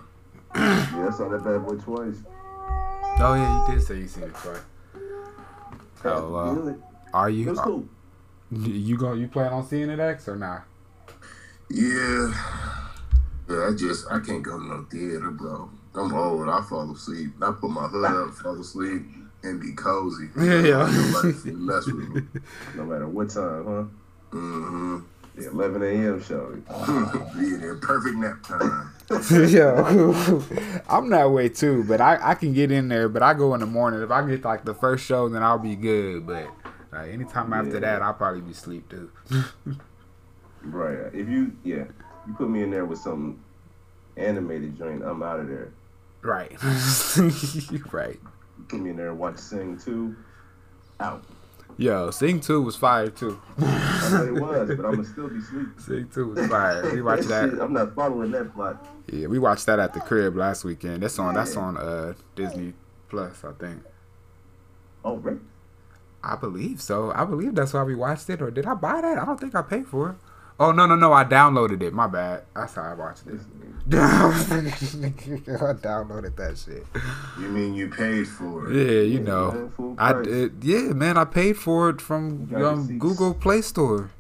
Yeah, 0.54 1.08
I 1.08 1.10
saw 1.16 1.28
that 1.28 1.42
bad 1.44 1.64
boy 1.64 1.76
twice. 1.76 2.16
Oh 3.20 3.34
yeah, 3.34 3.66
you 3.68 3.74
did 3.74 3.82
say 3.84 3.96
you 3.98 4.06
seen 4.08 4.24
it 4.24 4.34
twice. 4.34 4.60
Oh, 6.04 6.34
uh, 6.34 6.74
are 7.12 7.28
It 7.30 7.34
you? 7.34 7.46
was 7.50 7.58
cool. 7.60 7.88
You 8.50 8.96
go? 8.96 9.12
You 9.14 9.28
plan 9.28 9.52
on 9.52 9.66
seeing 9.66 9.90
it 9.90 9.98
X 9.98 10.28
or 10.28 10.36
not? 10.36 10.64
Yeah. 11.70 12.32
Yeah, 13.48 13.68
I 13.68 13.74
just 13.74 14.11
I 14.11 14.20
can't 14.20 14.42
go 14.42 14.58
to 14.58 14.64
no 14.64 14.87
theater, 14.90 15.30
bro. 15.30 15.70
I'm 15.94 16.14
old. 16.14 16.48
I 16.48 16.61
fall 16.62 16.90
asleep. 16.92 17.32
I 17.42 17.52
put 17.52 17.70
my 17.70 17.88
hood 17.88 18.04
up, 18.04 18.34
fall 18.34 18.61
asleep, 18.61 19.02
and 19.42 19.61
be 19.61 19.72
cozy. 19.72 20.28
Yeah, 20.37 20.61
yeah. 20.61 21.11
Nobody 21.12 21.52
mess 21.52 21.87
with 21.87 22.08
me. 22.11 22.22
No 22.76 22.84
matter 22.84 23.08
what 23.08 23.30
time, 23.30 23.64
huh? 23.64 24.37
Mm-hmm. 24.37 24.98
The 25.37 25.50
11 25.50 25.82
a.m. 25.82 26.22
show. 26.22 26.50
be 27.38 27.56
there, 27.56 27.76
perfect 27.76 28.16
nap 28.16 28.42
time. 28.42 28.92
Yo, 29.48 30.44
I'm 30.88 31.08
that 31.11 31.30
way 31.30 31.48
too, 31.48 31.84
but 31.84 32.00
I, 32.00 32.18
I 32.20 32.34
can 32.34 32.52
get 32.52 32.70
in 32.70 32.88
there, 32.88 33.08
but 33.08 33.22
I 33.22 33.34
go 33.34 33.54
in 33.54 33.61
the 33.61 33.66
morning. 33.66 34.02
If 34.02 34.11
I 34.11 34.28
get 34.28 34.44
like 34.44 34.64
the 34.64 34.74
first 34.74 35.06
show, 35.06 35.28
then 35.28 35.42
I'll 35.42 35.58
be 35.58 35.76
good. 35.76 36.26
But 36.26 36.50
like 36.92 37.12
anytime 37.12 37.52
after 37.52 37.80
that, 37.80 38.02
I'll 38.02 38.14
probably 38.14 38.40
be 38.42 38.50
asleep 38.50 38.90
too. 38.90 39.11
Right. 40.62 41.14
If 41.14 41.28
you, 41.28 41.56
yeah, 41.64 41.84
you 42.28 42.34
put 42.34 42.48
me 42.50 42.62
in 42.62 42.70
there 42.70 42.84
with 42.84 42.98
some 43.00 43.42
animated 44.16 44.76
joint, 44.76 45.02
I'm 45.02 45.22
out 45.22 45.40
of 45.40 45.48
there. 45.48 45.72
right, 46.22 46.52
right. 47.92 48.18
You 48.58 48.64
put 48.68 48.80
me 48.80 48.90
in 48.90 48.96
there 48.96 49.08
and 49.10 49.18
watch 49.18 49.38
Sing 49.38 49.78
2, 49.78 50.14
out. 51.00 51.24
Yo, 51.76 52.10
Sing 52.10 52.40
Two 52.40 52.60
was 52.62 52.74
fire 52.74 53.08
too. 53.08 53.40
I 53.58 54.10
know 54.12 54.26
it 54.26 54.40
was, 54.40 54.68
but 54.68 54.84
I'm 54.84 54.96
gonna 54.96 55.04
still 55.04 55.28
be 55.28 55.40
sleeping. 55.40 55.72
Sing 55.78 56.08
Two 56.12 56.30
was 56.30 56.44
fire. 56.48 56.92
We 56.92 57.02
watched 57.02 57.28
That 57.28 57.52
that. 57.52 57.62
I'm 57.62 57.72
not 57.72 57.94
following 57.94 58.32
that 58.32 58.52
plot. 58.52 58.84
Yeah, 59.12 59.28
we 59.28 59.38
watched 59.38 59.66
that 59.66 59.78
at 59.78 59.94
the 59.94 60.00
crib 60.00 60.34
last 60.34 60.64
weekend. 60.64 61.04
That's 61.04 61.20
on. 61.20 61.34
That's 61.34 61.56
on 61.56 61.76
uh 61.76 62.14
Disney 62.34 62.72
Plus, 63.08 63.44
I 63.44 63.52
think. 63.52 63.82
Oh, 65.04 65.18
right. 65.18 65.38
I 66.24 66.34
believe 66.34 66.80
so. 66.82 67.12
I 67.14 67.24
believe 67.24 67.54
that's 67.54 67.72
why 67.72 67.84
we 67.84 67.94
watched 67.94 68.28
it. 68.28 68.42
Or 68.42 68.50
did 68.50 68.66
I 68.66 68.74
buy 68.74 69.00
that? 69.00 69.16
I 69.18 69.24
don't 69.24 69.38
think 69.38 69.54
I 69.54 69.62
paid 69.62 69.86
for 69.86 70.10
it. 70.10 70.16
Oh 70.60 70.72
no 70.72 70.86
no 70.86 70.96
no! 70.96 71.12
I 71.12 71.24
downloaded 71.24 71.82
it. 71.82 71.92
My 71.92 72.08
bad. 72.08 72.42
That's 72.54 72.74
how 72.74 72.82
I 72.82 72.94
watched 72.94 73.26
it. 73.28 73.38
I 73.90 75.72
downloaded 75.80 76.36
that 76.36 76.58
shit. 76.58 76.84
You 77.40 77.48
mean 77.48 77.74
you 77.74 77.88
paid 77.88 78.26
for 78.26 78.68
it? 78.70 78.74
Yeah, 78.74 79.00
you 79.02 79.18
Yeah, 79.18 79.20
know. 79.20 79.70
man, 79.78 79.94
I 79.98 80.20
did. 80.20 80.64
Yeah, 80.64 80.92
man. 80.92 81.16
I 81.16 81.24
paid 81.24 81.56
for 81.56 81.88
it 81.90 82.00
from 82.00 82.52
um. 82.56 82.98
Google 82.98 83.34
Play 83.34 83.62
Store. 83.62 84.10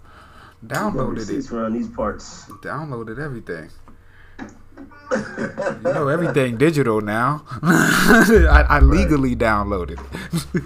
Downloaded 0.64 1.16
it. 1.16 1.18
Receipts 1.20 1.52
around 1.52 1.72
these 1.74 1.88
parts. 1.88 2.44
Downloaded 2.62 3.18
everything. 3.18 3.70
You 5.10 5.80
know 5.82 6.08
everything 6.08 6.56
digital 6.56 7.00
now. 7.00 7.44
I, 7.62 8.64
I 8.68 8.80
legally 8.80 9.34
downloaded 9.34 9.98
it. 10.54 10.62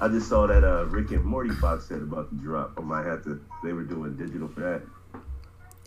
I 0.00 0.08
just 0.08 0.28
saw 0.28 0.46
that 0.46 0.62
uh, 0.62 0.84
Rick 0.86 1.10
and 1.10 1.24
Morty 1.24 1.50
box 1.60 1.86
set 1.88 1.98
about 2.02 2.30
to 2.30 2.36
drop. 2.36 2.74
I 2.78 2.82
might 2.82 3.04
have 3.06 3.24
to. 3.24 3.40
They 3.64 3.72
were 3.72 3.82
doing 3.82 4.14
digital 4.16 4.46
for 4.48 4.60
that. 4.60 4.82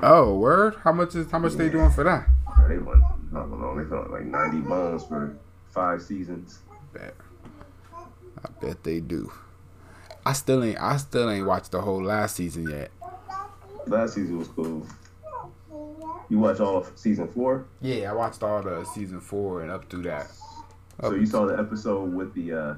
Oh, 0.01 0.35
word! 0.35 0.75
How 0.83 0.91
much 0.91 1.15
is 1.15 1.29
how 1.31 1.39
much 1.39 1.53
they 1.53 1.69
doing 1.69 1.91
for 1.91 2.03
that? 2.03 2.27
They 2.67 2.77
want, 2.77 3.03
I 3.03 3.39
don't 3.39 3.59
know, 3.59 3.75
they 3.75 3.89
want 3.89 4.11
like 4.11 4.25
90 4.25 4.59
bones 4.61 5.03
for 5.05 5.35
five 5.69 6.01
seasons. 6.01 6.59
Bet. 6.93 7.13
I 7.93 8.49
bet 8.59 8.83
they 8.83 8.99
do. 8.99 9.31
I 10.25 10.33
still 10.33 10.63
ain't. 10.63 10.79
I 10.79 10.97
still 10.97 11.29
ain't 11.29 11.47
watched 11.47 11.71
the 11.71 11.81
whole 11.81 12.03
last 12.03 12.35
season 12.35 12.69
yet. 12.69 12.91
Last 13.87 14.15
season 14.15 14.37
was 14.37 14.47
cool. 14.49 14.85
You 16.29 16.39
watch 16.39 16.59
all 16.59 16.77
of 16.77 16.91
season 16.95 17.27
four? 17.27 17.65
Yeah, 17.81 18.11
I 18.11 18.13
watched 18.13 18.41
all 18.43 18.61
the 18.61 18.85
season 18.85 19.19
four 19.19 19.63
and 19.63 19.71
up 19.71 19.89
through 19.89 20.03
that. 20.03 20.27
So 21.01 21.13
you 21.15 21.25
saw 21.25 21.45
the 21.45 21.57
episode 21.57 22.13
with 22.13 22.33
the 22.35 22.53
uh 22.53 22.75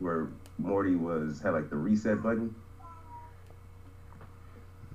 where 0.00 0.28
Morty 0.58 0.96
was 0.96 1.40
had 1.40 1.52
like 1.52 1.70
the 1.70 1.76
reset 1.76 2.22
button. 2.22 2.54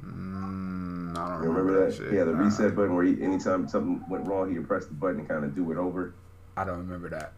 Mm, 0.04 0.91
I 1.26 1.30
don't 1.30 1.40
remember, 1.40 1.62
remember 1.64 1.90
that? 1.90 1.96
shit. 1.98 2.14
Yeah, 2.14 2.24
the 2.26 2.34
Nah, 2.34 2.44
reset 2.46 2.76
button 2.76 2.96
where 2.96 3.04
he, 3.06 3.22
anytime 3.22 3.68
something 3.68 4.04
went 4.10 4.28
wrong, 4.28 4.52
he 4.52 4.58
would 4.60 4.68
press 4.68 4.86
the 4.86 4.94
button 4.94 5.20
and 5.20 5.28
kind 5.30 5.44
of 5.44 5.56
do 5.56 5.72
it 5.72 5.78
over. 5.78 6.14
I 6.58 6.64
don't 6.64 6.78
remember 6.80 7.10
that. 7.10 7.34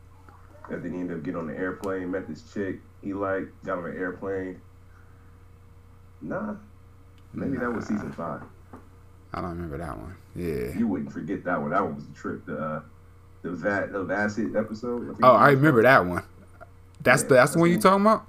And 0.70 0.84
then 0.84 0.94
he 0.94 1.00
ended 1.02 1.18
up 1.18 1.24
getting 1.24 1.40
on 1.40 1.48
the 1.48 1.58
airplane, 1.58 2.10
met 2.12 2.28
this 2.28 2.42
chick 2.54 2.80
he 3.02 3.14
liked, 3.14 3.52
got 3.66 3.78
on 3.80 3.84
the 3.84 3.90
airplane. 3.98 4.62
Nah, 6.22 6.56
maybe 7.34 7.58
that 7.58 7.72
was 7.74 7.86
season 7.86 8.12
five. 8.14 8.42
I 9.34 9.42
don't 9.42 9.50
remember 9.52 9.78
that 9.80 9.98
one. 9.98 10.16
Yeah. 10.36 10.78
You 10.78 10.88
wouldn't 10.88 11.12
forget 11.12 11.44
that 11.44 11.60
one. 11.62 11.72
That 11.72 11.84
one 11.84 11.96
was 11.96 12.06
a 12.06 12.14
trip. 12.14 12.46
The 12.46 12.58
uh, 12.58 12.82
the 13.42 13.52
vat 13.52 13.90
of 13.94 14.10
acid 14.10 14.56
episode. 14.56 15.06
think 15.08 15.20
Oh, 15.24 15.34
I 15.34 15.50
remember 15.52 15.82
that 15.84 16.06
one. 16.06 16.24
That's 17.02 17.24
Yeah, 17.24 17.28
the 17.30 17.34
that's 17.36 17.54
the 17.54 17.60
one 17.60 17.70
you 17.70 17.76
the- 17.78 17.82
talking 17.84 18.06
about? 18.06 18.26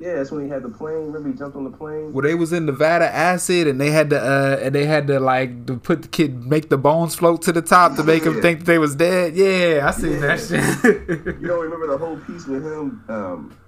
Yeah, 0.00 0.14
that's 0.14 0.30
when 0.30 0.42
he 0.42 0.48
had 0.48 0.62
the 0.62 0.70
plane. 0.70 1.12
Remember 1.12 1.28
he 1.28 1.34
jumped 1.34 1.56
on 1.56 1.64
the 1.64 1.70
plane. 1.70 2.14
Well, 2.14 2.22
they 2.22 2.34
was 2.34 2.54
in 2.54 2.64
Nevada 2.64 3.04
acid, 3.14 3.66
and 3.66 3.78
they 3.78 3.90
had 3.90 4.08
to 4.10 4.18
uh, 4.18 4.58
and 4.62 4.74
they 4.74 4.86
had 4.86 5.06
to 5.08 5.20
like 5.20 5.66
to 5.66 5.76
put 5.76 6.02
the 6.02 6.08
kid 6.08 6.46
make 6.46 6.70
the 6.70 6.78
bones 6.78 7.14
float 7.14 7.42
to 7.42 7.52
the 7.52 7.60
top 7.60 7.96
to 7.96 8.02
make 8.02 8.22
him 8.22 8.40
think 8.40 8.60
that 8.60 8.64
they 8.64 8.78
was 8.78 8.96
dead. 8.96 9.36
Yeah, 9.36 9.86
I 9.86 9.90
seen 9.90 10.20
that 10.22 10.40
shit. 10.40 11.36
You 11.40 11.46
don't 11.46 11.62
remember 11.62 11.86
the 11.86 11.98
whole 11.98 12.16
piece 12.16 12.46
with 12.46 12.64
him 12.64 13.04
um, 13.08 13.58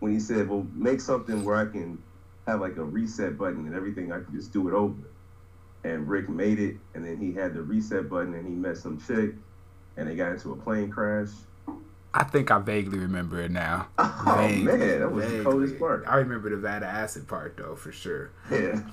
when 0.00 0.12
he 0.12 0.20
said, 0.20 0.46
"Well, 0.46 0.66
make 0.74 1.00
something 1.00 1.42
where 1.42 1.56
I 1.56 1.64
can 1.64 2.02
have 2.46 2.60
like 2.60 2.76
a 2.76 2.84
reset 2.84 3.38
button 3.38 3.66
and 3.66 3.74
everything. 3.74 4.12
I 4.12 4.20
can 4.20 4.34
just 4.34 4.52
do 4.52 4.68
it 4.68 4.74
over." 4.74 4.94
And 5.84 6.06
Rick 6.06 6.28
made 6.28 6.58
it, 6.58 6.76
and 6.94 7.02
then 7.02 7.16
he 7.16 7.32
had 7.32 7.54
the 7.54 7.62
reset 7.62 8.10
button, 8.10 8.34
and 8.34 8.46
he 8.46 8.52
met 8.52 8.76
some 8.76 9.00
chick, 9.00 9.30
and 9.96 10.06
they 10.06 10.16
got 10.16 10.32
into 10.32 10.52
a 10.52 10.56
plane 10.56 10.90
crash. 10.90 11.30
I 12.14 12.24
think 12.24 12.50
I 12.50 12.58
vaguely 12.58 12.98
remember 12.98 13.40
it 13.42 13.50
now. 13.50 13.88
Oh 13.98 14.36
Vaguely, 14.38 14.64
man, 14.64 15.00
that 15.00 15.12
was 15.12 15.30
the 15.30 15.44
coldest 15.44 15.78
part. 15.78 16.04
I 16.06 16.16
remember 16.16 16.48
the 16.50 16.56
Vada 16.56 16.86
acid 16.86 17.28
part 17.28 17.56
though 17.56 17.76
for 17.76 17.92
sure. 17.92 18.30
Yeah. 18.50 18.80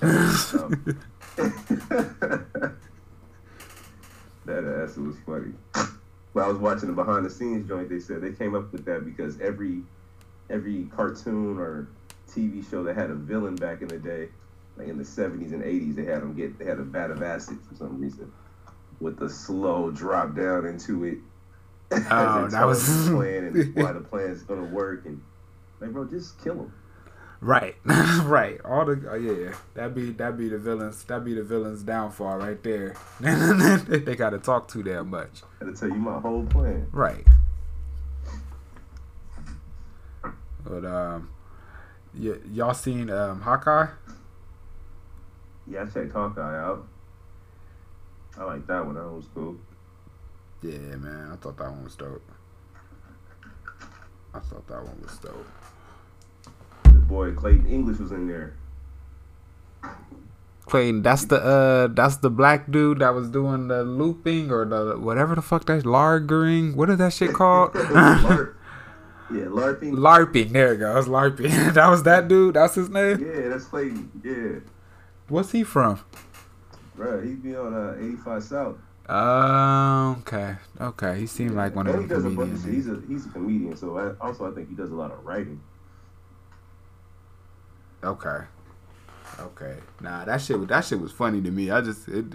that 4.44 4.64
acid 4.64 5.06
was 5.06 5.16
funny. 5.24 5.52
When 6.32 6.44
I 6.44 6.48
was 6.48 6.58
watching 6.58 6.88
the 6.88 6.94
behind 6.94 7.24
the 7.24 7.30
scenes 7.30 7.66
joint, 7.66 7.88
they 7.88 8.00
said 8.00 8.20
they 8.20 8.32
came 8.32 8.54
up 8.54 8.70
with 8.70 8.84
that 8.84 9.06
because 9.06 9.40
every 9.40 9.82
every 10.50 10.84
cartoon 10.94 11.58
or 11.58 11.88
TV 12.30 12.68
show 12.70 12.82
that 12.84 12.96
had 12.96 13.10
a 13.10 13.14
villain 13.14 13.56
back 13.56 13.80
in 13.80 13.88
the 13.88 13.98
day, 13.98 14.28
like 14.76 14.88
in 14.88 14.98
the 14.98 15.04
seventies 15.04 15.52
and 15.52 15.62
eighties, 15.62 15.96
they 15.96 16.04
had 16.04 16.20
them 16.20 16.34
get 16.34 16.58
they 16.58 16.66
had 16.66 16.78
a 16.78 16.84
vat 16.84 17.10
of 17.10 17.22
acid 17.22 17.58
for 17.66 17.74
some 17.76 17.98
reason, 18.00 18.30
with 19.00 19.18
the 19.18 19.30
slow 19.30 19.90
drop 19.90 20.36
down 20.36 20.66
into 20.66 21.04
it. 21.04 21.18
Oh, 21.92 22.48
that 22.48 22.66
was- 22.66 23.06
the 23.06 23.14
plan 23.14 23.44
and 23.44 23.74
why 23.76 23.92
the 23.92 24.00
plan's 24.00 24.42
gonna 24.42 24.64
work 24.64 25.04
and 25.06 25.22
like 25.80 25.90
bro, 25.92 26.04
just 26.04 26.42
kill 26.42 26.54
him. 26.54 26.72
Right, 27.40 27.76
right. 27.84 28.58
All 28.64 28.86
the 28.86 29.08
oh, 29.10 29.14
yeah, 29.14 29.54
that 29.74 29.94
be 29.94 30.10
that 30.12 30.38
be 30.38 30.48
the 30.48 30.58
villains. 30.58 31.04
That 31.04 31.22
be 31.24 31.34
the 31.34 31.42
villains' 31.42 31.82
downfall 31.82 32.38
right 32.38 32.60
there. 32.62 32.96
they 33.20 34.16
got 34.16 34.30
to 34.30 34.38
talk 34.38 34.68
too 34.68 34.82
damn 34.82 35.10
much. 35.10 35.42
I 35.60 35.64
had 35.66 35.74
to 35.74 35.78
tell 35.80 35.90
you 35.90 35.96
my 35.96 36.18
whole 36.18 36.46
plan. 36.46 36.88
Right. 36.92 37.26
But 40.64 40.84
um, 40.84 41.30
y- 42.18 42.38
y'all 42.52 42.74
seen 42.74 43.10
um 43.10 43.42
Hawkeye? 43.42 43.86
Yeah, 45.68 45.82
I 45.82 45.86
checked 45.86 46.12
Hawkeye 46.12 46.58
out. 46.58 46.86
I 48.38 48.44
like 48.44 48.66
that 48.66 48.84
one. 48.84 48.94
That 48.94 49.08
was 49.08 49.26
cool. 49.34 49.56
Yeah, 50.62 50.96
man. 50.96 51.30
I 51.32 51.36
thought 51.36 51.56
that 51.58 51.70
one 51.70 51.84
was 51.84 51.96
dope. 51.96 52.22
I 54.34 54.38
thought 54.40 54.66
that 54.68 54.84
one 54.84 55.00
was 55.02 55.18
dope. 55.18 55.46
The 56.84 56.90
boy 56.92 57.32
Clayton 57.32 57.66
English 57.66 57.98
was 57.98 58.12
in 58.12 58.28
there. 58.28 58.54
Clayton, 60.66 61.02
that's 61.02 61.26
the 61.26 61.36
uh, 61.36 61.86
that's 61.88 62.16
the 62.16 62.30
black 62.30 62.70
dude 62.70 62.98
that 62.98 63.14
was 63.14 63.30
doing 63.30 63.68
the 63.68 63.84
looping 63.84 64.50
or 64.50 64.64
the 64.64 64.98
whatever 64.98 65.34
the 65.34 65.42
fuck 65.42 65.64
that's 65.64 65.84
largering. 65.84 66.76
What 66.76 66.90
is 66.90 66.98
that 66.98 67.12
shit 67.12 67.32
called? 67.32 67.72
Larp. 67.74 68.54
Yeah, 69.30 69.44
LARPing. 69.44 69.92
LARPing. 69.92 70.52
There 70.52 70.74
it 70.74 70.78
goes. 70.78 71.06
LARPing. 71.06 71.74
that 71.74 71.88
was 71.88 72.02
that 72.02 72.28
dude. 72.28 72.54
That's 72.54 72.74
his 72.74 72.88
name. 72.88 73.20
Yeah, 73.20 73.48
that's 73.48 73.64
Clayton. 73.64 74.10
Yeah. 74.24 74.60
What's 75.28 75.52
he 75.52 75.64
from? 75.64 76.00
Bro, 76.94 77.22
he 77.22 77.34
be 77.34 77.54
on 77.54 77.74
uh, 77.74 77.96
85 77.98 78.42
South. 78.42 78.76
Oh, 79.08 80.16
okay, 80.20 80.56
okay. 80.80 81.18
He 81.20 81.26
seemed 81.26 81.52
like 81.52 81.76
one 81.76 81.86
of 81.86 81.94
And 81.94 82.02
he 82.02 82.08
the 82.08 82.14
a 82.14 82.18
of 82.18 82.24
comedians. 82.24 82.64
shit. 82.64 82.74
He's 82.74 82.88
a 82.88 83.02
he's 83.06 83.26
a 83.26 83.28
comedian, 83.30 83.76
so 83.76 83.96
I, 83.96 84.24
also 84.26 84.50
I 84.50 84.54
think 84.54 84.68
he 84.68 84.74
does 84.74 84.90
a 84.90 84.94
lot 84.94 85.12
of 85.12 85.24
writing. 85.24 85.60
Okay. 88.02 88.38
Okay. 89.38 89.76
Nah, 90.00 90.24
that 90.24 90.40
shit 90.40 90.66
that 90.68 90.84
shit 90.84 91.00
was 91.00 91.12
funny 91.12 91.40
to 91.42 91.50
me. 91.50 91.70
I 91.70 91.80
just 91.82 92.08
it 92.08 92.26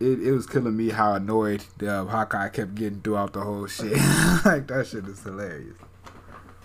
it, 0.00 0.22
it 0.22 0.32
was 0.32 0.46
killing 0.46 0.76
me 0.76 0.90
how 0.90 1.14
annoyed 1.14 1.64
uh, 1.82 2.04
Hawkeye 2.04 2.48
kept 2.48 2.74
getting 2.74 3.00
throughout 3.00 3.32
the 3.32 3.40
whole 3.40 3.66
shit. 3.66 3.92
like 4.44 4.66
that 4.68 4.86
shit 4.90 5.06
is 5.06 5.22
hilarious. 5.22 5.76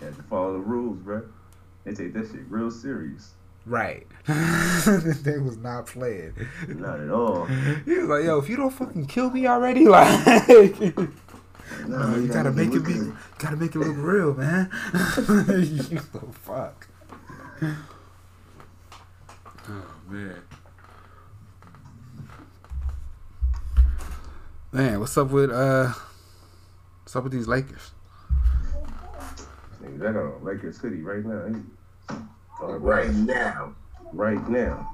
You 0.00 0.06
have 0.06 0.16
to 0.16 0.22
follow 0.24 0.52
the 0.54 0.58
rules, 0.60 0.98
bro. 0.98 1.22
They 1.84 1.92
take 1.94 2.12
that 2.14 2.26
shit 2.28 2.40
real 2.48 2.70
serious. 2.70 3.32
Right. 3.66 4.06
they 4.26 5.38
was 5.38 5.56
not 5.58 5.86
playing. 5.86 6.34
Not 6.68 7.00
at 7.00 7.10
all. 7.10 7.44
He 7.46 7.98
was 7.98 8.08
like, 8.08 8.24
yo, 8.24 8.38
if 8.38 8.48
you 8.48 8.56
don't 8.56 8.70
fucking 8.70 9.06
kill 9.06 9.30
me 9.30 9.46
already, 9.46 9.86
like 9.88 10.26
No, 11.86 12.16
you 12.16 12.28
gotta 12.28 12.52
make 12.52 12.72
it 12.72 12.84
be 12.84 13.12
gotta 13.38 13.56
make 13.56 13.74
it 13.74 13.78
look 13.78 13.96
real, 13.96 14.34
man. 14.34 14.70
you 15.48 15.98
so 15.98 16.32
fuck. 16.42 16.86
Oh 19.68 19.84
man. 20.08 20.42
Man, 24.72 25.00
what's 25.00 25.16
up 25.18 25.30
with 25.30 25.50
uh 25.50 25.92
what's 27.02 27.14
up 27.16 27.24
with 27.24 27.32
these 27.32 27.48
Lakers? 27.48 27.92
Nigga, 29.82 30.08
I 30.08 30.12
got 30.12 30.16
on 30.16 30.44
Lakers 30.44 30.78
hoodie 30.78 31.02
right 31.02 31.24
now. 31.24 31.60
He- 32.60 32.66
Right 32.74 33.12
now. 33.12 33.74
Right 34.12 34.48
now. 34.48 34.86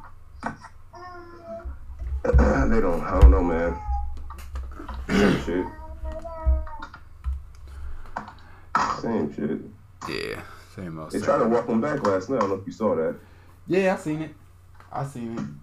they 2.24 2.80
don't. 2.80 3.02
I 3.02 3.20
don't 3.20 3.30
know, 3.30 3.42
man. 3.42 3.78
Same 5.08 5.40
shit. 5.44 5.66
Same 9.00 9.32
shit. 9.34 9.60
Yeah, 10.08 10.42
same 10.74 10.98
old 10.98 11.10
They 11.10 11.18
same. 11.18 11.24
tried 11.24 11.38
to 11.38 11.48
walk 11.48 11.68
him 11.68 11.80
back 11.80 12.06
last 12.06 12.28
night. 12.30 12.36
I 12.36 12.40
don't 12.40 12.50
know 12.50 12.56
if 12.56 12.66
you 12.66 12.72
saw 12.72 12.94
that. 12.96 13.16
Yeah, 13.66 13.94
I 13.94 13.96
seen 13.96 14.22
it. 14.22 14.34
I 14.92 15.04
seen 15.04 15.60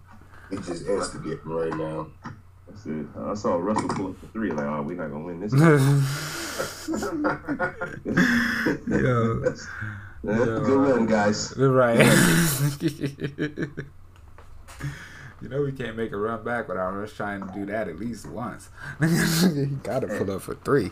He 0.50 0.58
just 0.58 0.86
instigating 0.88 1.40
right 1.46 1.74
now. 1.76 2.08
That's 2.68 2.86
it. 2.86 3.06
I 3.18 3.34
saw 3.34 3.56
Russell 3.58 3.90
pull 3.90 4.08
up 4.12 4.18
for 4.20 4.28
three. 4.28 4.52
Like, 4.52 4.66
oh, 4.66 4.82
we're 4.82 4.96
not 4.98 5.12
gonna 5.12 5.24
win 5.26 5.40
this. 5.40 5.54
it. 6.60 8.88
Yo. 8.88 9.56
Good 10.26 10.68
run, 10.70 11.06
guys. 11.06 11.54
Right. 11.58 12.00
you 15.42 15.50
know 15.50 15.62
we 15.62 15.72
can't 15.74 15.98
make 15.98 16.12
a 16.14 16.18
run 16.18 16.44
back 16.44 16.68
without 16.70 16.94
us 16.96 17.12
trying 17.14 17.46
to 17.46 17.54
do 17.54 17.66
that 17.66 17.88
at 17.90 18.00
least 18.00 18.26
once. 18.28 18.70
he 19.02 19.66
gotta 19.84 20.08
pull 20.08 20.32
up 20.32 20.42
for 20.42 20.56
three. 20.56 20.92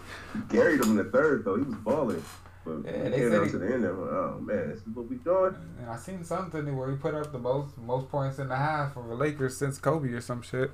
Carried 0.49 0.81
him 0.81 0.91
in 0.91 0.95
the 0.97 1.03
third 1.05 1.45
though. 1.45 1.55
He 1.55 1.63
was 1.63 1.75
balling. 1.75 2.23
But 2.65 2.81
Yeah, 2.85 2.91
yeah, 2.91 3.03
they 3.09 3.17
came 3.17 3.29
said 3.29 3.31
down 3.31 3.45
he- 3.45 3.51
to 3.51 3.57
the 3.59 3.73
end. 3.73 3.85
Of, 3.85 3.99
oh 3.99 4.39
man, 4.41 4.69
this 4.69 4.79
is 4.79 4.87
what 4.93 5.09
we 5.09 5.15
doing. 5.17 5.55
And 5.79 5.89
I 5.89 5.95
seen 5.97 6.23
something 6.23 6.75
where 6.77 6.91
he 6.91 6.97
put 6.97 7.15
up 7.15 7.31
the 7.31 7.39
most 7.39 7.77
most 7.77 8.09
points 8.09 8.39
in 8.39 8.49
the 8.49 8.55
half 8.57 8.93
for 8.93 9.07
the 9.07 9.15
Lakers 9.15 9.57
since 9.57 9.77
Kobe 9.79 10.09
or 10.09 10.21
some 10.21 10.41
shit. 10.41 10.71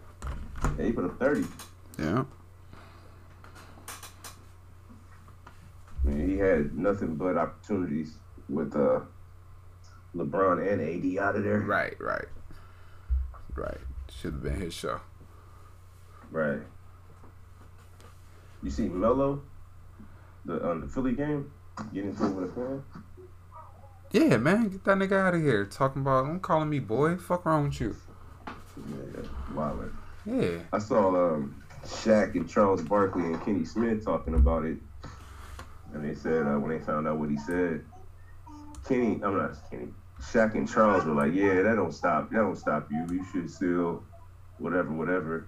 Yeah, 0.78 0.86
he 0.86 0.92
put 0.92 1.06
up 1.06 1.20
thirty. 1.20 1.46
Yeah. 2.00 2.26
He 6.16 6.38
had 6.38 6.78
nothing 6.78 7.16
but 7.16 7.38
opportunities 7.38 8.18
with 8.50 8.76
uh, 8.76 9.02
LeBron 10.16 10.72
and 10.72 10.82
AD 10.82 11.24
out 11.24 11.36
of 11.36 11.44
there. 11.44 11.60
Right, 11.60 11.96
right. 12.00 12.26
Right. 13.56 13.78
Should 14.10 14.34
have 14.34 14.44
been 14.44 14.62
his 14.62 14.74
show. 14.74 15.00
Right. 16.32 16.60
You 18.64 18.70
see 18.70 18.88
Melo, 18.88 19.42
the 20.46 20.70
um, 20.70 20.82
the 20.82 20.88
Philly 20.88 21.14
game, 21.14 21.52
getting 21.94 22.10
into 22.10 22.26
it 22.26 22.32
with 22.32 22.50
a 22.50 22.54
fan. 22.54 22.84
Yeah, 24.12 24.38
man, 24.38 24.70
get 24.70 24.84
that 24.86 24.98
nigga 24.98 25.14
out 25.14 25.36
of 25.36 25.42
here. 25.42 25.66
Talking 25.66 26.02
about, 26.02 26.26
don't 26.26 26.40
calling 26.40 26.70
me 26.70 26.80
boy. 26.80 27.18
Fuck 27.18 27.46
wrong 27.46 27.66
with 27.66 27.80
you. 27.82 27.96
Yeah, 28.78 29.22
wow. 29.54 29.78
Yeah. 30.26 30.60
I 30.72 30.80
saw 30.80 31.34
um, 31.34 31.64
Shaq 31.84 32.36
and 32.36 32.50
Charles 32.50 32.82
Barkley 32.82 33.24
and 33.24 33.44
Kenny 33.44 33.66
Smith 33.66 34.06
talking 34.06 34.34
about 34.34 34.66
it, 34.66 34.78
and 35.94 36.04
they 36.04 36.16
said 36.16 36.46
uh, 36.46 36.60
when 36.60 36.78
they 36.78 36.84
found 36.84 37.08
out 37.08 37.18
what 37.18 37.30
he 37.30 37.38
said, 37.38 37.84
Kenny, 38.88 39.20
I'm 39.24 39.38
not 39.38 39.58
Kenny, 39.70 39.88
Shaq 40.22 40.56
and 40.56 40.70
Charles 40.70 41.06
were 41.06 41.14
like, 41.14 41.34
"Yeah, 41.34 41.62
that 41.62 41.76
don't 41.76 41.94
stop, 41.94 42.30
that 42.32 42.38
don't 42.38 42.58
stop 42.58 42.90
you. 42.92 43.06
You 43.12 43.26
should 43.32 43.50
still, 43.50 44.04
whatever, 44.58 44.92
whatever." 44.92 45.48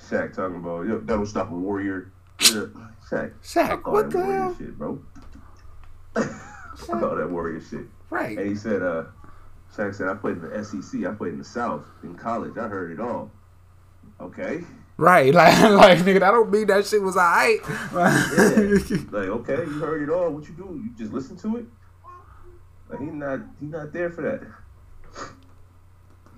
Shaq 0.00 0.34
talking 0.34 0.56
about, 0.56 0.86
"Yo, 0.86 0.98
that 0.98 1.06
don't 1.06 1.26
stop 1.26 1.50
a 1.50 1.54
warrior." 1.54 2.12
Yeah. 2.40 2.66
Shaq, 3.10 3.32
Shaq, 3.42 3.90
what 3.90 4.10
that 4.10 4.18
the 4.18 4.24
hell? 4.24 4.56
shit, 4.58 4.76
bro? 4.76 5.00
Fuck 6.14 7.02
all 7.02 7.16
that 7.16 7.30
warrior 7.30 7.60
shit. 7.60 7.86
Right. 8.10 8.36
And 8.36 8.48
he 8.48 8.54
said, 8.54 8.82
uh, 8.82 9.04
Shaq 9.74 9.94
said, 9.94 10.08
I 10.08 10.14
played 10.14 10.38
in 10.38 10.50
the 10.50 10.64
SEC. 10.64 11.06
I 11.06 11.12
played 11.12 11.32
in 11.32 11.38
the 11.38 11.44
South 11.44 11.84
in 12.02 12.14
college. 12.14 12.56
I 12.58 12.68
heard 12.68 12.90
it 12.92 13.00
all. 13.00 13.30
Okay. 14.20 14.62
Right. 14.96 15.34
Like, 15.34 15.58
like 15.60 15.98
nigga, 15.98 16.20
that 16.20 16.30
don't 16.30 16.50
mean 16.50 16.66
that 16.68 16.86
shit 16.86 17.02
was 17.02 17.16
alright. 17.16 17.58
Yeah. 17.68 18.96
like, 19.10 19.28
okay, 19.28 19.56
you 19.56 19.78
heard 19.78 20.02
it 20.08 20.10
all. 20.12 20.30
What 20.30 20.48
you 20.48 20.54
do? 20.54 20.80
You 20.82 20.90
just 20.96 21.12
listen 21.12 21.36
to 21.38 21.58
it? 21.58 21.66
Like, 22.88 23.00
he 23.00 23.06
not 23.06 23.40
he 23.60 23.66
not 23.66 23.92
there 23.92 24.10
for 24.10 24.22
that. 24.22 24.42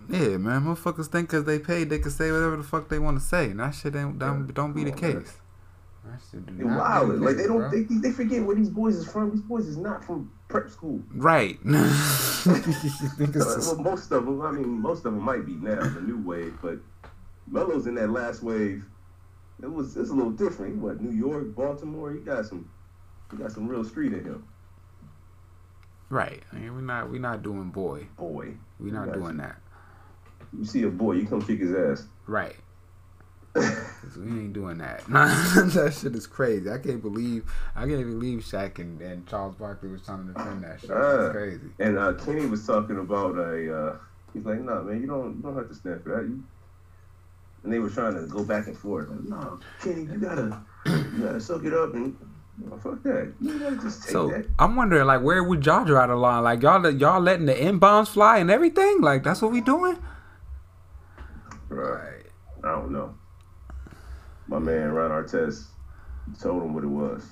Yeah, 0.09 0.39
man, 0.39 0.63
motherfuckers 0.63 1.07
think 1.09 1.29
because 1.29 1.45
they 1.45 1.59
paid, 1.59 1.91
they 1.91 1.99
can 1.99 2.11
say 2.11 2.33
whatever 2.33 2.57
the 2.57 2.63
fuck 2.63 2.89
they 2.89 2.99
want 2.99 3.21
to 3.21 3.25
say. 3.25 3.51
And 3.51 3.61
that 3.61 3.73
shit 3.73 3.95
ain't, 3.95 4.19
don't, 4.19 4.53
don't 4.55 4.73
be 4.73 4.85
the 4.85 4.93
on, 4.93 5.01
man. 5.03 5.21
case. 5.21 5.37
That 6.05 6.21
shit 6.31 6.47
do 6.47 6.55
They 6.57 6.65
not 6.65 6.79
wild. 6.79 7.21
Like 7.21 7.37
they 7.37 7.47
don't 7.47 7.71
they, 7.71 7.83
they 7.83 8.13
forget 8.13 8.43
where 8.43 8.57
these 8.57 8.71
boys 8.71 8.97
is 8.97 9.07
from. 9.07 9.31
These 9.33 9.43
boys 9.43 9.67
is 9.67 9.77
not 9.77 10.03
from 10.03 10.33
prep 10.49 10.71
school. 10.71 11.03
Right. 11.13 11.63
Niggas 11.65 13.59
is- 13.59 13.67
well, 13.67 13.77
most 13.77 14.11
of 14.11 14.25
them, 14.25 14.41
I 14.41 14.51
mean, 14.53 14.81
most 14.81 14.99
of 15.05 15.13
them 15.13 15.21
might 15.23 15.45
be 15.45 15.53
now 15.53 15.81
the 15.81 16.01
new 16.01 16.19
wave, 16.27 16.57
but 16.63 16.79
Melo's 17.51 17.87
in 17.87 17.95
that 17.97 18.11
last 18.11 18.43
wave. 18.43 18.85
It 19.63 19.73
was 19.73 19.97
it's 19.97 20.11
a 20.11 20.15
little 20.15 20.31
different. 20.31 20.75
He 20.75 20.79
what 20.81 21.01
New 21.01 21.17
York, 21.17 21.55
Baltimore. 21.55 22.13
He 22.13 22.21
got 22.21 22.47
some, 22.47 22.71
he 23.31 23.37
got 23.37 23.51
some 23.53 23.67
real 23.67 23.85
street 23.85 24.13
in 24.13 24.25
him. 24.25 24.45
right. 26.11 26.43
I 26.53 26.57
mean, 26.57 26.75
we're 26.75 26.81
not, 26.81 27.11
we're 27.11 27.21
not 27.21 27.43
doing 27.43 27.71
boy. 27.71 28.07
Boy, 28.17 28.55
We're 28.79 28.93
not 28.93 29.13
doing 29.13 29.37
you. 29.37 29.43
that. 29.43 29.57
you 30.57 30.65
see 30.65 30.83
a 30.85 30.89
boy, 30.89 31.13
you 31.13 31.27
come 31.27 31.43
kick 31.43 31.59
his 31.61 31.75
ass. 31.75 32.07
Right. 32.27 32.57
we 33.55 33.63
ain't 34.29 34.53
doing 34.53 34.79
that. 34.79 35.05
that 35.09 35.97
shit 36.01 36.15
is 36.15 36.27
crazy. 36.29 36.71
I 36.71 36.79
can't 36.79 37.03
believe 37.03 37.51
I 37.75 37.87
can't 37.87 38.05
believe 38.05 38.41
Shaq 38.41 38.79
and, 38.79 39.01
and 39.01 39.27
Charles 39.27 39.57
Barkley 39.57 39.89
was 39.89 40.03
trying 40.03 40.29
to 40.29 40.33
defend 40.35 40.63
that 40.63 40.81
shit. 40.81 40.91
Ah. 40.93 41.17
That's 41.17 41.33
crazy. 41.33 41.67
And 41.81 41.99
uh, 41.99 42.13
Kenny 42.13 42.47
was 42.47 42.65
talking 42.65 42.99
about 42.99 43.37
a. 43.37 43.77
Uh, 43.77 43.97
he's 44.33 44.45
like, 44.45 44.61
no, 44.61 44.85
man, 44.85 45.01
you 45.01 45.09
don't, 45.09 45.37
you 45.37 45.43
don't 45.43 45.57
have 45.57 45.69
to 45.69 45.75
stand 45.75 46.05
for 46.05 46.11
that. 46.11 46.29
You, 46.29 46.45
and 47.69 47.75
they 47.75 47.81
were 47.81 47.91
trying 47.91 48.15
to 48.15 48.27
go 48.27 48.43
back 48.43 48.67
and 48.67 48.75
forth. 48.77 49.11
Like, 49.11 49.25
no, 49.25 49.61
Kenny, 49.83 50.05
you 50.05 50.17
gotta, 50.17 50.59
you 50.87 51.23
gotta 51.23 51.39
soak 51.39 51.67
it 51.67 51.75
up 51.75 51.93
and 51.93 52.17
oh, 52.73 52.79
fuck 52.79 53.03
that. 53.03 53.35
You 53.43 53.59
gotta 53.59 53.77
just 53.77 54.05
take 54.05 54.13
So 54.13 54.29
that. 54.29 54.47
I'm 54.59 54.75
wondering, 54.75 55.07
like, 55.07 55.21
where 55.21 55.45
would 55.45 55.67
y'all 55.67 55.85
draw 55.85 56.07
the 56.07 56.17
line? 56.17 56.45
Like, 56.45 56.63
y'all 56.63 56.91
y'all 56.91 57.21
letting 57.21 57.45
the 57.45 57.53
inbounds 57.53 58.09
fly 58.09 58.39
and 58.39 58.51
everything? 58.51 59.03
Like, 59.03 59.23
that's 59.23 59.43
what 59.43 59.53
we 59.53 59.61
doing? 59.61 59.99
Right. 61.69 62.25
I 62.65 62.69
don't 62.69 62.91
know. 62.91 63.15
My 64.47 64.59
man 64.59 64.91
Ron 64.93 65.11
Artest 65.11 65.67
told 66.41 66.63
him 66.63 66.73
what 66.73 66.85
it 66.85 66.87
was. 66.87 67.23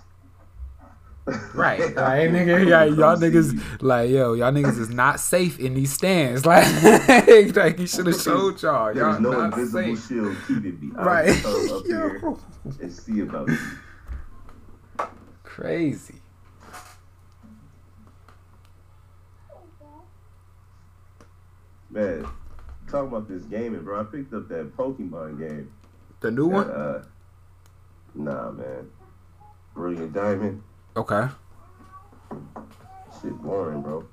Right, 1.55 1.81
right, 1.97 2.31
nigga. 2.31 2.69
Yeah, 2.69 2.85
y'all 2.85 3.17
niggas, 3.17 3.83
like, 3.83 4.11
yo, 4.11 4.35
y'all 4.35 4.53
niggas 4.53 4.79
is 4.79 4.91
not 4.91 5.19
safe 5.19 5.59
in 5.59 5.75
these 5.75 5.93
stands. 5.93 6.45
Like, 6.47 7.57
like 7.57 7.79
he 7.79 7.87
should 7.87 8.07
have 8.07 8.21
showed 8.21 8.63
y'all. 8.63 8.95
Y'all 8.97 9.21
no 9.21 9.41
invisible 9.43 9.97
safe. 9.97 10.07
shield 10.07 10.37
keeping 10.47 10.79
me. 10.81 10.91
Right. 10.95 11.45
up 11.45 11.83
Yo. 11.87 12.39
and 12.81 12.93
see 12.93 13.21
about 13.21 13.49
it. 13.49 13.59
Crazy. 15.43 16.21
Man, 21.91 22.27
talking 22.89 23.09
about 23.09 23.29
this 23.29 23.43
gaming, 23.45 23.83
bro. 23.83 24.01
I 24.01 24.05
picked 24.05 24.33
up 24.35 24.49
that 24.49 24.77
Pokemon 24.77 25.39
game. 25.39 25.73
The 26.21 26.31
new 26.31 26.49
That, 26.51 26.55
one? 26.55 26.71
uh, 26.71 27.05
nah, 28.15 28.51
man. 28.53 28.91
Brilliant 29.75 30.13
Diamond. 30.13 30.63
Okay. 30.97 31.29
Shit 33.21 33.33
boring, 33.43 33.83
bro. 33.83 34.07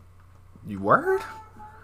You 0.68 0.80
word? 0.80 1.22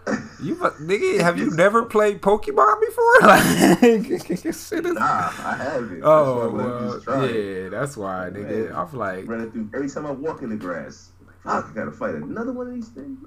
You 0.41 0.55
nigga, 0.55 1.19
have 1.19 1.37
you 1.37 1.51
never 1.51 1.83
played 1.83 2.21
Pokemon 2.21 2.79
before? 2.79 3.05
Like, 3.21 4.09
is. 4.45 4.71
Nah, 4.71 5.01
I 5.01 5.55
haven't. 5.55 6.01
Oh 6.03 6.49
well, 6.49 6.93
just 6.93 7.03
tried 7.03 7.29
it. 7.29 7.63
yeah, 7.63 7.69
that's 7.69 7.97
why, 7.97 8.29
nigga. 8.31 8.69
Man. 8.69 8.75
I'm 8.75 8.97
like, 8.97 9.27
Running 9.27 9.51
through 9.51 9.69
every 9.75 9.89
time 9.89 10.05
I 10.05 10.11
walk 10.11 10.41
in 10.41 10.49
the 10.49 10.55
grass. 10.55 11.11
Fuck, 11.43 11.69
I 11.69 11.73
gotta 11.75 11.91
fight 11.91 12.15
another 12.15 12.53
one 12.53 12.67
of 12.67 12.73
these 12.73 12.87
things. 12.87 13.19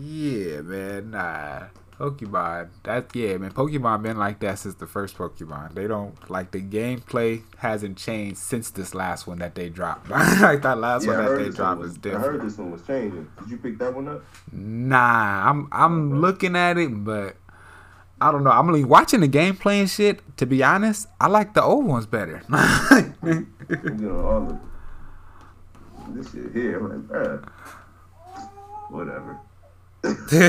yeah, 0.00 0.60
man, 0.62 1.10
nah. 1.10 1.64
Pokemon. 1.98 2.68
That 2.82 3.14
yeah, 3.14 3.36
man. 3.36 3.52
Pokemon 3.52 4.02
been 4.02 4.18
like 4.18 4.40
that 4.40 4.58
since 4.58 4.74
the 4.74 4.86
first 4.86 5.16
Pokemon. 5.16 5.74
They 5.74 5.86
don't 5.86 6.28
like 6.30 6.50
the 6.50 6.60
gameplay 6.60 7.42
hasn't 7.58 7.96
changed 7.98 8.38
since 8.38 8.70
this 8.70 8.94
last 8.94 9.26
one 9.26 9.38
that 9.38 9.54
they 9.54 9.68
dropped. 9.68 10.10
like 10.40 10.62
that 10.62 10.78
last 10.78 11.06
Yeah, 11.06 11.16
one 11.16 11.24
that 11.26 11.38
they 11.44 11.50
dropped 11.50 11.80
was- 11.80 11.92
is 11.92 12.06
I 12.06 12.18
heard 12.18 12.42
this 12.42 12.58
one 12.58 12.70
was 12.72 12.82
changing. 12.86 13.28
Did 13.40 13.50
you 13.50 13.56
pick 13.58 13.78
that 13.78 13.94
one 13.94 14.08
up? 14.08 14.24
Nah, 14.52 15.48
I'm 15.50 15.68
I'm 15.72 16.20
looking 16.20 16.56
at 16.56 16.78
it, 16.78 16.88
but 17.04 17.36
I 18.20 18.30
don't 18.32 18.44
know. 18.44 18.50
I'm 18.50 18.66
only 18.68 18.84
watching 18.84 19.20
the 19.20 19.28
gameplay 19.28 19.80
and 19.80 19.90
shit. 19.90 20.20
To 20.38 20.46
be 20.46 20.62
honest, 20.62 21.06
I 21.20 21.28
like 21.28 21.54
the 21.54 21.62
old 21.62 21.84
ones 21.86 22.06
better. 22.06 22.42
I'm 22.50 23.14
getting 23.68 24.10
all 24.10 24.40
the 24.40 24.60
this 26.10 26.32
shit 26.32 26.52
here. 26.52 26.78
I'm 26.78 27.08
like, 27.08 27.22
bruh. 27.26 27.48
Whatever. 28.90 29.38
What 30.04 30.42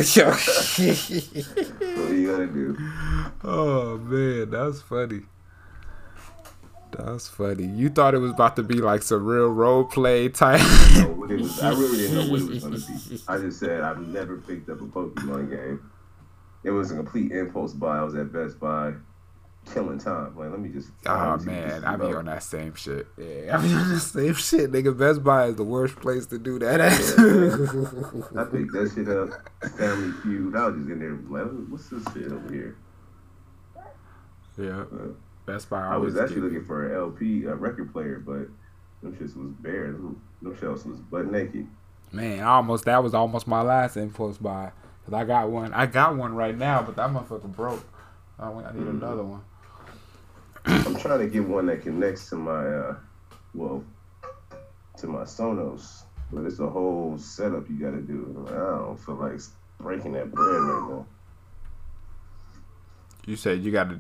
are 2.11 2.13
you 2.13 2.31
gotta 2.31 2.47
do? 2.47 2.77
oh 3.43 3.97
man, 4.03 4.49
that's 4.49 4.81
funny. 4.81 5.21
That's 6.91 7.27
funny. 7.27 7.65
You 7.65 7.89
thought 7.89 8.13
it 8.13 8.19
was 8.19 8.31
about 8.31 8.55
to 8.57 8.63
be 8.63 8.75
like 8.75 9.01
some 9.01 9.25
real 9.25 9.47
role 9.49 9.83
play 9.85 10.29
type. 10.29 10.59
it 10.61 11.39
was. 11.41 11.61
I 11.61 11.69
really 11.71 11.97
didn't 11.97 12.15
know 12.15 12.31
what 12.31 12.41
it 12.41 12.47
was 12.47 12.63
gonna 12.63 12.77
be. 12.77 13.21
I 13.27 13.37
just 13.37 13.59
said 13.59 13.81
I've 13.81 13.99
never 14.07 14.37
picked 14.37 14.69
up 14.69 14.81
a 14.81 14.85
Pokemon 14.85 15.49
game. 15.49 15.91
It 16.63 16.71
was 16.71 16.91
a 16.91 16.95
complete 16.95 17.31
impulse 17.31 17.73
buy. 17.73 17.97
I 17.97 18.03
was 18.03 18.15
at 18.15 18.33
Best 18.33 18.59
Buy, 18.59 18.93
killing 19.73 19.97
time. 19.99 20.35
Like, 20.37 20.49
let 20.51 20.59
me 20.59 20.69
just. 20.69 20.89
Oh 21.05 21.13
me 21.13 21.19
see 21.19 21.27
what 21.29 21.37
this 21.37 21.45
man, 21.45 21.83
I 21.85 21.95
be 21.95 22.13
on 22.13 22.25
that 22.25 22.43
same 22.43 22.73
shit. 22.75 23.07
Yeah, 23.17 23.57
I 23.57 23.61
be 23.61 23.73
on 23.73 23.89
the 23.89 23.99
same 23.99 24.33
shit, 24.33 24.71
nigga. 24.71 24.97
Best 24.97 25.23
Buy 25.23 25.45
is 25.47 25.55
the 25.55 25.63
worst 25.63 25.95
place 25.97 26.25
to 26.27 26.37
do 26.37 26.59
that. 26.59 26.79
at. 26.81 26.91
I 26.91 28.43
picked 28.45 28.71
that 28.73 28.91
shit 28.95 29.09
up. 29.09 29.29
Family 29.77 30.11
Feud. 30.23 30.55
I 30.55 30.67
was 30.67 30.75
just 30.77 30.89
in 30.89 30.99
there 30.99 31.17
like, 31.43 31.51
what's 31.69 31.89
this 31.89 32.03
shit 32.13 32.31
over 32.31 32.53
here? 32.53 32.75
yeah, 34.57 34.85
Best 35.45 35.69
Buy. 35.69 35.81
I 35.81 35.97
was 35.97 36.17
actually 36.17 36.41
looking 36.41 36.65
for 36.65 36.89
an 36.89 36.95
LP, 36.95 37.45
a 37.45 37.55
record 37.55 37.91
player, 37.91 38.19
but 38.25 38.47
them 39.03 39.15
shits 39.15 39.35
was 39.35 39.51
bare. 39.59 39.91
Them, 39.91 40.21
them 40.41 40.57
shelves 40.59 40.85
was 40.85 40.99
butt 40.99 41.31
naked. 41.31 41.67
Man, 42.11 42.43
almost 42.43 42.85
that 42.85 43.03
was 43.03 43.13
almost 43.13 43.47
my 43.47 43.61
last 43.61 43.97
impulse 43.97 44.37
buy. 44.37 44.71
Cause 45.05 45.13
I 45.13 45.23
got 45.25 45.49
one. 45.49 45.73
I 45.73 45.85
got 45.85 46.15
one 46.15 46.33
right 46.35 46.57
now, 46.57 46.81
but 46.81 46.95
that 46.95 47.09
motherfucker 47.09 47.53
broke. 47.55 47.83
I, 48.39 48.49
went- 48.49 48.67
I 48.67 48.71
need 48.71 48.79
Mm-hmm. 48.83 49.03
another 49.03 49.23
one. 49.23 49.41
I'm 50.65 50.95
trying 50.97 51.19
to 51.19 51.27
get 51.27 51.43
one 51.47 51.67
that 51.67 51.81
connects 51.81 52.29
to 52.29 52.35
my, 52.35 52.65
uh, 52.65 52.95
well, 53.53 53.83
to 54.97 55.07
my 55.07 55.23
Sonos, 55.23 56.03
but 56.31 56.45
it's 56.45 56.59
a 56.59 56.67
whole 56.67 57.17
setup 57.17 57.69
you 57.69 57.77
got 57.77 57.91
to 57.91 58.01
do. 58.01 58.45
I 58.49 58.51
don't 58.51 58.97
feel 58.97 59.15
like 59.15 59.39
breaking 59.79 60.13
that 60.13 60.31
bread 60.31 60.61
right 60.61 60.89
now. 60.89 61.05
You 63.25 63.35
said 63.35 63.63
you 63.63 63.71
got 63.71 63.89
to. 63.89 63.99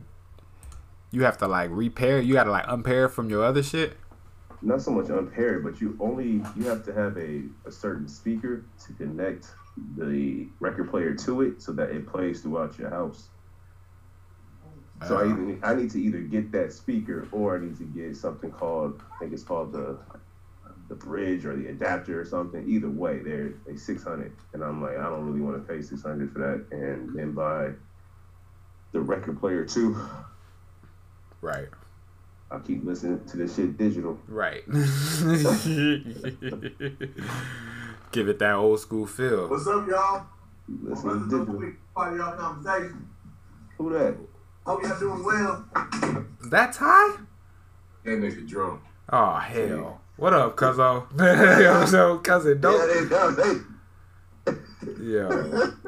You 1.11 1.23
have 1.23 1.37
to 1.39 1.47
like 1.47 1.69
repair. 1.71 2.19
You 2.19 2.33
got 2.33 2.45
to 2.45 2.51
like 2.51 2.65
unpair 2.67 3.09
from 3.09 3.29
your 3.29 3.43
other 3.43 3.63
shit. 3.63 3.97
Not 4.61 4.81
so 4.81 4.91
much 4.91 5.09
unpaired, 5.09 5.63
but 5.63 5.79
you 5.79 5.97
only 5.99 6.41
you 6.55 6.65
have 6.65 6.83
to 6.85 6.93
have 6.93 7.17
a, 7.17 7.43
a 7.65 7.71
certain 7.71 8.07
speaker 8.07 8.63
to 8.85 8.93
connect 8.93 9.47
the 9.97 10.47
record 10.59 10.89
player 10.89 11.13
to 11.13 11.41
it 11.41 11.61
so 11.61 11.71
that 11.73 11.89
it 11.89 12.07
plays 12.07 12.41
throughout 12.41 12.77
your 12.77 12.89
house. 12.89 13.29
So 15.07 15.17
I 15.17 15.25
either 15.25 15.35
need, 15.41 15.59
I 15.63 15.73
need 15.75 15.91
to 15.91 16.01
either 16.01 16.19
get 16.19 16.51
that 16.53 16.73
speaker 16.73 17.27
or 17.31 17.57
I 17.57 17.59
need 17.61 17.77
to 17.77 17.83
get 17.83 18.15
something 18.15 18.51
called 18.51 19.01
I 19.15 19.17
think 19.19 19.33
it's 19.33 19.43
called 19.43 19.71
the 19.71 19.97
the 20.87 20.95
bridge 20.95 21.45
or 21.45 21.55
the 21.55 21.67
adapter 21.69 22.19
or 22.19 22.25
something. 22.25 22.63
Either 22.69 22.89
way, 22.89 23.19
they're 23.19 23.53
they 23.65 23.75
six 23.75 24.03
hundred, 24.03 24.35
and 24.53 24.63
I'm 24.63 24.81
like 24.81 24.97
I 24.97 25.03
don't 25.03 25.25
really 25.25 25.41
want 25.41 25.55
to 25.65 25.73
pay 25.73 25.81
six 25.81 26.01
hundred 26.03 26.31
for 26.31 26.39
that, 26.39 26.65
and 26.77 27.15
then 27.17 27.31
buy 27.33 27.71
the 28.91 29.01
record 29.01 29.39
player 29.39 29.65
too. 29.65 29.97
Right. 31.41 31.67
I 32.51 32.59
keep 32.59 32.85
listening 32.85 33.25
to 33.25 33.37
this 33.37 33.55
shit 33.55 33.77
digital. 33.77 34.19
Right. 34.27 34.63
Give 38.11 38.29
it 38.29 38.39
that 38.39 38.53
old 38.55 38.79
school 38.79 39.07
feel. 39.07 39.49
What's 39.49 39.67
up, 39.67 39.87
y'all? 39.87 40.25
Keep 40.67 40.81
My 40.83 40.89
listening 40.91 41.29
to 41.29 41.37
digital. 41.39 41.55
quick 41.55 41.93
part 41.93 42.13
of 42.13 42.19
y'all 42.19 42.37
conversation. 42.37 43.09
Who 43.77 43.89
that? 43.93 44.15
Hope 44.65 44.81
y'all 44.81 44.99
doing 44.99 45.23
well. 45.23 45.63
That 46.49 46.73
Ty? 46.73 47.17
That 48.03 48.09
nigga 48.09 48.47
drunk. 48.47 48.81
Oh 49.09 49.35
hell. 49.35 50.01
What 50.17 50.33
up, 50.33 50.57
cuzzo? 50.57 51.05
Yo, 51.63 51.85
so 51.85 52.17
cousin, 52.17 52.61
don't. 52.61 52.87
they 52.87 53.07
does. 53.07 53.37
Hey, 53.37 53.59
Yo, 55.03 55.29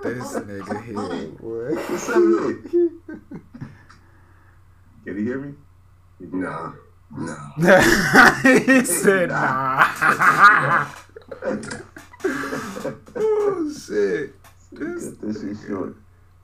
this 0.03 0.33
nigga 0.33 0.85
here. 0.85 0.95
What? 1.39 1.89
what's 1.89 2.09
up 2.09 2.17
with? 2.17 2.71
Can 5.05 5.15
you 5.17 5.23
hear 5.23 5.39
me? 5.39 5.55
Nah. 6.19 6.73
Nah. 7.57 8.33
he 8.43 8.85
said 8.85 9.29
nah. 9.29 9.87
oh 13.15 13.73
shit. 13.73 14.35
This 14.71 15.09
Cut 15.09 15.21
this 15.21 15.41
shit 15.41 15.57
short. 15.67 15.95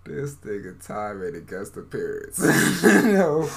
This 0.06 0.36
nigga 0.36 0.86
Ty 0.86 1.14
made 1.14 1.36
a 1.36 1.41
guest 1.41 1.78
appearance. 1.78 2.39
Yo. 2.84 3.47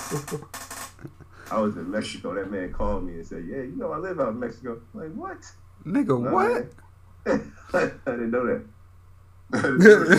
I 1.51 1.61
was 1.61 1.77
in 1.77 1.91
Mexico. 1.91 2.35
That 2.35 2.51
man 2.51 2.73
called 2.73 3.05
me 3.05 3.15
and 3.15 3.27
said, 3.27 3.45
"Yeah, 3.47 3.59
you 3.59 3.77
know 3.77 3.93
I 3.93 3.99
live 3.99 4.21
out 4.21 4.31
in 4.31 4.41
Mexico." 4.41 4.81
I'm 4.95 5.01
like 5.01 5.13
what? 5.13 5.39
Nigga, 5.85 6.19
what? 6.19 6.73
man. 7.27 7.53
I 7.75 8.11
didn't 8.11 8.31
know 8.31 8.47
that. 8.47 8.65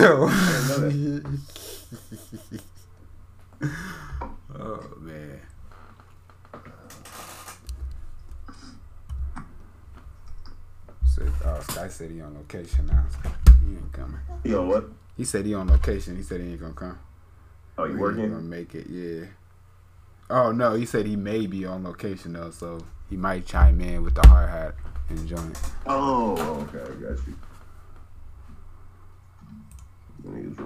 Yo. 0.00 0.28
oh 4.58 4.94
man. 5.00 5.40
Said, 11.06 11.32
oh, 11.44 11.60
Sky 11.60 11.88
City 11.88 12.20
on 12.20 12.34
location 12.34 12.86
now. 12.86 13.04
He 13.66 13.72
ain't 13.72 13.92
coming. 13.92 14.20
Yo, 14.44 14.64
what? 14.64 14.84
He 15.18 15.24
said 15.24 15.44
he 15.44 15.52
on 15.54 15.66
location. 15.68 16.16
He 16.16 16.22
said 16.22 16.40
he 16.40 16.52
ain't 16.52 16.60
gonna 16.60 16.72
come. 16.72 16.98
Oh, 17.76 17.84
He 17.84 17.90
you 17.90 17.94
ain't 17.96 18.00
working? 18.00 18.30
gonna 18.30 18.40
make 18.42 18.74
it. 18.74 18.86
Yeah. 18.88 19.26
Oh 20.30 20.52
no, 20.52 20.74
he 20.74 20.86
said 20.86 21.04
he 21.06 21.16
may 21.16 21.46
be 21.46 21.66
on 21.66 21.84
location 21.84 22.32
though, 22.34 22.50
so 22.50 22.78
he 23.10 23.16
might 23.16 23.44
chime 23.44 23.80
in 23.80 24.02
with 24.02 24.14
the 24.14 24.26
hard 24.28 24.48
hat 24.48 24.74
and 25.10 25.26
join. 25.28 25.52
Oh, 25.86 26.36
okay, 26.72 26.80
I 26.82 26.94
got 26.94 27.18
you. 27.26 27.34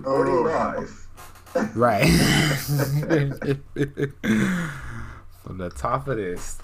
Oh. 0.04 0.42
live. 0.44 1.08
Right. 1.76 2.04
From 5.44 5.58
the 5.58 5.70
top 5.70 6.08
of 6.08 6.16
this 6.16 6.58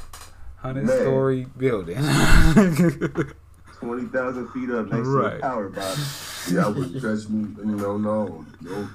hundred 0.57 0.89
story 0.89 1.47
building. 1.57 1.97
Twenty 3.79 4.07
thousand 4.07 4.49
feet 4.51 4.71
up 4.71 4.87
next 4.87 5.07
to 5.07 5.17
Right. 5.17 5.37
a 5.37 5.41
power 5.41 5.69
box. 5.69 6.28
Yeah, 6.51 6.67
I 6.67 6.69
wouldn't 6.69 7.03
touch 7.03 7.29
me. 7.29 7.49
You 7.59 7.77
know, 7.77 7.97
no. 7.97 8.45
No. 8.61 8.89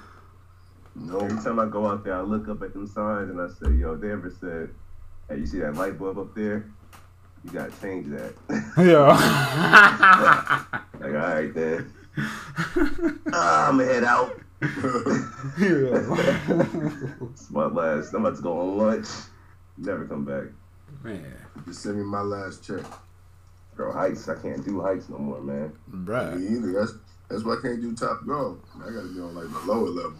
no. 0.95 1.19
Every 1.19 1.41
time 1.43 1.59
I 1.59 1.65
go 1.67 1.87
out 1.87 2.03
there, 2.03 2.15
I 2.15 2.21
look 2.21 2.47
up 2.49 2.61
at 2.61 2.73
them 2.73 2.87
signs 2.87 3.29
and 3.29 3.39
I 3.41 3.47
say, 3.47 3.71
"Yo, 3.75 3.95
they 3.95 4.11
ever 4.11 4.31
said, 4.39 4.69
hey, 5.29 5.37
you 5.39 5.45
see 5.45 5.59
that 5.59 5.75
light 5.75 5.97
bulb 5.99 6.17
up 6.19 6.33
there? 6.35 6.65
You 7.43 7.51
gotta 7.51 7.71
change 7.81 8.07
that." 8.09 8.33
yeah. 8.77 10.65
like, 10.99 11.13
all 11.13 11.35
right 11.35 11.53
then. 11.53 11.93
Ah, 13.33 13.67
I'm 13.69 13.77
gonna 13.77 13.91
head 13.91 14.03
out. 14.03 14.39
It's 17.31 17.49
my 17.51 17.65
last. 17.65 18.13
I'm 18.13 18.25
about 18.25 18.37
to 18.37 18.41
go 18.41 18.59
on 18.59 18.77
lunch. 18.77 19.07
Never 19.77 20.05
come 20.05 20.25
back. 20.25 20.45
Man, 21.03 21.35
Just 21.65 21.81
send 21.83 21.97
me 21.97 22.03
my 22.03 22.21
last 22.21 22.65
check. 22.65 22.85
Bro, 23.75 23.91
heights. 23.93 24.29
I 24.29 24.35
can't 24.35 24.63
do 24.63 24.81
heights 24.81 25.09
no 25.09 25.17
more, 25.17 25.41
man. 25.41 25.73
bruh. 25.91 26.37
Me 26.39 26.55
either. 26.57 26.71
That's 26.71 26.93
that's 27.33 27.43
why 27.43 27.53
I 27.53 27.61
can't 27.61 27.81
do 27.81 27.93
Topgolf. 27.93 28.59
I 28.75 28.91
gotta 28.91 29.07
be 29.07 29.19
on 29.19 29.33
like 29.33 29.51
the 29.51 29.59
lower 29.65 29.89
level. 29.89 30.13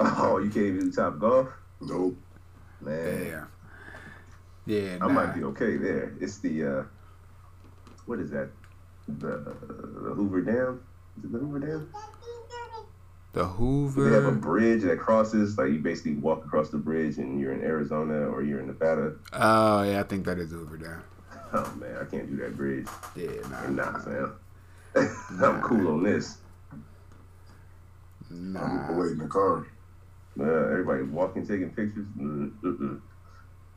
Oh, 0.00 0.38
you 0.38 0.50
can't 0.50 0.66
even 0.66 0.90
do 0.90 0.96
Topgolf, 0.96 1.52
Nope. 1.80 2.16
man. 2.80 3.24
Damn. 3.24 3.48
Yeah, 4.66 4.94
I 5.00 5.08
nah. 5.08 5.08
might 5.08 5.34
be 5.34 5.42
okay 5.44 5.76
there. 5.76 6.12
It's 6.20 6.38
the 6.38 6.64
uh, 6.64 6.82
what 8.06 8.20
is 8.20 8.30
that? 8.30 8.50
The, 9.08 9.56
the 9.66 10.14
Hoover 10.14 10.42
Dam. 10.42 10.80
Is 11.18 11.24
it 11.24 11.32
the 11.32 11.38
Hoover 11.38 11.58
Dam? 11.58 11.92
The 13.32 13.44
Hoover. 13.46 14.08
They 14.08 14.14
have 14.14 14.26
a 14.26 14.32
bridge 14.32 14.82
that 14.82 15.00
crosses. 15.00 15.58
Like 15.58 15.70
you 15.70 15.80
basically 15.80 16.14
walk 16.14 16.44
across 16.44 16.70
the 16.70 16.78
bridge, 16.78 17.18
and 17.18 17.40
you're 17.40 17.52
in 17.52 17.62
Arizona 17.64 18.28
or 18.28 18.42
you're 18.44 18.60
in 18.60 18.68
Nevada. 18.68 19.14
Oh 19.32 19.82
yeah, 19.82 19.98
I 19.98 20.04
think 20.04 20.24
that 20.26 20.38
is 20.38 20.52
Hoover 20.52 20.76
Dam. 20.76 21.02
Oh 21.52 21.74
man, 21.80 21.96
I 22.00 22.04
can't 22.04 22.30
do 22.30 22.36
that 22.36 22.56
bridge. 22.56 22.86
Yeah, 23.16 23.30
nah. 23.50 23.90
Nah, 23.90 23.98
fam. 23.98 24.36
I'm 25.42 25.62
cool 25.62 25.88
on 25.88 26.04
this. 26.04 26.38
I'm 28.30 28.52
Nah. 28.52 28.92
waiting 28.98 29.12
in 29.14 29.18
the 29.18 29.28
car. 29.28 29.66
Uh, 30.38 30.44
everybody 30.70 31.02
walking, 31.02 31.46
taking 31.46 31.70
pictures. 31.70 32.06
Mm, 32.18 32.52
mm-mm. 32.62 33.00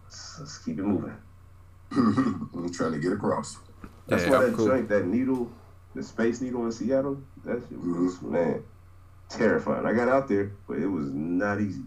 Let's, 0.04 0.38
let's 0.40 0.58
keep 0.60 0.80
it 0.80 0.84
moving. 0.84 1.16
I'm 1.92 2.72
trying 2.74 2.94
to 2.94 3.00
get 3.00 3.14
across. 3.14 3.58
That's 4.08 4.24
Yeah, 4.24 4.32
why 4.32 4.38
I'm 4.38 4.52
that 4.52 4.58
cool. 4.58 4.68
joint, 4.68 4.90
that 4.90 5.06
needle, 5.08 5.52
the 5.96 6.04
space 6.04 6.42
needle 6.42 6.66
in 6.66 6.72
Seattle, 6.72 7.22
that 7.46 7.64
shit 7.70 7.78
was, 7.80 8.22
man. 8.22 8.64
terrifying. 9.30 9.86
I 9.86 9.94
got 9.94 10.10
out 10.10 10.28
there, 10.28 10.52
but 10.68 10.78
it 10.78 10.88
was 10.88 11.10
not 11.12 11.60
easy. 11.62 11.84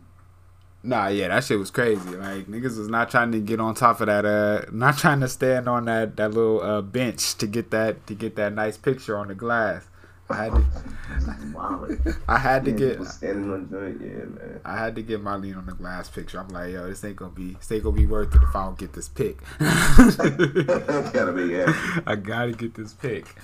Nah, 0.82 1.08
yeah, 1.08 1.28
that 1.28 1.42
shit 1.44 1.58
was 1.58 1.70
crazy. 1.72 2.10
Like 2.10 2.46
niggas 2.46 2.78
was 2.78 2.88
not 2.88 3.10
trying 3.10 3.32
to 3.32 3.40
get 3.40 3.60
on 3.60 3.74
top 3.74 4.00
of 4.00 4.06
that. 4.06 4.24
Uh, 4.24 4.66
not 4.70 4.96
trying 4.98 5.20
to 5.20 5.28
stand 5.28 5.68
on 5.68 5.86
that 5.86 6.16
that 6.16 6.32
little 6.32 6.62
uh 6.62 6.80
bench 6.82 7.34
to 7.38 7.46
get 7.46 7.70
that 7.72 8.06
to 8.06 8.14
get 8.14 8.36
that 8.36 8.52
nice 8.52 8.76
picture 8.76 9.18
on 9.18 9.28
the 9.28 9.34
glass. 9.34 9.88
I 10.28 10.34
had 10.36 10.52
to. 10.54 12.16
I 12.28 12.38
had 12.38 12.64
to 12.64 12.70
Yeah, 12.72 12.76
get. 12.76 13.04
standing 13.06 13.52
on 13.52 13.68
joint. 13.70 14.00
Yeah, 14.00 14.24
man. 14.24 14.60
I 14.64 14.76
had 14.76 14.94
to 14.96 15.02
get 15.02 15.20
my 15.22 15.36
lean 15.36 15.54
on 15.54 15.66
the 15.66 15.72
glass 15.72 16.08
picture. 16.10 16.40
I'm 16.40 16.48
like, 16.48 16.72
yo, 16.72 16.88
this 16.88 17.04
ain't 17.04 17.16
gonna 17.16 17.30
be, 17.30 17.52
this 17.54 17.70
ain't 17.70 17.84
gonna 17.84 17.96
be 17.96 18.06
worth 18.06 18.34
it 18.34 18.42
if 18.42 18.54
I 18.56 18.64
don't 18.64 18.78
get 18.78 18.92
this 18.92 19.08
pick. 19.08 19.38
Gotta 19.58 21.32
be, 21.34 21.52
yeah. 21.52 22.00
I 22.06 22.16
gotta 22.16 22.52
get 22.52 22.74
this 22.74 22.92
pick. 22.92 23.36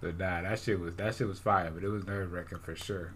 But 0.00 0.18
nah, 0.18 0.42
that 0.42 0.58
shit 0.58 0.80
was 0.80 0.94
that 0.96 1.14
shit 1.14 1.28
was 1.28 1.38
fire, 1.38 1.70
but 1.72 1.84
it 1.84 1.88
was 1.88 2.06
nerve 2.06 2.32
wracking 2.32 2.58
for 2.58 2.74
sure. 2.74 3.12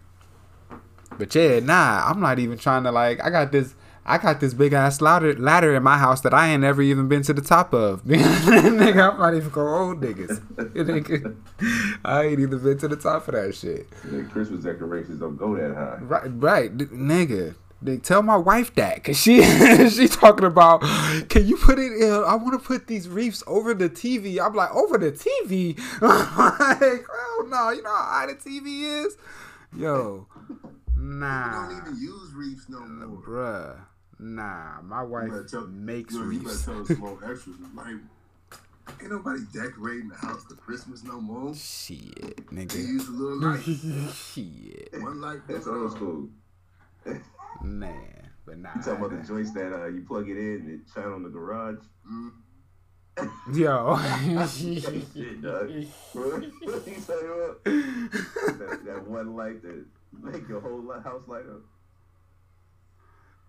But 1.17 1.33
yeah, 1.35 1.59
nah, 1.59 2.03
I'm 2.07 2.19
not 2.19 2.39
even 2.39 2.57
trying 2.57 2.83
to 2.83 2.91
like. 2.91 3.23
I 3.23 3.29
got 3.29 3.51
this. 3.51 3.75
I 4.07 4.19
got 4.19 4.39
this 4.39 4.53
big 4.53 4.73
ass 4.73 5.01
ladder 5.01 5.33
ladder 5.35 5.73
in 5.75 5.81
my 5.81 5.97
house 5.97 6.21
that 6.21 6.33
I 6.33 6.49
ain't 6.49 6.61
never 6.61 6.81
even 6.81 7.07
been 7.07 7.23
to 7.23 7.33
the 7.33 7.41
top 7.41 7.73
of. 7.73 8.03
nigga, 8.05 9.13
I'm 9.13 9.19
not 9.19 9.33
even 9.33 9.49
going 9.49 9.67
old 9.67 10.01
niggas. 10.01 10.39
Nigga, 10.75 11.35
I 12.05 12.23
ain't 12.25 12.39
even 12.39 12.59
been 12.59 12.77
to 12.79 12.87
the 12.87 12.95
top 12.97 13.27
of 13.27 13.33
that 13.33 13.55
shit. 13.55 13.89
The 14.03 14.23
Christmas 14.25 14.63
decorations 14.63 15.19
don't 15.19 15.37
go 15.37 15.55
that 15.55 15.73
high. 15.73 15.97
Right, 16.01 16.29
right, 16.35 16.77
nigga. 16.77 17.55
They 17.81 17.97
tell 17.97 18.23
my 18.23 18.37
wife 18.37 18.73
that, 18.75 19.03
cause 19.03 19.17
she 19.17 19.43
she 19.89 20.07
talking 20.07 20.45
about, 20.45 20.81
can 21.29 21.45
you 21.47 21.57
put 21.57 21.77
it 21.77 21.91
in? 21.93 22.11
I 22.11 22.35
want 22.35 22.53
to 22.59 22.65
put 22.65 22.87
these 22.87 23.07
reefs 23.09 23.43
over 23.47 23.73
the 23.73 23.89
TV. 23.89 24.39
I'm 24.43 24.53
like, 24.53 24.73
over 24.73 24.97
the 24.97 25.11
TV? 25.11 25.77
Like, 26.01 27.05
oh 27.11 27.45
no, 27.49 27.69
you 27.71 27.81
know 27.83 27.89
how 27.89 28.03
high 28.03 28.25
the 28.27 28.33
TV 28.35 29.05
is, 29.05 29.17
yo, 29.75 30.25
nah, 30.95 31.67
We 31.67 31.75
don't 31.75 31.87
even 31.87 32.01
use 32.01 32.33
reefs 32.33 32.69
no 32.69 32.79
more. 32.79 33.17
bruh, 33.21 33.77
nah. 34.19 34.81
My 34.81 35.01
wife 35.03 35.25
You 35.25 35.31
better 35.31 35.43
tell- 35.47 35.67
makes 35.67 36.13
you 36.13 36.19
know, 36.23 36.29
you 36.31 36.39
better 36.39 36.49
reefs. 36.49 36.65
tell 36.65 36.83
the 36.83 36.95
small 36.95 37.19
extras. 37.23 37.55
Like, 37.75 37.95
ain't 39.01 39.11
nobody 39.11 39.41
decorating 39.53 40.09
the 40.09 40.15
house 40.15 40.43
for 40.45 40.55
Christmas 40.55 41.03
no 41.03 41.19
more. 41.19 41.53
Shit, 41.55 42.37
They 42.51 42.65
nigga. 42.65 42.75
use 42.77 43.07
a 43.07 43.11
little 43.11 43.39
light. 43.51 44.13
Shit, 44.13 44.89
One 45.01 45.21
light. 45.21 45.39
That's 45.47 45.65
that's 45.65 45.67
all. 45.67 45.81
old 45.83 45.91
school. 45.91 46.29
man, 47.63 48.29
but 48.45 48.57
nah. 48.59 48.69
You 48.75 48.81
talking 48.81 49.05
about 49.05 49.21
the 49.21 49.27
joints 49.27 49.51
that 49.53 49.73
uh, 49.73 49.87
you 49.87 50.01
plug 50.07 50.29
it 50.29 50.37
in 50.37 50.61
and 50.61 50.69
it 50.69 50.79
shine 50.93 51.05
on 51.11 51.23
the 51.23 51.29
garage? 51.29 51.77
Mm. 52.09 52.31
Yo. 53.53 53.95
Shit, 54.47 55.41
dog. 55.41 55.69
what 56.13 56.43
you 56.43 56.51
talking 56.61 57.29
about? 57.31 57.63
that, 57.63 58.81
that 58.85 59.07
one 59.07 59.35
light 59.35 59.61
that 59.61 59.85
make 60.21 60.47
your 60.49 60.59
whole 60.61 60.91
house 61.01 61.23
light 61.27 61.45
up. 61.49 61.61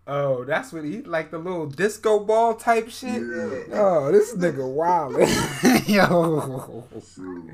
Oh, 0.09 0.45
that's 0.45 0.73
what 0.73 0.85
he 0.85 1.03
like 1.03 1.31
the 1.33 1.39
little 1.39 1.67
disco 1.67 2.21
ball 2.21 2.55
type 2.55 2.89
shit. 2.91 3.23
Yeah. 3.23 3.65
Oh, 3.73 4.13
this 4.13 4.35
nigga 4.37 4.69
wild. 4.69 5.15
Yo. 5.89 6.85
True. 7.15 7.51